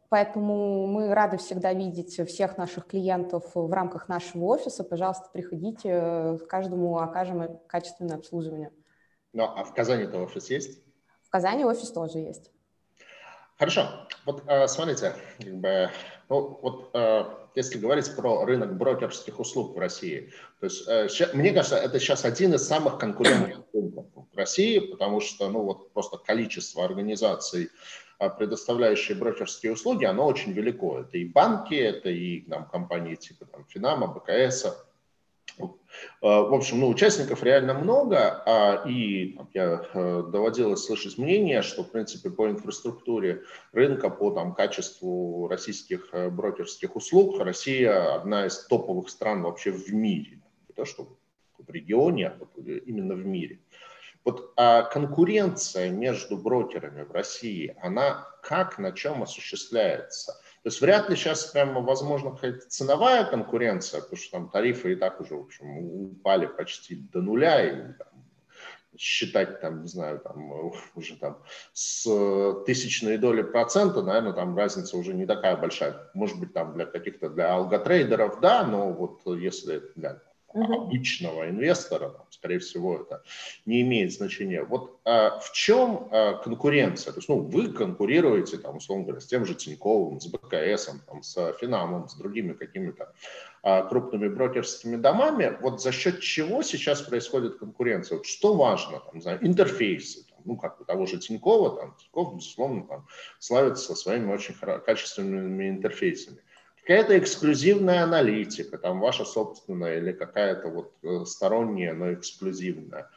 Поэтому 0.09 0.87
мы 0.87 1.13
рады 1.13 1.37
всегда 1.37 1.73
видеть 1.73 2.19
всех 2.29 2.57
наших 2.57 2.87
клиентов 2.87 3.51
в 3.53 3.71
рамках 3.71 4.07
нашего 4.07 4.45
офиса. 4.45 4.83
Пожалуйста, 4.83 5.29
приходите, 5.33 6.39
каждому 6.49 6.97
окажем 6.97 7.59
качественное 7.67 8.17
обслуживание. 8.17 8.71
Ну, 9.33 9.43
а 9.43 9.63
в 9.63 9.73
Казани-то 9.73 10.19
офис 10.19 10.49
есть? 10.49 10.81
В 11.23 11.29
Казани 11.29 11.65
офис 11.65 11.91
тоже 11.91 12.19
есть. 12.19 12.51
Хорошо. 13.57 13.87
Вот 14.25 14.43
э, 14.47 14.67
смотрите, 14.67 15.13
как 15.39 15.55
бы, 15.55 15.89
ну, 16.29 16.59
вот 16.61 16.89
э, 16.93 17.23
если 17.57 17.79
говорить 17.79 18.15
про 18.15 18.45
рынок 18.45 18.77
брокерских 18.77 19.39
услуг 19.39 19.75
в 19.75 19.79
России, 19.79 20.31
то 20.59 20.67
есть, 20.67 20.87
э, 20.87 21.29
мне 21.33 21.51
кажется, 21.51 21.75
это 21.75 21.99
сейчас 21.99 22.23
один 22.23 22.53
из 22.53 22.67
самых 22.67 22.99
конкурентных 22.99 23.63
рынков 23.73 24.05
в 24.31 24.37
России, 24.37 24.79
потому 24.79 25.21
что, 25.21 25.49
ну, 25.49 25.63
вот 25.63 25.91
просто 25.91 26.17
количество 26.17 26.85
организаций, 26.85 27.69
предоставляющие 28.37 29.15
брокерские 29.15 29.73
услуги, 29.73 30.05
оно 30.05 30.25
очень 30.25 30.51
велико. 30.51 30.99
Это 30.99 31.17
и 31.17 31.25
банки, 31.25 31.75
это 31.75 32.09
и 32.09 32.41
там, 32.41 32.67
компании 32.67 33.13
типа 33.13 33.45
там, 33.45 33.65
Финама, 33.69 34.07
БКС, 34.07 34.65
а, 34.65 34.75
в 36.21 36.53
общем, 36.53 36.79
ну, 36.79 36.89
участников 36.89 37.43
реально 37.43 37.73
много, 37.73 38.43
а, 38.45 38.83
и 38.87 39.37
я 39.53 39.83
э, 39.93 40.23
доводилось 40.31 40.83
слышать 40.83 41.17
мнение, 41.17 41.61
что, 41.61 41.83
в 41.83 41.91
принципе, 41.91 42.29
по 42.29 42.49
инфраструктуре 42.49 43.43
рынка, 43.71 44.09
по 44.09 44.31
там, 44.31 44.53
качеству 44.53 45.47
российских 45.47 46.09
э, 46.11 46.29
брокерских 46.29 46.95
услуг, 46.95 47.39
Россия 47.39 48.15
одна 48.15 48.45
из 48.45 48.65
топовых 48.67 49.09
стран 49.09 49.43
вообще 49.43 49.71
в 49.71 49.93
мире. 49.93 50.41
Не 50.67 50.75
то, 50.75 50.85
что 50.85 51.17
в 51.57 51.69
регионе, 51.71 52.27
а 52.27 52.47
именно 52.85 53.15
в 53.15 53.25
мире. 53.25 53.59
Вот 54.23 54.53
а 54.57 54.83
конкуренция 54.83 55.89
между 55.89 56.37
брокерами 56.37 57.03
в 57.03 57.11
России, 57.11 57.75
она 57.81 58.27
как, 58.43 58.77
на 58.77 58.91
чем 58.91 59.23
осуществляется? 59.23 60.33
То 60.67 60.69
есть 60.69 60.81
вряд 60.81 61.09
ли 61.09 61.15
сейчас 61.15 61.45
прямо 61.45 61.79
возможно 61.79 62.31
какая-то 62.31 62.67
ценовая 62.67 63.23
конкуренция, 63.23 64.01
потому 64.01 64.17
что 64.17 64.31
там 64.31 64.49
тарифы 64.49 64.91
и 64.91 64.95
так 64.97 65.21
уже, 65.21 65.35
в 65.35 65.43
общем, 65.43 65.77
упали 65.77 66.45
почти 66.45 66.95
до 66.95 67.21
нуля, 67.21 67.65
и 67.65 67.93
там, 67.93 68.07
считать 68.97 69.61
там, 69.61 69.83
не 69.83 69.87
знаю, 69.87 70.19
там 70.19 70.51
уже 70.95 71.15
там 71.15 71.41
с 71.71 72.05
тысячной 72.65 73.17
доли 73.17 73.43
процента, 73.43 74.01
наверное, 74.01 74.33
там 74.33 74.57
разница 74.57 74.97
уже 74.97 75.13
не 75.13 75.25
такая 75.25 75.55
большая. 75.55 76.11
Может 76.13 76.37
быть, 76.37 76.51
там 76.51 76.73
для 76.73 76.85
каких-то, 76.85 77.29
для 77.29 77.53
алготрейдеров, 77.53 78.41
да, 78.41 78.65
но 78.65 78.91
вот 78.91 79.21
если 79.39 79.83
для. 79.95 80.21
Обычного 80.53 81.49
инвестора, 81.49 82.09
там, 82.09 82.25
скорее 82.29 82.59
всего, 82.59 82.97
это 83.01 83.23
не 83.65 83.81
имеет 83.81 84.13
значения. 84.13 84.63
Вот 84.63 84.99
а, 85.03 85.39
в 85.39 85.51
чем 85.51 86.07
а, 86.11 86.33
конкуренция? 86.33 87.13
То 87.13 87.19
есть, 87.19 87.29
ну, 87.29 87.39
вы 87.39 87.71
конкурируете, 87.71 88.57
там, 88.57 88.77
условно 88.77 89.05
говоря, 89.05 89.21
с 89.21 89.25
тем 89.25 89.45
же 89.45 89.55
Тиньковым, 89.55 90.19
с 90.19 90.27
БКС, 90.27 90.89
там, 91.07 91.23
с 91.23 91.53
Финамом, 91.59 92.07
с 92.07 92.15
другими 92.15 92.53
какими-то 92.53 93.13
а, 93.63 93.83
крупными 93.83 94.27
брокерскими 94.27 94.95
домами. 94.95 95.57
Вот 95.61 95.81
за 95.81 95.91
счет 95.91 96.21
чего 96.21 96.63
сейчас 96.63 97.01
происходит 97.01 97.57
конкуренция? 97.57 98.17
Вот 98.17 98.25
что 98.25 98.55
важно? 98.55 98.99
Там, 98.99 99.21
знаю, 99.21 99.45
интерфейсы, 99.45 100.25
ну, 100.45 100.57
как 100.57 100.79
у 100.81 100.85
того 100.85 101.05
же 101.05 101.17
Тинькова, 101.17 101.77
там, 101.77 101.95
Тиньков, 101.99 102.35
безусловно, 102.35 102.83
там, 102.87 103.07
славится 103.39 103.95
своими 103.95 104.31
очень 104.31 104.53
качественными 104.53 105.69
интерфейсами 105.69 106.39
какая-то 106.87 107.19
эксклюзивная 107.19 108.03
аналитика, 108.03 108.77
там 108.77 109.01
ваша 109.01 109.25
собственная 109.25 109.97
или 109.97 110.13
какая-то 110.13 110.69
вот 110.69 110.93
э, 111.03 111.25
сторонняя, 111.25 111.93
но 111.93 112.13
эксклюзивная. 112.13 113.09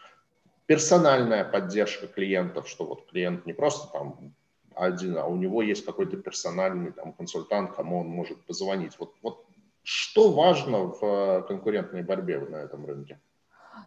Персональная 0.66 1.44
поддержка 1.44 2.08
клиентов, 2.08 2.68
что 2.68 2.84
вот 2.84 3.08
клиент 3.08 3.46
не 3.46 3.52
просто 3.52 3.92
там 3.92 4.34
один, 4.74 5.16
а 5.18 5.26
у 5.26 5.36
него 5.36 5.62
есть 5.62 5.84
какой-то 5.84 6.16
персональный 6.16 6.90
там 6.90 7.12
консультант, 7.12 7.76
кому 7.76 8.00
он 8.00 8.08
может 8.08 8.44
позвонить. 8.44 8.98
Вот, 8.98 9.14
вот 9.22 9.44
что 9.84 10.32
важно 10.32 10.86
в 10.86 11.04
э, 11.04 11.42
конкурентной 11.46 12.02
борьбе 12.02 12.40
на 12.40 12.56
этом 12.56 12.84
рынке? 12.84 13.20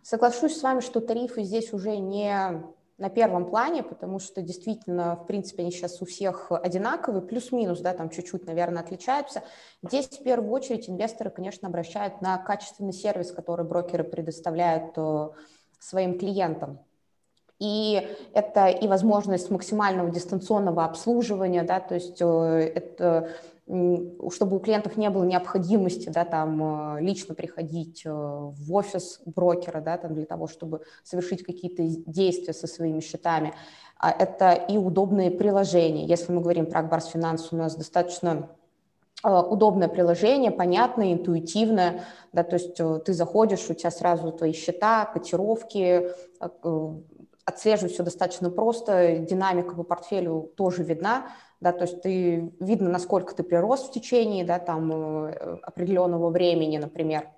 Соглашусь 0.02 0.56
с 0.56 0.64
вами, 0.64 0.80
что 0.80 1.02
тарифы 1.02 1.44
здесь 1.44 1.74
уже 1.74 1.98
не 1.98 2.64
на 2.98 3.10
первом 3.10 3.50
плане, 3.50 3.84
потому 3.84 4.20
что 4.20 4.42
действительно, 4.42 5.16
в 5.16 5.26
принципе, 5.26 5.64
они 5.64 5.72
сейчас 5.72 6.02
у 6.02 6.06
всех 6.06 6.52
одинаковые, 6.52 7.22
плюс-минус, 7.22 7.80
да, 7.80 7.94
там 7.94 8.10
чуть-чуть, 8.10 8.46
наверное, 8.46 8.84
отличаются. 8.84 9.44
Здесь 9.82 10.08
в 10.08 10.24
первую 10.24 10.52
очередь 10.52 10.90
инвесторы, 10.90 11.30
конечно, 11.30 11.68
обращают 11.68 12.22
на 12.22 12.38
качественный 12.38 12.94
сервис, 12.94 13.32
который 13.32 13.66
брокеры 13.66 14.04
предоставляют 14.04 14.94
э, 14.96 15.30
своим 15.80 16.20
клиентам. 16.20 16.80
И 17.60 18.08
это 18.34 18.68
и 18.68 18.88
возможность 18.88 19.50
максимального 19.50 20.12
дистанционного 20.12 20.86
обслуживания, 20.86 21.64
да, 21.64 21.80
то 21.80 21.96
есть 21.96 22.22
э, 22.22 22.26
это 22.76 23.30
чтобы 23.66 24.58
у 24.58 24.60
клиентов 24.60 24.98
не 24.98 25.10
было 25.10 25.24
необходимости 25.24 26.10
да, 26.10 26.26
там, 26.26 26.98
э, 26.98 27.02
лично 27.02 27.34
приходить 27.34 28.02
э, 28.06 28.10
в 28.12 28.74
офис 28.74 29.22
брокера 29.26 29.80
да, 29.80 29.98
там, 29.98 30.14
для 30.14 30.26
того, 30.26 30.48
чтобы 30.48 30.82
совершить 31.04 31.44
какие-то 31.44 31.84
действия 32.06 32.54
со 32.54 32.68
своими 32.68 33.00
счетами. 33.00 33.54
А 33.98 34.12
это 34.12 34.52
и 34.52 34.78
удобные 34.78 35.32
приложения. 35.32 36.06
Если 36.06 36.34
мы 36.34 36.42
говорим 36.42 36.66
про 36.66 36.82
Акбарс 36.82 37.08
Финанс, 37.08 37.54
у 37.54 37.56
нас 37.56 37.78
достаточно 37.78 38.50
э, 39.24 39.30
удобное 39.30 39.88
приложение, 39.88 40.52
понятное, 40.52 41.14
интуитивное, 41.14 42.04
да, 42.34 42.44
то 42.44 42.58
есть 42.58 42.76
ты 42.76 43.14
заходишь, 43.14 43.70
у 43.70 43.74
тебя 43.74 43.92
сразу 43.92 44.34
твои 44.34 44.52
счета, 44.52 45.06
котировки, 45.06 46.10
отслеживать 47.46 47.94
все 47.94 48.04
достаточно 48.04 48.50
просто, 48.50 49.18
динамика 49.20 49.76
по 49.76 49.84
портфелю 49.84 50.52
тоже 50.56 50.84
видна, 50.84 51.28
да, 51.64 51.72
то 51.72 51.86
есть 51.86 52.02
ты, 52.02 52.54
видно, 52.60 52.90
насколько 52.90 53.34
ты 53.34 53.42
прирос 53.42 53.88
в 53.88 53.92
течение, 53.92 54.46
да, 54.46 54.60
там, 54.60 54.92
э, 54.92 55.58
определенного 55.64 56.30
времени, 56.30 56.78
например. 56.78 57.30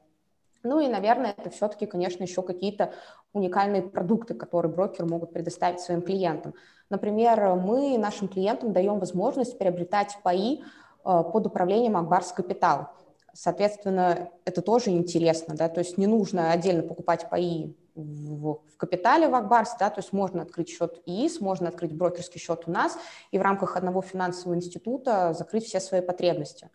Ну 0.64 0.80
и, 0.80 0.88
наверное, 0.88 1.36
это 1.38 1.52
все-таки, 1.52 1.86
конечно, 1.86 2.24
еще 2.24 2.42
какие-то 2.42 2.92
уникальные 3.34 3.84
продукты, 3.84 4.34
которые 4.34 4.74
брокеры 4.74 5.08
могут 5.08 5.32
предоставить 5.32 5.80
своим 5.80 6.02
клиентам. 6.02 6.56
Например, 6.90 7.56
мы 7.56 7.98
нашим 8.00 8.28
клиентам 8.28 8.74
даем 8.74 9.00
возможность 9.00 9.58
приобретать 9.60 10.18
паи 10.24 10.62
э, 10.62 10.64
под 11.04 11.46
управлением 11.46 11.96
Акбарс 11.96 12.32
Капитал. 12.32 12.90
Соответственно, 13.34 14.30
это 14.46 14.62
тоже 14.62 14.90
интересно, 14.90 15.56
да, 15.56 15.70
то 15.70 15.82
есть 15.82 15.98
не 15.98 16.08
нужно 16.08 16.52
отдельно 16.52 16.84
покупать 16.84 17.30
паи 17.30 17.76
в, 17.96 18.62
в 18.74 18.78
капитале 18.78 19.28
в 19.28 19.36
Акбарсе, 19.36 19.76
да, 19.80 19.90
то 19.90 20.00
есть 20.00 20.14
можно 20.14 20.44
открыть 20.44 20.70
счет 20.70 21.02
ИИС, 21.06 21.40
можно 21.40 21.70
открыть 21.70 21.94
брокерский 21.94 22.40
счет 22.40 22.64
у 22.68 22.72
нас 22.72 22.98
и 23.32 23.40
в 23.40 23.42
рамках 23.42 23.78
одного 23.78 24.02
финансового 24.02 24.56
института 24.56 25.34
закрыть 25.34 25.66
все 25.66 25.80
свои 25.80 26.02
потребности. 26.02 26.70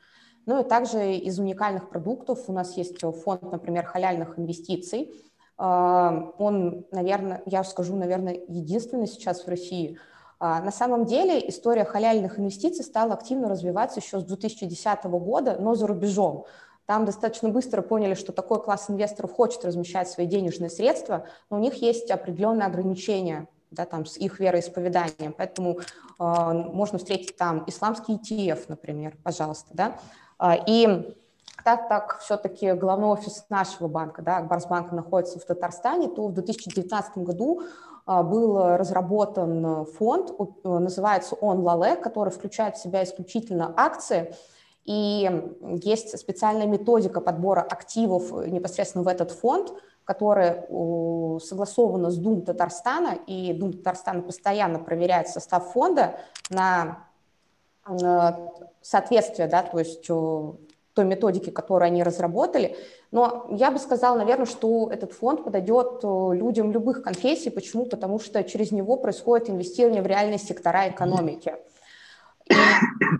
Ну 0.46 0.60
и 0.60 0.68
также 0.68 1.14
из 1.14 1.38
уникальных 1.38 1.90
продуктов 1.90 2.48
у 2.48 2.52
нас 2.52 2.76
есть 2.76 3.00
фонд, 3.00 3.52
например, 3.52 3.84
халяльных 3.84 4.38
инвестиций. 4.38 5.12
А, 5.58 6.32
он, 6.38 6.86
наверное, 6.90 7.42
я 7.44 7.62
скажу, 7.64 7.94
наверное, 7.94 8.40
единственный 8.48 9.06
сейчас 9.06 9.44
в 9.44 9.48
России. 9.48 9.98
А, 10.38 10.62
на 10.62 10.72
самом 10.72 11.04
деле 11.04 11.46
история 11.48 11.84
халяльных 11.84 12.38
инвестиций 12.38 12.82
стала 12.82 13.12
активно 13.12 13.50
развиваться 13.50 14.00
еще 14.00 14.20
с 14.20 14.24
2010 14.24 15.04
года, 15.04 15.58
но 15.60 15.74
за 15.74 15.86
рубежом. 15.86 16.46
Там 16.90 17.04
достаточно 17.04 17.50
быстро 17.50 17.82
поняли, 17.82 18.14
что 18.14 18.32
такой 18.32 18.60
класс 18.60 18.90
инвесторов 18.90 19.32
хочет 19.32 19.64
размещать 19.64 20.08
свои 20.08 20.26
денежные 20.26 20.70
средства, 20.70 21.24
но 21.48 21.58
у 21.58 21.60
них 21.60 21.74
есть 21.74 22.10
определенные 22.10 22.66
ограничения 22.66 23.46
да, 23.70 23.84
там, 23.84 24.04
с 24.04 24.16
их 24.16 24.40
вероисповеданием. 24.40 25.32
Поэтому 25.32 25.78
э, 25.78 25.82
можно 26.18 26.98
встретить 26.98 27.36
там 27.36 27.62
исламский 27.68 28.14
ETF, 28.14 28.64
например, 28.66 29.16
пожалуйста. 29.22 29.68
Да? 29.72 29.98
Э, 30.40 30.64
и 30.66 31.14
так 31.62 31.88
так 31.88 32.18
все-таки 32.18 32.72
главный 32.72 33.06
офис 33.06 33.44
нашего 33.50 33.86
банка, 33.86 34.20
да, 34.22 34.38
Акбарсбанка, 34.38 34.92
находится 34.92 35.38
в 35.38 35.44
Татарстане, 35.44 36.08
то 36.08 36.26
в 36.26 36.32
2019 36.32 37.18
году 37.18 37.62
э, 38.08 38.22
был 38.24 38.76
разработан 38.76 39.86
фонд, 39.86 40.32
называется 40.64 41.36
он 41.36 41.60
ЛАЛЕ, 41.60 41.94
который 41.98 42.30
включает 42.30 42.74
в 42.74 42.82
себя 42.82 43.04
исключительно 43.04 43.72
акции, 43.76 44.34
и 44.84 45.30
есть 45.82 46.18
специальная 46.18 46.66
методика 46.66 47.20
подбора 47.20 47.60
активов 47.60 48.30
непосредственно 48.46 49.04
в 49.04 49.08
этот 49.08 49.30
фонд– 49.30 49.72
которая 50.10 50.66
согласована 51.38 52.10
с 52.10 52.16
Дум 52.16 52.42
Татарстана, 52.42 53.16
и 53.28 53.52
Дум 53.52 53.72
Татарстана 53.72 54.22
постоянно 54.22 54.80
проверяет 54.80 55.28
состав 55.28 55.72
фонда 55.72 56.16
на 56.48 57.04
соответствие, 58.82 59.46
да, 59.46 59.62
то 59.62 59.78
есть 59.78 60.04
той 60.06 61.04
методике, 61.04 61.52
которую 61.52 61.86
они 61.86 62.02
разработали. 62.02 62.76
Но 63.12 63.46
я 63.50 63.70
бы 63.70 63.78
сказала, 63.78 64.18
наверное, 64.18 64.46
что 64.46 64.90
этот 64.90 65.12
фонд 65.12 65.44
подойдет 65.44 66.02
людям 66.02 66.72
любых 66.72 67.04
конфессий. 67.04 67.50
Почему? 67.50 67.86
Потому 67.86 68.18
что 68.18 68.42
через 68.42 68.72
него 68.72 68.96
происходит 68.96 69.48
инвестирование 69.48 70.02
в 70.02 70.06
реальные 70.06 70.38
сектора 70.38 70.88
экономики. 70.88 71.50
И 71.50 71.69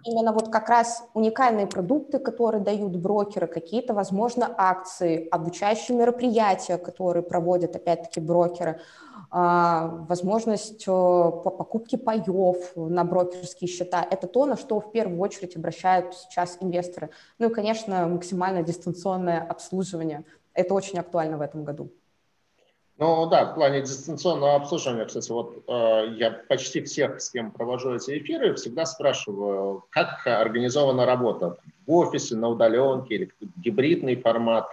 именно 0.04 0.32
вот 0.32 0.48
как 0.50 0.68
раз 0.68 1.04
уникальные 1.14 1.66
продукты, 1.66 2.18
которые 2.18 2.62
дают 2.62 2.96
брокеры, 2.96 3.46
какие-то, 3.46 3.94
возможно, 3.94 4.52
акции, 4.56 5.28
обучающие 5.30 5.96
мероприятия, 5.96 6.78
которые 6.78 7.22
проводят, 7.22 7.76
опять-таки, 7.76 8.20
брокеры, 8.20 8.80
а, 9.32 10.04
возможность 10.08 10.82
э, 10.82 10.90
по 10.90 11.50
покупке 11.50 11.96
паев 11.96 12.72
на 12.74 13.04
брокерские 13.04 13.68
счета. 13.68 14.04
Это 14.10 14.26
то, 14.26 14.44
на 14.44 14.56
что 14.56 14.80
в 14.80 14.90
первую 14.90 15.20
очередь 15.20 15.56
обращают 15.56 16.14
сейчас 16.16 16.58
инвесторы. 16.60 17.10
Ну 17.38 17.48
и, 17.48 17.54
конечно, 17.54 18.08
максимально 18.08 18.64
дистанционное 18.64 19.40
обслуживание. 19.40 20.24
Это 20.52 20.74
очень 20.74 20.98
актуально 20.98 21.38
в 21.38 21.42
этом 21.42 21.64
году. 21.64 21.92
Ну 23.00 23.26
да, 23.30 23.46
в 23.46 23.54
плане 23.54 23.80
дистанционного 23.80 24.56
обслуживания, 24.56 25.06
кстати, 25.06 25.32
вот 25.32 25.64
э, 25.66 26.14
я 26.18 26.32
почти 26.50 26.82
всех, 26.82 27.22
с 27.22 27.30
кем 27.30 27.50
провожу 27.50 27.94
эти 27.94 28.18
эфиры, 28.18 28.54
всегда 28.54 28.84
спрашиваю, 28.84 29.86
как 29.88 30.26
организована 30.26 31.06
работа 31.06 31.56
в 31.86 31.92
офисе, 31.92 32.36
на 32.36 32.50
удаленке 32.50 33.14
или 33.14 33.30
гибридный 33.56 34.16
формат. 34.16 34.68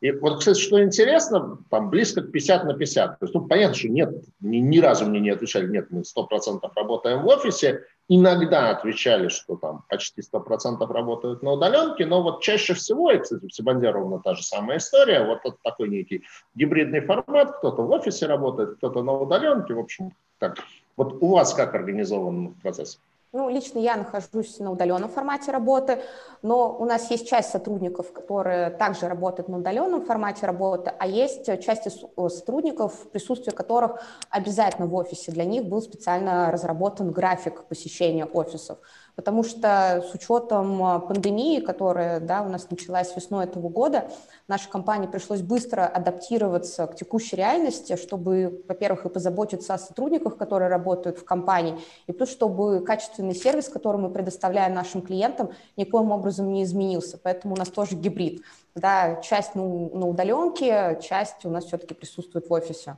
И 0.00 0.12
вот, 0.12 0.38
кстати, 0.38 0.60
что 0.60 0.80
интересно, 0.80 1.58
там 1.70 1.90
близко 1.90 2.22
к 2.22 2.30
50 2.30 2.64
на 2.66 2.74
50. 2.74 3.18
То 3.18 3.24
есть, 3.24 3.34
ну, 3.34 3.48
понятно, 3.48 3.74
что 3.74 3.88
нет, 3.88 4.14
ни, 4.40 4.58
ни 4.58 4.78
разу 4.78 5.04
мне 5.06 5.18
не 5.18 5.30
отвечали, 5.30 5.66
нет, 5.66 5.88
мы 5.90 6.02
100% 6.02 6.60
работаем 6.76 7.22
в 7.22 7.26
офисе, 7.26 7.82
иногда 8.14 8.70
отвечали, 8.70 9.28
что 9.28 9.56
там 9.56 9.84
почти 9.88 10.20
100% 10.20 10.86
работают 10.92 11.42
на 11.42 11.52
удаленке, 11.52 12.04
но 12.06 12.22
вот 12.22 12.42
чаще 12.42 12.74
всего, 12.74 13.10
и, 13.10 13.18
кстати, 13.18 13.46
в 13.46 13.54
Сибанде 13.54 13.90
ровно 13.90 14.18
та 14.18 14.34
же 14.34 14.42
самая 14.42 14.78
история, 14.78 15.24
вот 15.24 15.40
это 15.44 15.56
такой 15.62 15.88
некий 15.88 16.22
гибридный 16.54 17.00
формат, 17.00 17.58
кто-то 17.58 17.82
в 17.82 17.90
офисе 17.90 18.26
работает, 18.26 18.76
кто-то 18.76 19.02
на 19.02 19.12
удаленке, 19.12 19.74
в 19.74 19.78
общем, 19.78 20.12
так. 20.38 20.58
Вот 20.96 21.22
у 21.22 21.28
вас 21.28 21.54
как 21.54 21.74
организован 21.74 22.54
процесс? 22.62 23.00
Ну, 23.34 23.48
лично 23.48 23.78
я 23.78 23.96
нахожусь 23.96 24.58
на 24.58 24.70
удаленном 24.70 25.08
формате 25.08 25.52
работы, 25.52 26.02
но 26.42 26.76
у 26.78 26.84
нас 26.84 27.10
есть 27.10 27.26
часть 27.26 27.48
сотрудников, 27.48 28.12
которые 28.12 28.68
также 28.68 29.08
работают 29.08 29.48
на 29.48 29.56
удаленном 29.56 30.04
формате 30.04 30.44
работы, 30.44 30.92
а 30.98 31.06
есть 31.06 31.46
часть 31.62 31.84
сотрудников, 32.14 33.10
присутствие 33.10 33.56
которых 33.56 34.02
обязательно 34.28 34.86
в 34.86 34.94
офисе. 34.94 35.32
Для 35.32 35.46
них 35.46 35.64
был 35.64 35.80
специально 35.80 36.52
разработан 36.52 37.10
график 37.10 37.64
посещения 37.64 38.26
офисов 38.26 38.76
потому 39.16 39.44
что 39.44 40.04
с 40.10 40.14
учетом 40.14 40.82
а, 40.82 40.98
пандемии, 40.98 41.60
которая 41.60 42.20
да, 42.20 42.42
у 42.42 42.48
нас 42.48 42.70
началась 42.70 43.14
весной 43.14 43.44
этого 43.44 43.68
года, 43.68 44.10
нашей 44.48 44.70
компании 44.70 45.06
пришлось 45.06 45.40
быстро 45.40 45.86
адаптироваться 45.86 46.86
к 46.86 46.96
текущей 46.96 47.36
реальности, 47.36 47.96
чтобы, 47.96 48.64
во-первых, 48.68 49.06
и 49.06 49.08
позаботиться 49.08 49.74
о 49.74 49.78
сотрудниках, 49.78 50.36
которые 50.36 50.68
работают 50.68 51.18
в 51.18 51.24
компании, 51.24 51.78
и 52.06 52.12
плюс, 52.12 52.30
чтобы 52.30 52.80
качественный 52.84 53.34
сервис, 53.34 53.68
который 53.68 54.00
мы 54.00 54.10
предоставляем 54.10 54.74
нашим 54.74 55.02
клиентам, 55.02 55.52
никоим 55.76 56.10
образом 56.10 56.52
не 56.52 56.62
изменился. 56.62 57.18
Поэтому 57.22 57.54
у 57.54 57.58
нас 57.58 57.68
тоже 57.68 57.96
гибрид. 57.96 58.42
Да, 58.74 59.16
часть 59.16 59.54
ну, 59.54 59.90
на 59.94 60.06
удаленке, 60.06 60.98
часть 61.02 61.44
у 61.44 61.50
нас 61.50 61.66
все-таки 61.66 61.94
присутствует 61.94 62.48
в 62.48 62.52
офисе. 62.52 62.96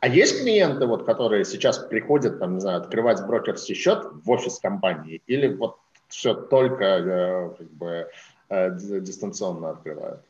А 0.00 0.08
есть 0.08 0.42
клиенты, 0.42 0.86
вот, 0.86 1.04
которые 1.04 1.44
сейчас 1.44 1.78
приходят, 1.78 2.38
там, 2.38 2.54
не 2.54 2.60
знаю, 2.60 2.78
открывать 2.78 3.26
брокерский 3.26 3.74
счет 3.74 4.06
в 4.24 4.30
офис 4.30 4.58
компании, 4.60 5.22
или 5.26 5.52
вот 5.52 5.76
все 6.06 6.34
только 6.34 6.84
э, 6.84 7.50
как 7.58 7.70
бы, 7.70 8.08
э, 8.48 8.70
дистанционно 9.00 9.70
открывают? 9.70 10.20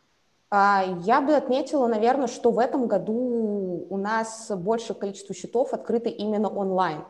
А, 0.51 0.85
я 1.05 1.21
бы 1.21 1.35
отметила, 1.35 1.87
наверное, 1.87 2.29
что 2.29 2.51
в 2.51 2.59
этом 2.59 2.87
году 2.87 3.87
у 3.91 3.97
нас 3.99 4.51
большее 4.57 4.97
количество 4.97 5.35
счетов 5.35 5.75
открыто 5.75 6.09
именно 6.09 6.49
онлайн. 6.49 7.05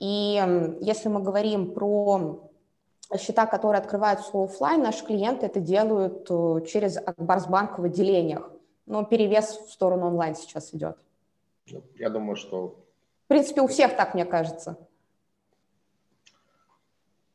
И 0.00 0.76
если 0.80 1.08
мы 1.08 1.22
говорим 1.22 1.72
про 1.72 2.50
счета, 3.16 3.46
которые 3.46 3.78
открываются 3.78 4.30
офлайн, 4.32 4.82
наши 4.82 5.04
клиенты 5.04 5.46
это 5.46 5.60
делают 5.60 6.26
э, 6.28 6.66
через 6.66 6.96
Акбарсбанк 6.96 7.78
в 7.78 7.84
отделениях. 7.84 8.50
Но 8.86 9.04
перевес 9.04 9.56
в 9.66 9.70
сторону 9.70 10.06
онлайн 10.06 10.34
сейчас 10.34 10.74
идет. 10.74 10.96
Я 11.96 12.10
думаю, 12.10 12.36
что... 12.36 12.84
В 13.24 13.28
принципе, 13.28 13.62
у 13.62 13.66
всех 13.66 13.96
так, 13.96 14.14
мне 14.14 14.24
кажется. 14.24 14.76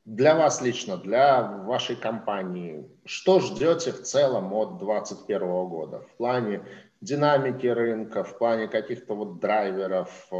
Для 0.05 0.35
вас 0.35 0.61
лично, 0.61 0.97
для 0.97 1.41
вашей 1.41 1.95
компании, 1.95 2.89
что 3.05 3.39
ждете 3.39 3.91
в 3.91 4.01
целом 4.01 4.53
от 4.53 4.79
2021 4.79 5.67
года 5.67 5.99
в 5.99 6.15
плане 6.15 6.65
динамики 7.01 7.67
рынка, 7.67 8.23
в 8.23 8.37
плане 8.37 8.67
каких-то 8.67 9.13
вот 9.13 9.39
драйверов, 9.39 10.27
э, 10.31 10.35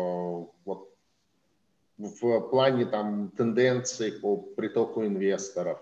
вот, 0.66 0.90
в 1.98 2.40
плане 2.50 2.86
там 2.86 3.30
тенденций 3.30 4.12
по 4.12 4.38
притоку 4.38 5.06
инвесторов? 5.06 5.80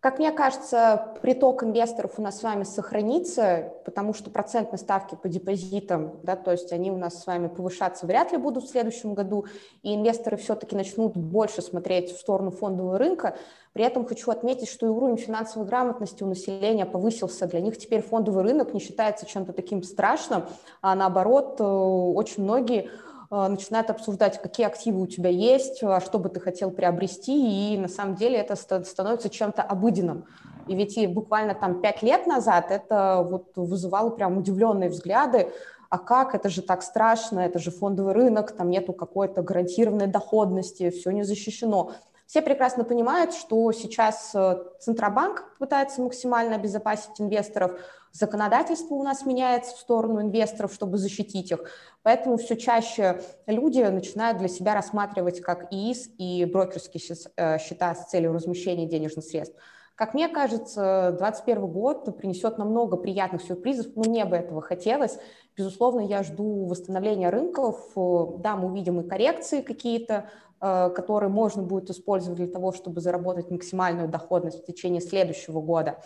Как 0.00 0.18
мне 0.18 0.32
кажется, 0.32 1.12
приток 1.20 1.62
инвесторов 1.62 2.14
у 2.16 2.22
нас 2.22 2.38
с 2.38 2.42
вами 2.42 2.64
сохранится, 2.64 3.74
потому 3.84 4.14
что 4.14 4.30
процентные 4.30 4.78
ставки 4.78 5.14
по 5.14 5.28
депозитам, 5.28 6.20
да, 6.22 6.36
то 6.36 6.52
есть 6.52 6.72
они 6.72 6.90
у 6.90 6.96
нас 6.96 7.22
с 7.22 7.26
вами 7.26 7.48
повышаться 7.48 8.06
вряд 8.06 8.32
ли 8.32 8.38
будут 8.38 8.64
в 8.64 8.70
следующем 8.70 9.12
году, 9.12 9.44
и 9.82 9.94
инвесторы 9.94 10.38
все-таки 10.38 10.74
начнут 10.74 11.18
больше 11.18 11.60
смотреть 11.60 12.16
в 12.16 12.18
сторону 12.18 12.50
фондового 12.50 12.96
рынка. 12.96 13.36
При 13.74 13.84
этом 13.84 14.06
хочу 14.06 14.30
отметить, 14.30 14.70
что 14.70 14.86
и 14.86 14.88
уровень 14.88 15.18
финансовой 15.18 15.68
грамотности 15.68 16.22
у 16.22 16.26
населения 16.26 16.86
повысился. 16.86 17.46
Для 17.46 17.60
них 17.60 17.76
теперь 17.76 18.00
фондовый 18.00 18.42
рынок 18.42 18.72
не 18.72 18.80
считается 18.80 19.26
чем-то 19.26 19.52
таким 19.52 19.82
страшным, 19.82 20.44
а 20.80 20.94
наоборот, 20.94 21.60
э, 21.60 21.62
очень 21.62 22.42
многие 22.42 22.90
начинают 23.30 23.90
обсуждать, 23.90 24.42
какие 24.42 24.66
активы 24.66 25.00
у 25.00 25.06
тебя 25.06 25.30
есть, 25.30 25.82
а 25.82 26.00
что 26.00 26.18
бы 26.18 26.28
ты 26.28 26.40
хотел 26.40 26.70
приобрести, 26.70 27.74
и 27.74 27.78
на 27.78 27.88
самом 27.88 28.16
деле 28.16 28.38
это 28.38 28.56
становится 28.56 29.30
чем-то 29.30 29.62
обыденным. 29.62 30.24
И 30.66 30.74
ведь 30.74 30.98
и 30.98 31.06
буквально 31.06 31.54
там 31.54 31.80
пять 31.80 32.02
лет 32.02 32.26
назад 32.26 32.70
это 32.70 33.26
вот 33.28 33.52
вызывало 33.56 34.10
прям 34.10 34.38
удивленные 34.38 34.90
взгляды, 34.90 35.52
а 35.88 35.98
как, 35.98 36.34
это 36.34 36.48
же 36.48 36.62
так 36.62 36.82
страшно, 36.82 37.40
это 37.40 37.58
же 37.58 37.70
фондовый 37.70 38.14
рынок, 38.14 38.52
там 38.52 38.70
нету 38.70 38.92
какой-то 38.92 39.42
гарантированной 39.42 40.06
доходности, 40.06 40.90
все 40.90 41.10
не 41.10 41.24
защищено. 41.24 41.92
Все 42.30 42.42
прекрасно 42.42 42.84
понимают, 42.84 43.34
что 43.34 43.72
сейчас 43.72 44.30
э, 44.36 44.62
Центробанк 44.78 45.56
пытается 45.58 46.00
максимально 46.00 46.54
обезопасить 46.54 47.20
инвесторов, 47.20 47.72
законодательство 48.12 48.94
у 48.94 49.02
нас 49.02 49.26
меняется 49.26 49.74
в 49.74 49.80
сторону 49.80 50.22
инвесторов, 50.22 50.72
чтобы 50.72 50.96
защитить 50.96 51.50
их. 51.50 51.64
Поэтому 52.04 52.36
все 52.36 52.56
чаще 52.56 53.20
люди 53.48 53.80
начинают 53.80 54.38
для 54.38 54.46
себя 54.46 54.74
рассматривать 54.74 55.40
как 55.40 55.72
ИИС 55.72 56.10
и 56.18 56.44
брокерские 56.44 57.02
э, 57.34 57.58
счета 57.58 57.96
с 57.96 58.08
целью 58.08 58.32
размещения 58.32 58.86
денежных 58.86 59.24
средств. 59.24 59.56
Как 59.96 60.14
мне 60.14 60.28
кажется, 60.28 61.16
2021 61.18 61.66
год 61.66 62.16
принесет 62.16 62.58
намного 62.58 62.96
приятных 62.96 63.42
сюрпризов, 63.42 63.88
но 63.96 64.04
мне 64.04 64.24
бы 64.24 64.36
этого 64.36 64.62
хотелось. 64.62 65.18
Безусловно, 65.56 66.00
я 66.00 66.22
жду 66.22 66.66
восстановления 66.66 67.28
рынков. 67.28 67.90
Да, 68.38 68.54
мы 68.54 68.68
увидим 68.68 69.00
и 69.00 69.08
коррекции 69.08 69.62
какие-то, 69.62 70.30
э, 70.60 70.90
которые 70.90 71.30
можно 71.30 71.62
будет 71.62 71.90
использовать 71.90 72.38
для 72.38 72.48
того, 72.48 72.72
чтобы 72.72 73.00
заработать 73.00 73.50
максимальную 73.50 74.08
доходность 74.08 74.62
в 74.62 74.66
течение 74.66 75.00
следующего 75.00 75.60
года. 75.60 76.02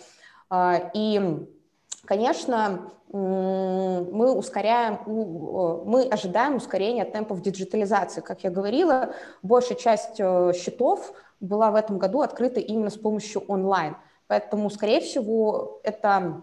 А, 0.51 0.91
и 0.95 1.47
Конечно, 2.07 2.91
мы 3.11 4.35
ускоряем, 4.35 4.99
мы 5.07 6.03
ожидаем 6.03 6.57
ускорения 6.57 7.05
темпов 7.05 7.41
диджитализации. 7.41 8.21
Как 8.21 8.45
я 8.45 8.51
говорила, 8.51 9.15
большая 9.43 9.79
часть 9.79 10.17
э, 10.19 10.53
счетов 10.55 11.15
была 11.41 11.71
в 11.71 11.77
этом 11.77 11.99
году 11.99 12.21
открыта 12.21 12.61
именно 12.61 12.91
с 12.91 12.99
помощью 12.99 13.43
онлайн. 13.49 13.97
Поэтому, 14.27 14.69
скорее 14.69 15.01
всего, 15.01 15.81
это 15.83 16.43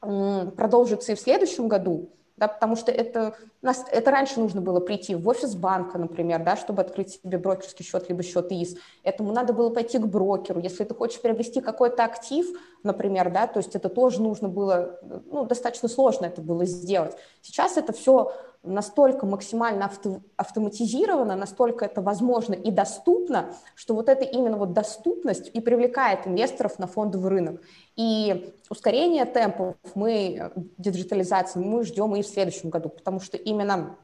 продолжится 0.00 1.12
и 1.12 1.14
в 1.14 1.20
следующем 1.20 1.68
году, 1.68 2.08
да, 2.36 2.48
потому 2.48 2.74
что 2.74 2.90
это, 2.90 3.36
нас, 3.66 3.84
это 3.90 4.10
раньше 4.10 4.40
нужно 4.40 4.60
было 4.60 4.80
прийти 4.80 5.14
в 5.14 5.28
офис 5.28 5.54
банка, 5.54 5.98
например, 5.98 6.42
да, 6.42 6.56
чтобы 6.56 6.82
открыть 6.82 7.20
себе 7.22 7.38
брокерский 7.38 7.84
счет, 7.84 8.08
либо 8.08 8.22
счет 8.22 8.50
ИИС. 8.50 8.76
Этому 9.02 9.32
надо 9.32 9.52
было 9.52 9.70
пойти 9.70 9.98
к 9.98 10.06
брокеру. 10.06 10.60
Если 10.60 10.84
ты 10.84 10.94
хочешь 10.94 11.20
приобрести 11.20 11.60
какой-то 11.60 12.04
актив, 12.04 12.46
например, 12.82 13.30
да, 13.30 13.46
то 13.46 13.58
есть 13.58 13.76
это 13.76 13.88
тоже 13.88 14.22
нужно 14.22 14.48
было, 14.48 14.98
ну, 15.30 15.44
достаточно 15.44 15.88
сложно 15.88 16.26
это 16.26 16.40
было 16.40 16.64
сделать. 16.64 17.16
Сейчас 17.42 17.76
это 17.76 17.92
все 17.92 18.32
настолько 18.62 19.24
максимально 19.24 19.86
авто, 19.86 20.20
автоматизировано, 20.36 21.34
настолько 21.34 21.86
это 21.86 22.02
возможно 22.02 22.52
и 22.52 22.70
доступно, 22.70 23.54
что 23.74 23.94
вот 23.94 24.08
это 24.08 24.24
именно 24.24 24.58
вот 24.58 24.74
доступность 24.74 25.50
и 25.54 25.60
привлекает 25.60 26.26
инвесторов 26.26 26.78
на 26.78 26.86
фондовый 26.86 27.30
рынок. 27.30 27.62
И 27.96 28.54
ускорение 28.68 29.24
темпов 29.24 29.76
мы, 29.94 30.52
диджитализации, 30.76 31.58
мы 31.58 31.84
ждем 31.84 32.14
и 32.16 32.22
в 32.22 32.26
следующем 32.26 32.70
году, 32.70 32.90
потому 32.90 33.20
что 33.20 33.38
именно 33.50 33.96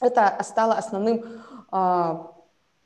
это 0.00 0.38
стало 0.42 0.74
основным 0.74 1.24
э, 1.72 2.14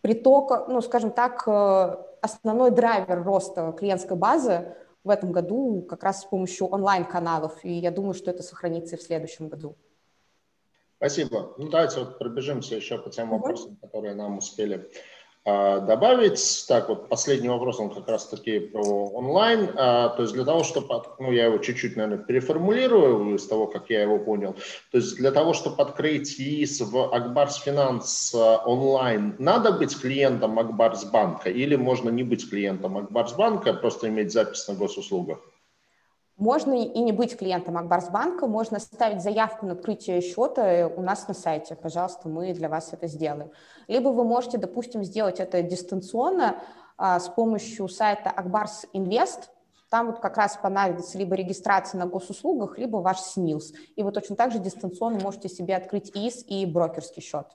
притоком, 0.00 0.72
ну, 0.72 0.80
скажем 0.80 1.10
так, 1.10 1.42
э, 1.46 1.96
основной 2.20 2.70
драйвер 2.70 3.22
роста 3.22 3.72
клиентской 3.72 4.16
базы 4.16 4.74
в 5.04 5.10
этом 5.10 5.32
году 5.32 5.82
как 5.88 6.02
раз 6.02 6.22
с 6.22 6.24
помощью 6.24 6.66
онлайн-каналов, 6.66 7.64
и 7.64 7.72
я 7.72 7.90
думаю, 7.90 8.14
что 8.14 8.30
это 8.30 8.42
сохранится 8.42 8.96
и 8.96 8.98
в 8.98 9.02
следующем 9.02 9.48
году. 9.48 9.76
Спасибо. 10.96 11.54
Ну, 11.58 11.68
давайте 11.68 12.00
вот 12.00 12.18
пробежимся 12.18 12.74
еще 12.74 12.98
по 12.98 13.10
тем 13.10 13.30
вопросам, 13.30 13.76
которые 13.76 14.14
нам 14.14 14.38
успели 14.38 14.76
а, 14.76 14.88
добавить. 15.46 16.64
Так, 16.66 16.88
вот 16.88 17.08
последний 17.08 17.48
вопрос, 17.48 17.78
он 17.78 17.90
как 17.90 18.08
раз-таки 18.08 18.58
про 18.58 18.82
онлайн. 18.82 19.70
А, 19.76 20.08
то 20.08 20.22
есть 20.22 20.34
для 20.34 20.44
того, 20.44 20.64
чтобы, 20.64 21.02
ну, 21.20 21.30
я 21.30 21.44
его 21.44 21.58
чуть-чуть, 21.58 21.96
наверное, 21.96 22.24
переформулирую 22.24 23.36
из 23.36 23.46
того, 23.46 23.68
как 23.68 23.88
я 23.88 24.02
его 24.02 24.18
понял. 24.18 24.56
То 24.90 24.98
есть 24.98 25.16
для 25.16 25.30
того, 25.30 25.52
чтобы 25.52 25.80
открыть 25.82 26.40
ИИС 26.40 26.80
в 26.80 27.14
Акбарс 27.14 27.58
Финанс 27.58 28.34
а, 28.34 28.56
онлайн, 28.66 29.36
надо 29.38 29.70
быть 29.70 29.96
клиентом 30.00 30.58
Акбарс 30.58 31.04
Банка 31.04 31.48
или 31.48 31.76
можно 31.76 32.10
не 32.10 32.24
быть 32.24 32.50
клиентом 32.50 32.98
Акбарс 32.98 33.34
Банка, 33.34 33.72
просто 33.72 34.08
иметь 34.08 34.32
запись 34.32 34.66
на 34.66 34.74
госуслугах? 34.74 35.38
Можно 36.36 36.74
и 36.74 37.00
не 37.00 37.12
быть 37.12 37.36
клиентом 37.38 37.78
Акбарсбанка, 37.78 38.46
можно 38.46 38.78
ставить 38.78 39.22
заявку 39.22 39.64
на 39.64 39.72
открытие 39.72 40.20
счета 40.20 40.86
у 40.94 41.00
нас 41.00 41.26
на 41.28 41.34
сайте. 41.34 41.74
Пожалуйста, 41.74 42.28
мы 42.28 42.52
для 42.52 42.68
вас 42.68 42.92
это 42.92 43.06
сделаем. 43.06 43.50
Либо 43.88 44.10
вы 44.10 44.22
можете, 44.22 44.58
допустим, 44.58 45.02
сделать 45.02 45.40
это 45.40 45.62
дистанционно 45.62 46.62
а, 46.98 47.20
с 47.20 47.28
помощью 47.30 47.88
сайта 47.88 48.30
Акбарс 48.30 48.84
Инвест. 48.92 49.50
Там 49.88 50.08
вот 50.08 50.20
как 50.20 50.36
раз 50.36 50.58
понадобится 50.58 51.16
либо 51.16 51.34
регистрация 51.36 51.98
на 51.98 52.06
госуслугах, 52.06 52.76
либо 52.76 52.98
ваш 52.98 53.18
СНИЛС. 53.20 53.72
И 53.94 54.02
вы 54.02 54.12
точно 54.12 54.36
так 54.36 54.52
же 54.52 54.58
дистанционно 54.58 55.20
можете 55.20 55.48
себе 55.48 55.74
открыть 55.74 56.10
ИИС 56.14 56.44
и 56.48 56.66
брокерский 56.66 57.22
счет. 57.22 57.46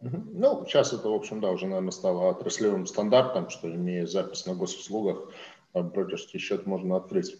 Ну, 0.00 0.66
сейчас 0.66 0.92
это, 0.92 1.08
в 1.08 1.14
общем, 1.14 1.40
да, 1.40 1.50
уже, 1.50 1.66
наверное, 1.66 1.92
стало 1.92 2.28
отраслевым 2.28 2.86
стандартом, 2.86 3.48
что 3.48 3.72
имея 3.72 4.04
запись 4.06 4.44
на 4.44 4.54
госуслугах, 4.54 5.30
брокерский 5.72 6.40
счет 6.40 6.66
можно 6.66 6.96
открыть. 6.96 7.38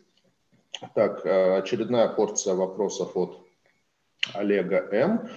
Так, 0.94 1.24
э, 1.24 1.58
очередная 1.58 2.08
порция 2.08 2.54
вопросов 2.54 3.16
от 3.16 3.38
Олега 4.34 4.88
М. 4.90 5.28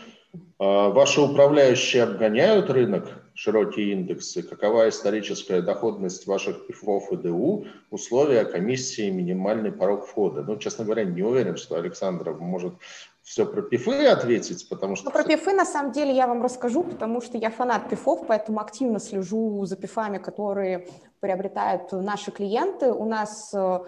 Э, 0.59 0.89
ваши 0.89 1.21
управляющие 1.21 2.03
обгоняют 2.03 2.69
рынок, 2.69 3.09
широкие 3.33 3.91
индексы? 3.91 4.43
Какова 4.43 4.89
историческая 4.89 5.61
доходность 5.61 6.25
ваших 6.27 6.67
ПИФов 6.67 7.11
и 7.11 7.17
ДУ, 7.17 7.65
условия 7.91 8.45
комиссии, 8.45 9.09
минимальный 9.09 9.71
порог 9.71 10.07
входа? 10.07 10.41
Ну, 10.41 10.57
честно 10.57 10.85
говоря, 10.85 11.03
не 11.03 11.21
уверен, 11.21 11.57
что 11.57 11.75
Александра 11.75 12.33
может 12.33 12.73
все 13.21 13.45
про 13.45 13.61
ПИФы 13.61 14.05
ответить, 14.05 14.69
потому 14.69 14.95
что... 14.95 15.05
Ну, 15.05 15.11
про 15.11 15.23
ПИФы, 15.23 15.51
на 15.51 15.65
самом 15.65 15.91
деле, 15.91 16.15
я 16.15 16.27
вам 16.27 16.43
расскажу, 16.43 16.83
потому 16.83 17.21
что 17.21 17.37
я 17.37 17.49
фанат 17.49 17.89
ПИФов, 17.89 18.27
поэтому 18.27 18.59
активно 18.59 18.99
слежу 18.99 19.65
за 19.65 19.75
ПИФами, 19.75 20.19
которые 20.19 20.87
приобретают 21.19 21.91
наши 21.91 22.31
клиенты. 22.31 22.93
У 22.93 23.05
нас 23.05 23.51
э, 23.53 23.79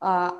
а, 0.00 0.34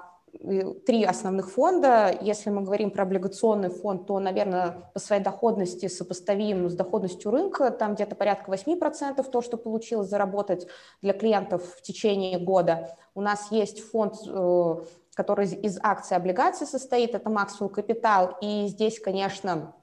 три 0.86 1.05
основных 1.05 1.51
фонда. 1.51 2.16
Если 2.20 2.51
мы 2.51 2.62
говорим 2.62 2.90
про 2.90 3.05
облигационный 3.05 3.70
фонд, 3.70 4.06
то, 4.06 4.19
наверное, 4.19 4.90
по 4.93 5.01
своей 5.01 5.23
доходности 5.23 5.89
сопоставим 5.89 6.69
с 6.69 6.74
доходностью 6.74 7.31
рынка. 7.31 7.70
Там 7.70 7.94
где-то 7.94 8.15
порядка 8.15 8.52
8% 8.52 9.24
то, 9.31 9.43
что 9.43 9.56
получилось 9.56 10.09
заработать 10.09 10.66
для 11.02 11.12
клиентов 11.12 11.62
в 11.77 11.82
течение 11.82 12.39
года. 12.39 12.97
У 13.15 13.20
нас 13.20 13.51
есть 13.51 13.81
фонд, 13.81 14.15
э, 14.27 14.77
который 15.15 15.47
из 15.47 15.78
акций 15.82 16.15
и 16.15 16.19
облигаций 16.19 16.66
состоит, 16.66 17.15
это 17.15 17.31
Maxwell 17.31 17.73
Capital, 17.73 18.35
и 18.40 18.66
здесь, 18.66 18.98
конечно, 18.98 19.74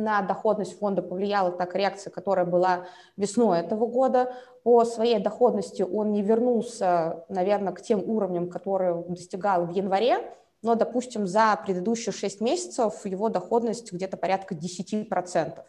на 0.00 0.22
доходность 0.22 0.78
фонда 0.78 1.02
повлияла 1.02 1.52
та 1.52 1.66
коррекция, 1.66 2.10
которая 2.10 2.44
была 2.44 2.86
весной 3.16 3.60
этого 3.60 3.86
года. 3.86 4.32
По 4.62 4.84
своей 4.84 5.18
доходности 5.20 5.82
он 5.82 6.12
не 6.12 6.22
вернулся, 6.22 7.24
наверное, 7.28 7.72
к 7.72 7.80
тем 7.80 8.02
уровням, 8.08 8.50
которые 8.50 9.04
достигал 9.08 9.66
в 9.66 9.70
январе, 9.70 10.34
но, 10.62 10.74
допустим, 10.74 11.26
за 11.26 11.58
предыдущие 11.64 12.12
6 12.12 12.40
месяцев 12.40 13.06
его 13.06 13.28
доходность 13.28 13.92
где-то 13.92 14.16
порядка 14.16 14.54
10%. 14.54 15.64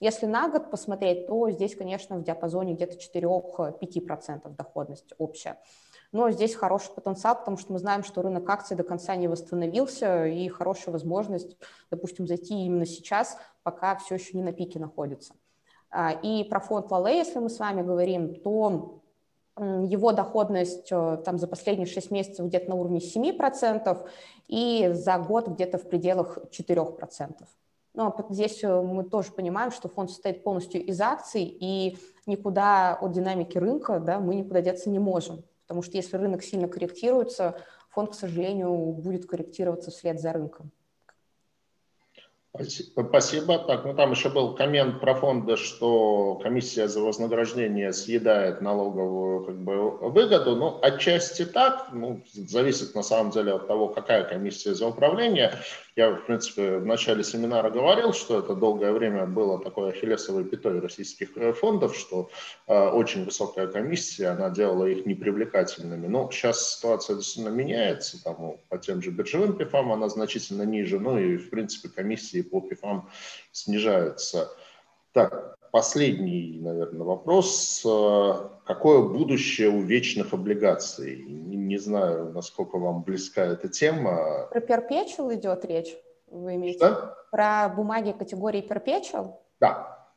Если 0.00 0.26
на 0.26 0.48
год 0.48 0.70
посмотреть, 0.70 1.26
то 1.26 1.50
здесь, 1.50 1.74
конечно, 1.74 2.16
в 2.16 2.22
диапазоне 2.22 2.74
где-то 2.74 2.96
4-5% 2.96 4.48
доходность 4.56 5.12
общая. 5.18 5.58
Но 6.12 6.30
здесь 6.30 6.54
хороший 6.54 6.92
потенциал, 6.94 7.36
потому 7.36 7.58
что 7.58 7.72
мы 7.72 7.78
знаем, 7.78 8.02
что 8.02 8.22
рынок 8.22 8.48
акций 8.48 8.76
до 8.76 8.82
конца 8.82 9.14
не 9.14 9.28
восстановился, 9.28 10.26
и 10.26 10.48
хорошая 10.48 10.92
возможность, 10.92 11.56
допустим, 11.90 12.26
зайти 12.26 12.64
именно 12.64 12.86
сейчас, 12.86 13.36
пока 13.62 13.96
все 13.96 14.14
еще 14.14 14.36
не 14.36 14.42
на 14.42 14.52
пике 14.52 14.78
находится. 14.78 15.34
А, 15.90 16.12
и 16.12 16.44
про 16.44 16.60
фонд 16.60 16.90
Лале, 16.90 17.18
если 17.18 17.38
мы 17.38 17.50
с 17.50 17.58
вами 17.58 17.82
говорим, 17.82 18.34
то 18.36 19.02
его 19.58 20.12
доходность 20.12 20.88
э, 20.92 21.18
там 21.24 21.38
за 21.38 21.48
последние 21.48 21.86
6 21.86 22.10
месяцев 22.10 22.46
где-то 22.46 22.70
на 22.70 22.76
уровне 22.76 23.00
7%, 23.00 24.08
и 24.46 24.90
за 24.92 25.18
год 25.18 25.48
где-то 25.48 25.78
в 25.78 25.88
пределах 25.88 26.38
4%. 26.50 27.34
Но 27.94 28.16
здесь 28.30 28.62
э, 28.62 28.80
мы 28.80 29.02
тоже 29.04 29.32
понимаем, 29.32 29.72
что 29.72 29.88
фонд 29.88 30.10
состоит 30.10 30.44
полностью 30.44 30.84
из 30.84 31.00
акций, 31.00 31.42
и 31.42 31.98
никуда 32.26 32.94
от 32.94 33.12
динамики 33.12 33.58
рынка 33.58 33.98
да, 33.98 34.20
мы 34.20 34.36
никуда 34.36 34.60
деться 34.60 34.90
не 34.90 35.00
можем. 35.00 35.42
Потому 35.68 35.82
что 35.82 35.96
если 35.96 36.16
рынок 36.16 36.42
сильно 36.42 36.66
корректируется, 36.66 37.62
фонд, 37.90 38.12
к 38.12 38.14
сожалению, 38.14 38.74
будет 38.74 39.26
корректироваться 39.26 39.90
вслед 39.90 40.18
за 40.18 40.32
рынком. 40.32 40.72
Спасибо. 42.56 43.58
Так, 43.58 43.84
ну 43.84 43.94
там 43.94 44.12
еще 44.12 44.30
был 44.30 44.54
коммент 44.54 45.00
про 45.00 45.14
фонды, 45.14 45.56
что 45.56 46.40
комиссия 46.42 46.88
за 46.88 47.00
вознаграждение 47.00 47.92
съедает 47.92 48.62
налоговую 48.62 49.44
как 49.44 49.58
бы, 49.58 49.90
выгоду. 50.10 50.56
Ну, 50.56 50.78
отчасти 50.82 51.44
так, 51.44 51.90
ну, 51.92 52.22
зависит 52.32 52.94
на 52.94 53.02
самом 53.02 53.30
деле 53.30 53.52
от 53.52 53.68
того, 53.68 53.88
какая 53.88 54.24
комиссия 54.24 54.74
за 54.74 54.88
управление. 54.88 55.52
Я, 55.98 56.10
в 56.10 56.26
принципе, 56.26 56.78
в 56.78 56.86
начале 56.86 57.24
семинара 57.24 57.70
говорил, 57.70 58.12
что 58.12 58.38
это 58.38 58.54
долгое 58.54 58.92
время 58.92 59.26
было 59.26 59.60
такой 59.60 59.90
ахиллесовой 59.90 60.44
пятой 60.44 60.78
российских 60.78 61.36
э, 61.36 61.52
фондов, 61.52 61.96
что 61.96 62.30
э, 62.68 62.88
очень 62.90 63.24
высокая 63.24 63.66
комиссия, 63.66 64.28
она 64.28 64.48
делала 64.48 64.84
их 64.84 65.06
непривлекательными. 65.06 66.06
Но 66.06 66.30
сейчас 66.30 66.76
ситуация 66.76 67.16
действительно 67.16 67.52
меняется, 67.52 68.22
там, 68.22 68.58
по 68.68 68.78
тем 68.78 69.02
же 69.02 69.10
биржевым 69.10 69.56
пифам 69.56 69.90
она 69.90 70.08
значительно 70.08 70.62
ниже, 70.62 71.00
ну 71.00 71.18
и, 71.18 71.36
в 71.36 71.50
принципе, 71.50 71.88
комиссии 71.88 72.42
по 72.42 72.60
ПИФам 72.60 73.10
снижаются. 73.50 74.52
Так, 75.12 75.56
последний, 75.70 76.58
наверное, 76.60 77.04
вопрос. 77.04 77.80
Какое 78.64 79.02
будущее 79.02 79.68
у 79.70 79.80
вечных 79.80 80.32
облигаций? 80.32 81.24
Не, 81.24 81.56
не 81.56 81.78
знаю, 81.78 82.32
насколько 82.32 82.78
вам 82.78 83.02
близка 83.02 83.44
эта 83.44 83.68
тема. 83.68 84.48
Про 84.50 84.60
перпечуал 84.60 85.32
идет 85.32 85.64
речь? 85.64 85.96
Вы 86.26 86.56
имеете? 86.56 86.78
Что? 86.78 87.14
Про 87.30 87.72
бумаги 87.74 88.12
категории 88.12 88.60
перпечуал? 88.60 89.42
Да. 89.60 90.08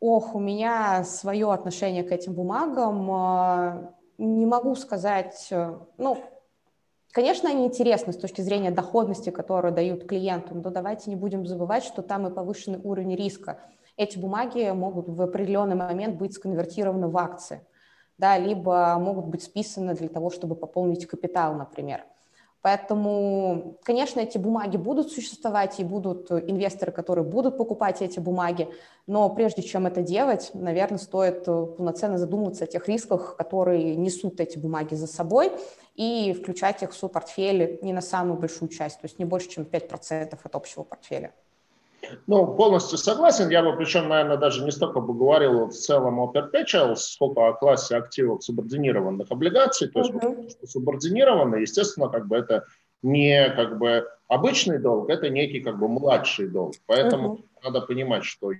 Ох, 0.00 0.34
у 0.34 0.40
меня 0.40 1.04
свое 1.04 1.52
отношение 1.52 2.04
к 2.04 2.10
этим 2.10 2.32
бумагам. 2.32 3.94
Не 4.16 4.46
могу 4.46 4.74
сказать, 4.74 5.52
ну, 5.98 6.18
Конечно, 7.12 7.50
они 7.50 7.66
интересны 7.66 8.12
с 8.12 8.16
точки 8.16 8.40
зрения 8.40 8.70
доходности, 8.70 9.30
которую 9.30 9.74
дают 9.74 10.06
клиенту, 10.06 10.54
но 10.54 10.70
давайте 10.70 11.10
не 11.10 11.16
будем 11.16 11.44
забывать, 11.44 11.82
что 11.82 12.02
там 12.02 12.28
и 12.28 12.32
повышенный 12.32 12.78
уровень 12.84 13.16
риска. 13.16 13.58
Эти 14.00 14.16
бумаги 14.16 14.70
могут 14.70 15.10
в 15.10 15.20
определенный 15.20 15.76
момент 15.76 16.16
быть 16.16 16.32
сконвертированы 16.32 17.08
в 17.08 17.18
акции, 17.18 17.60
да, 18.16 18.38
либо 18.38 18.96
могут 18.98 19.26
быть 19.26 19.42
списаны 19.42 19.92
для 19.92 20.08
того, 20.08 20.30
чтобы 20.30 20.54
пополнить 20.54 21.04
капитал, 21.04 21.52
например. 21.52 22.04
Поэтому, 22.62 23.76
конечно, 23.82 24.20
эти 24.20 24.38
бумаги 24.38 24.78
будут 24.78 25.12
существовать, 25.12 25.80
и 25.80 25.84
будут 25.84 26.30
инвесторы, 26.30 26.92
которые 26.92 27.26
будут 27.26 27.58
покупать 27.58 28.00
эти 28.00 28.18
бумаги, 28.18 28.70
но 29.06 29.28
прежде 29.28 29.60
чем 29.60 29.86
это 29.86 30.00
делать, 30.00 30.50
наверное, 30.54 30.98
стоит 30.98 31.44
полноценно 31.44 32.16
задуматься 32.16 32.64
о 32.64 32.66
тех 32.66 32.88
рисках, 32.88 33.36
которые 33.36 33.96
несут 33.96 34.40
эти 34.40 34.56
бумаги 34.56 34.94
за 34.94 35.08
собой, 35.08 35.52
и 35.94 36.32
включать 36.32 36.82
их 36.82 36.92
в 36.92 36.96
свой 36.96 37.10
портфель 37.10 37.78
не 37.82 37.92
на 37.92 38.00
самую 38.00 38.38
большую 38.38 38.70
часть, 38.70 38.98
то 39.02 39.04
есть 39.04 39.18
не 39.18 39.26
больше, 39.26 39.50
чем 39.50 39.64
5% 39.64 40.38
от 40.42 40.54
общего 40.54 40.84
портфеля. 40.84 41.34
Ну, 42.26 42.54
полностью 42.54 42.98
согласен. 42.98 43.50
Я 43.50 43.62
бы, 43.62 43.76
причем, 43.76 44.08
наверное, 44.08 44.36
даже 44.36 44.64
не 44.64 44.70
столько 44.70 45.00
бы 45.00 45.14
говорил 45.14 45.66
в 45.66 45.72
целом 45.72 46.18
о 46.20 46.32
perpetuals, 46.32 46.96
сколько 46.96 47.48
о 47.48 47.52
классе 47.52 47.96
активов 47.96 48.42
субординированных 48.42 49.30
облигаций. 49.30 49.88
То 49.88 50.00
есть, 50.00 50.12
uh-huh. 50.12 50.50
что 50.50 50.66
субординированные, 50.66 51.62
естественно, 51.62 52.08
как 52.08 52.26
бы 52.26 52.36
это 52.36 52.64
не 53.02 53.50
как 53.50 53.78
бы 53.78 54.06
обычный 54.28 54.78
долг, 54.78 55.10
это 55.10 55.28
некий 55.28 55.60
как 55.60 55.78
бы 55.78 55.88
младший 55.88 56.48
долг. 56.48 56.74
Поэтому 56.86 57.34
uh-huh. 57.34 57.64
надо 57.64 57.80
понимать, 57.82 58.24
что 58.24 58.52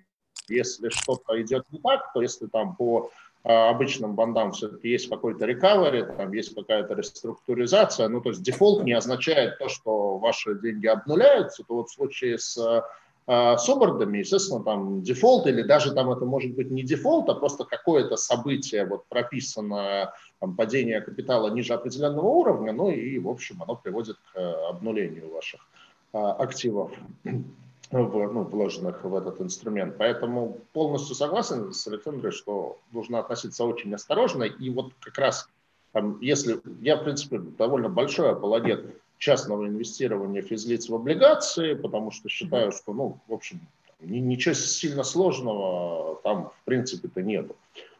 если 0.49 0.89
что-то 0.89 1.41
идет 1.41 1.65
не 1.71 1.79
так, 1.79 2.13
то 2.13 2.23
если 2.23 2.47
там 2.47 2.77
по 2.77 3.11
а, 3.43 3.71
обычным 3.71 4.15
бандам 4.15 4.53
все-таки 4.53 4.89
есть 4.89 5.09
какой-то 5.09 5.47
рекавери, 5.47 6.03
там 6.03 6.33
есть 6.33 6.55
какая-то 6.55 6.95
реструктуризация, 6.95 8.09
ну 8.09 8.21
то 8.21 8.31
есть 8.31 8.43
дефолт 8.43 8.85
не 8.85 8.93
означает 8.93 9.59
то, 9.59 9.69
что 9.69 10.19
ваши 10.19 10.59
деньги 10.61 10.87
обнуляются, 10.87 11.63
то 11.67 11.77
вот 11.77 11.89
в 11.89 11.95
случае 11.95 12.39
с 12.39 12.59
а, 12.59 12.85
с 13.31 13.69
бондами, 13.69 14.19
естественно, 14.19 14.65
там 14.65 15.03
дефолт 15.03 15.47
или 15.47 15.63
даже 15.63 15.93
там 15.95 16.11
это 16.11 16.25
может 16.25 16.53
быть 16.55 16.71
не 16.71 16.83
дефолт, 16.83 17.29
а 17.29 17.35
просто 17.35 17.65
какое-то 17.65 18.17
событие 18.17 18.85
вот 18.85 19.05
прописанное, 19.09 20.13
там, 20.41 20.57
падение 20.57 21.01
капитала 21.01 21.49
ниже 21.49 21.75
определенного 21.75 22.27
уровня, 22.27 22.73
ну 22.73 22.91
и, 22.91 23.19
в 23.21 23.29
общем, 23.29 23.63
оно 23.63 23.77
приводит 23.77 24.17
к 24.17 24.37
э, 24.37 24.69
обнулению 24.71 25.33
ваших 25.33 25.61
а, 26.13 26.33
активов 26.33 26.91
в, 27.91 28.33
ну, 28.33 28.43
вложенных 28.45 29.05
в 29.05 29.15
этот 29.15 29.41
инструмент. 29.41 29.97
Поэтому 29.99 30.59
полностью 30.73 31.15
согласен 31.15 31.73
с 31.73 31.87
Александрой, 31.87 32.33
что 32.33 32.79
нужно 32.93 33.19
относиться 33.19 33.65
очень 33.65 33.95
осторожно. 33.95 34.45
И 34.45 34.71
вот 34.71 34.93
как 35.01 35.19
раз, 35.19 35.49
там, 35.93 36.21
если 36.21 36.61
я, 36.81 36.97
в 36.97 37.05
принципе, 37.05 37.39
довольно 37.39 37.89
большой 37.89 38.31
апологет 38.31 38.97
частного 39.21 39.69
инвестирования 39.69 40.43
физлиц 40.43 40.89
в 40.89 40.95
облигации, 40.95 41.75
потому 41.75 42.11
что 42.11 42.29
считаю, 42.29 42.73
что, 42.73 42.95
ну, 42.95 43.19
в 43.29 43.35
общем, 43.35 43.61
ничего 44.01 44.55
сильно 44.55 45.05
сложного 45.05 46.19
там, 46.25 46.49
в 46.49 46.65
принципе-то 46.65 47.23
нету. 47.23 47.55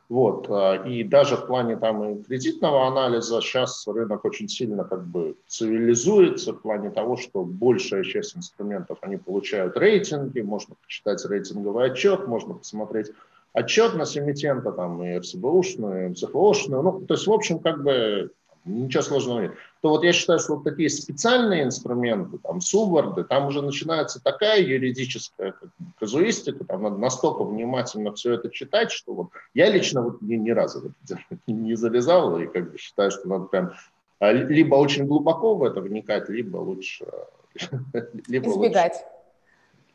Вот. 0.09 0.47
А, 0.49 0.77
и 0.77 1.05
даже 1.05 1.37
в 1.37 1.47
плане 1.47 1.77
там 1.77 2.03
и 2.05 2.23
кредитного 2.23 2.89
анализа 2.89 3.43
сейчас 3.43 3.87
рынок 3.87 4.25
очень 4.25 4.49
сильно 4.49 4.83
как 4.85 5.07
бы 5.07 5.37
цивилизуется 5.47 6.55
в 6.55 6.63
плане 6.63 6.91
того, 6.91 7.19
что 7.19 7.45
большая 7.45 8.03
часть 8.03 8.35
инструментов, 8.35 8.99
они 9.03 9.19
получают 9.19 9.77
рейтинги, 9.77 10.41
можно 10.41 10.75
почитать 10.75 11.25
рейтинговый 11.27 11.91
отчет, 11.91 12.27
можно 12.27 12.55
посмотреть 12.55 13.13
отчетность 13.53 14.17
эмитента, 14.17 14.73
там 14.73 15.05
и 15.05 15.19
РСБУшную, 15.19 16.07
и 16.07 16.09
МЦФОшную. 16.09 16.83
Ну, 16.83 17.01
то 17.03 17.15
есть, 17.15 17.27
в 17.27 17.33
общем, 17.33 17.59
как 17.59 17.83
бы 17.83 18.33
ничего 18.65 19.03
сложного 19.03 19.41
нет. 19.43 19.53
То 19.81 19.89
вот 19.89 20.05
я 20.05 20.13
считаю, 20.13 20.39
что 20.39 20.57
вот 20.57 20.65
такие 20.65 20.91
специальные 20.91 21.65
инструменты, 21.65 22.39
там, 22.39 22.61
субварды, 22.61 23.25
там 23.25 23.47
уже 23.47 23.63
начинается 23.63 24.23
такая 24.23 24.61
юридическая 24.61 25.53
как 25.53 25.71
казуистика, 25.99 26.65
там 26.65 26.83
надо 26.83 26.99
настолько 26.99 27.45
внимательно 27.45 28.13
все 28.13 28.35
это 28.35 28.51
читать, 28.51 28.91
что 28.91 29.15
вот 29.15 29.29
я 29.55 29.71
лично 29.71 30.03
вот 30.03 30.21
ни, 30.21 30.35
ни 30.35 30.51
разу 30.51 30.81
в 30.81 30.85
это 30.87 31.21
не 31.47 31.75
залезал 31.77 32.39
и 32.39 32.47
как 32.47 32.73
бы 32.73 32.79
считаю, 32.79 33.11
что 33.11 33.27
надо 33.27 33.45
прям 33.47 33.73
а, 34.19 34.33
либо 34.33 34.75
очень 34.75 35.07
глубоко 35.07 35.55
в 35.55 35.65
это 35.65 35.81
вникать, 35.81 36.29
либо 36.29 36.59
лучше... 36.59 37.07
Либо 38.29 38.49
Избегать. 38.49 39.05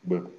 Лучше. 0.04 0.30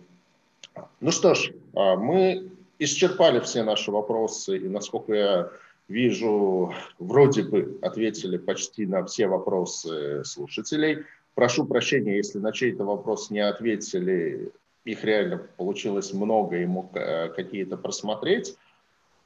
Ну 1.00 1.12
что 1.12 1.34
ж, 1.34 1.54
а, 1.74 1.96
мы 1.96 2.52
исчерпали 2.80 3.40
все 3.40 3.64
наши 3.64 3.92
вопросы, 3.92 4.58
и 4.58 4.68
насколько 4.68 5.14
я 5.14 5.50
Вижу, 5.88 6.74
вроде 7.00 7.44
бы 7.44 7.80
ответили 7.82 8.38
почти 8.38 8.86
на 8.86 9.06
все 9.06 9.28
вопросы 9.28 10.24
слушателей. 10.26 11.06
Прошу 11.34 11.66
прощения, 11.66 12.18
если 12.18 12.40
на 12.40 12.52
чей-то 12.52 12.84
вопрос 12.84 13.30
не 13.30 13.40
ответили. 13.40 14.52
Их 14.84 15.04
реально 15.04 15.38
получилось 15.38 16.14
много, 16.14 16.58
и 16.58 16.66
мог 16.66 16.96
э, 16.96 17.30
какие-то 17.30 17.78
просмотреть. 17.78 18.58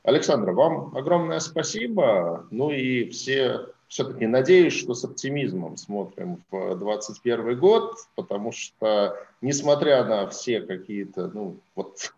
Александр, 0.03 0.51
вам 0.51 0.95
огромное 0.95 1.39
спасибо. 1.39 2.47
Ну 2.51 2.71
и 2.71 3.09
все 3.09 3.67
все-таки 3.91 4.25
надеюсь, 4.25 4.73
что 4.73 4.93
с 4.93 5.03
оптимизмом 5.03 5.75
смотрим 5.75 6.41
в 6.49 6.75
2021 6.77 7.59
год, 7.59 7.97
потому 8.15 8.53
что, 8.53 9.17
несмотря 9.41 10.05
на 10.05 10.29
все 10.29 10.61
какие-то, 10.61 11.29
ну, 11.33 11.57
вот 11.75 12.13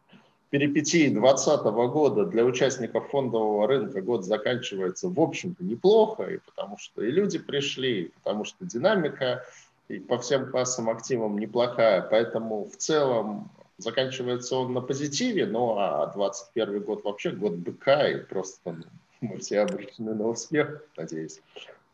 перипетии 0.53 1.09
2020 1.09 1.63
года 1.91 2.25
для 2.25 2.45
участников 2.45 3.09
фондового 3.09 3.67
рынка 3.67 4.03
год 4.03 4.23
заканчивается, 4.23 5.09
в 5.09 5.19
общем-то, 5.19 5.63
неплохо, 5.63 6.25
и 6.25 6.38
потому 6.38 6.77
что 6.77 7.03
и 7.03 7.09
люди 7.09 7.39
пришли, 7.39 8.03
и 8.03 8.09
потому 8.09 8.45
что 8.45 8.63
динамика 8.63 9.43
и 9.88 9.97
по 9.97 10.19
всем 10.19 10.51
классам 10.51 10.91
активам 10.91 11.39
неплохая. 11.39 12.03
Поэтому 12.03 12.65
в 12.65 12.77
целом 12.77 13.49
заканчивается 13.80 14.57
он 14.57 14.73
на 14.73 14.81
позитиве, 14.81 15.47
ну 15.47 15.75
а 15.80 16.05
2021 16.13 16.84
год 16.84 17.03
вообще 17.03 17.31
год 17.31 17.53
быка, 17.53 18.07
и 18.07 18.17
просто 18.17 18.73
ну, 18.73 18.84
мы 19.21 19.39
все 19.39 19.61
обречены 19.61 20.13
на 20.13 20.27
успех, 20.27 20.84
надеюсь. 20.95 21.41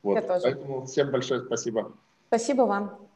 Вот. 0.04 0.22
Поэтому 0.28 0.86
всем 0.86 1.12
большое 1.12 1.46
спасибо. 1.46 1.94
Спасибо 2.28 2.64
вам. 2.64 3.09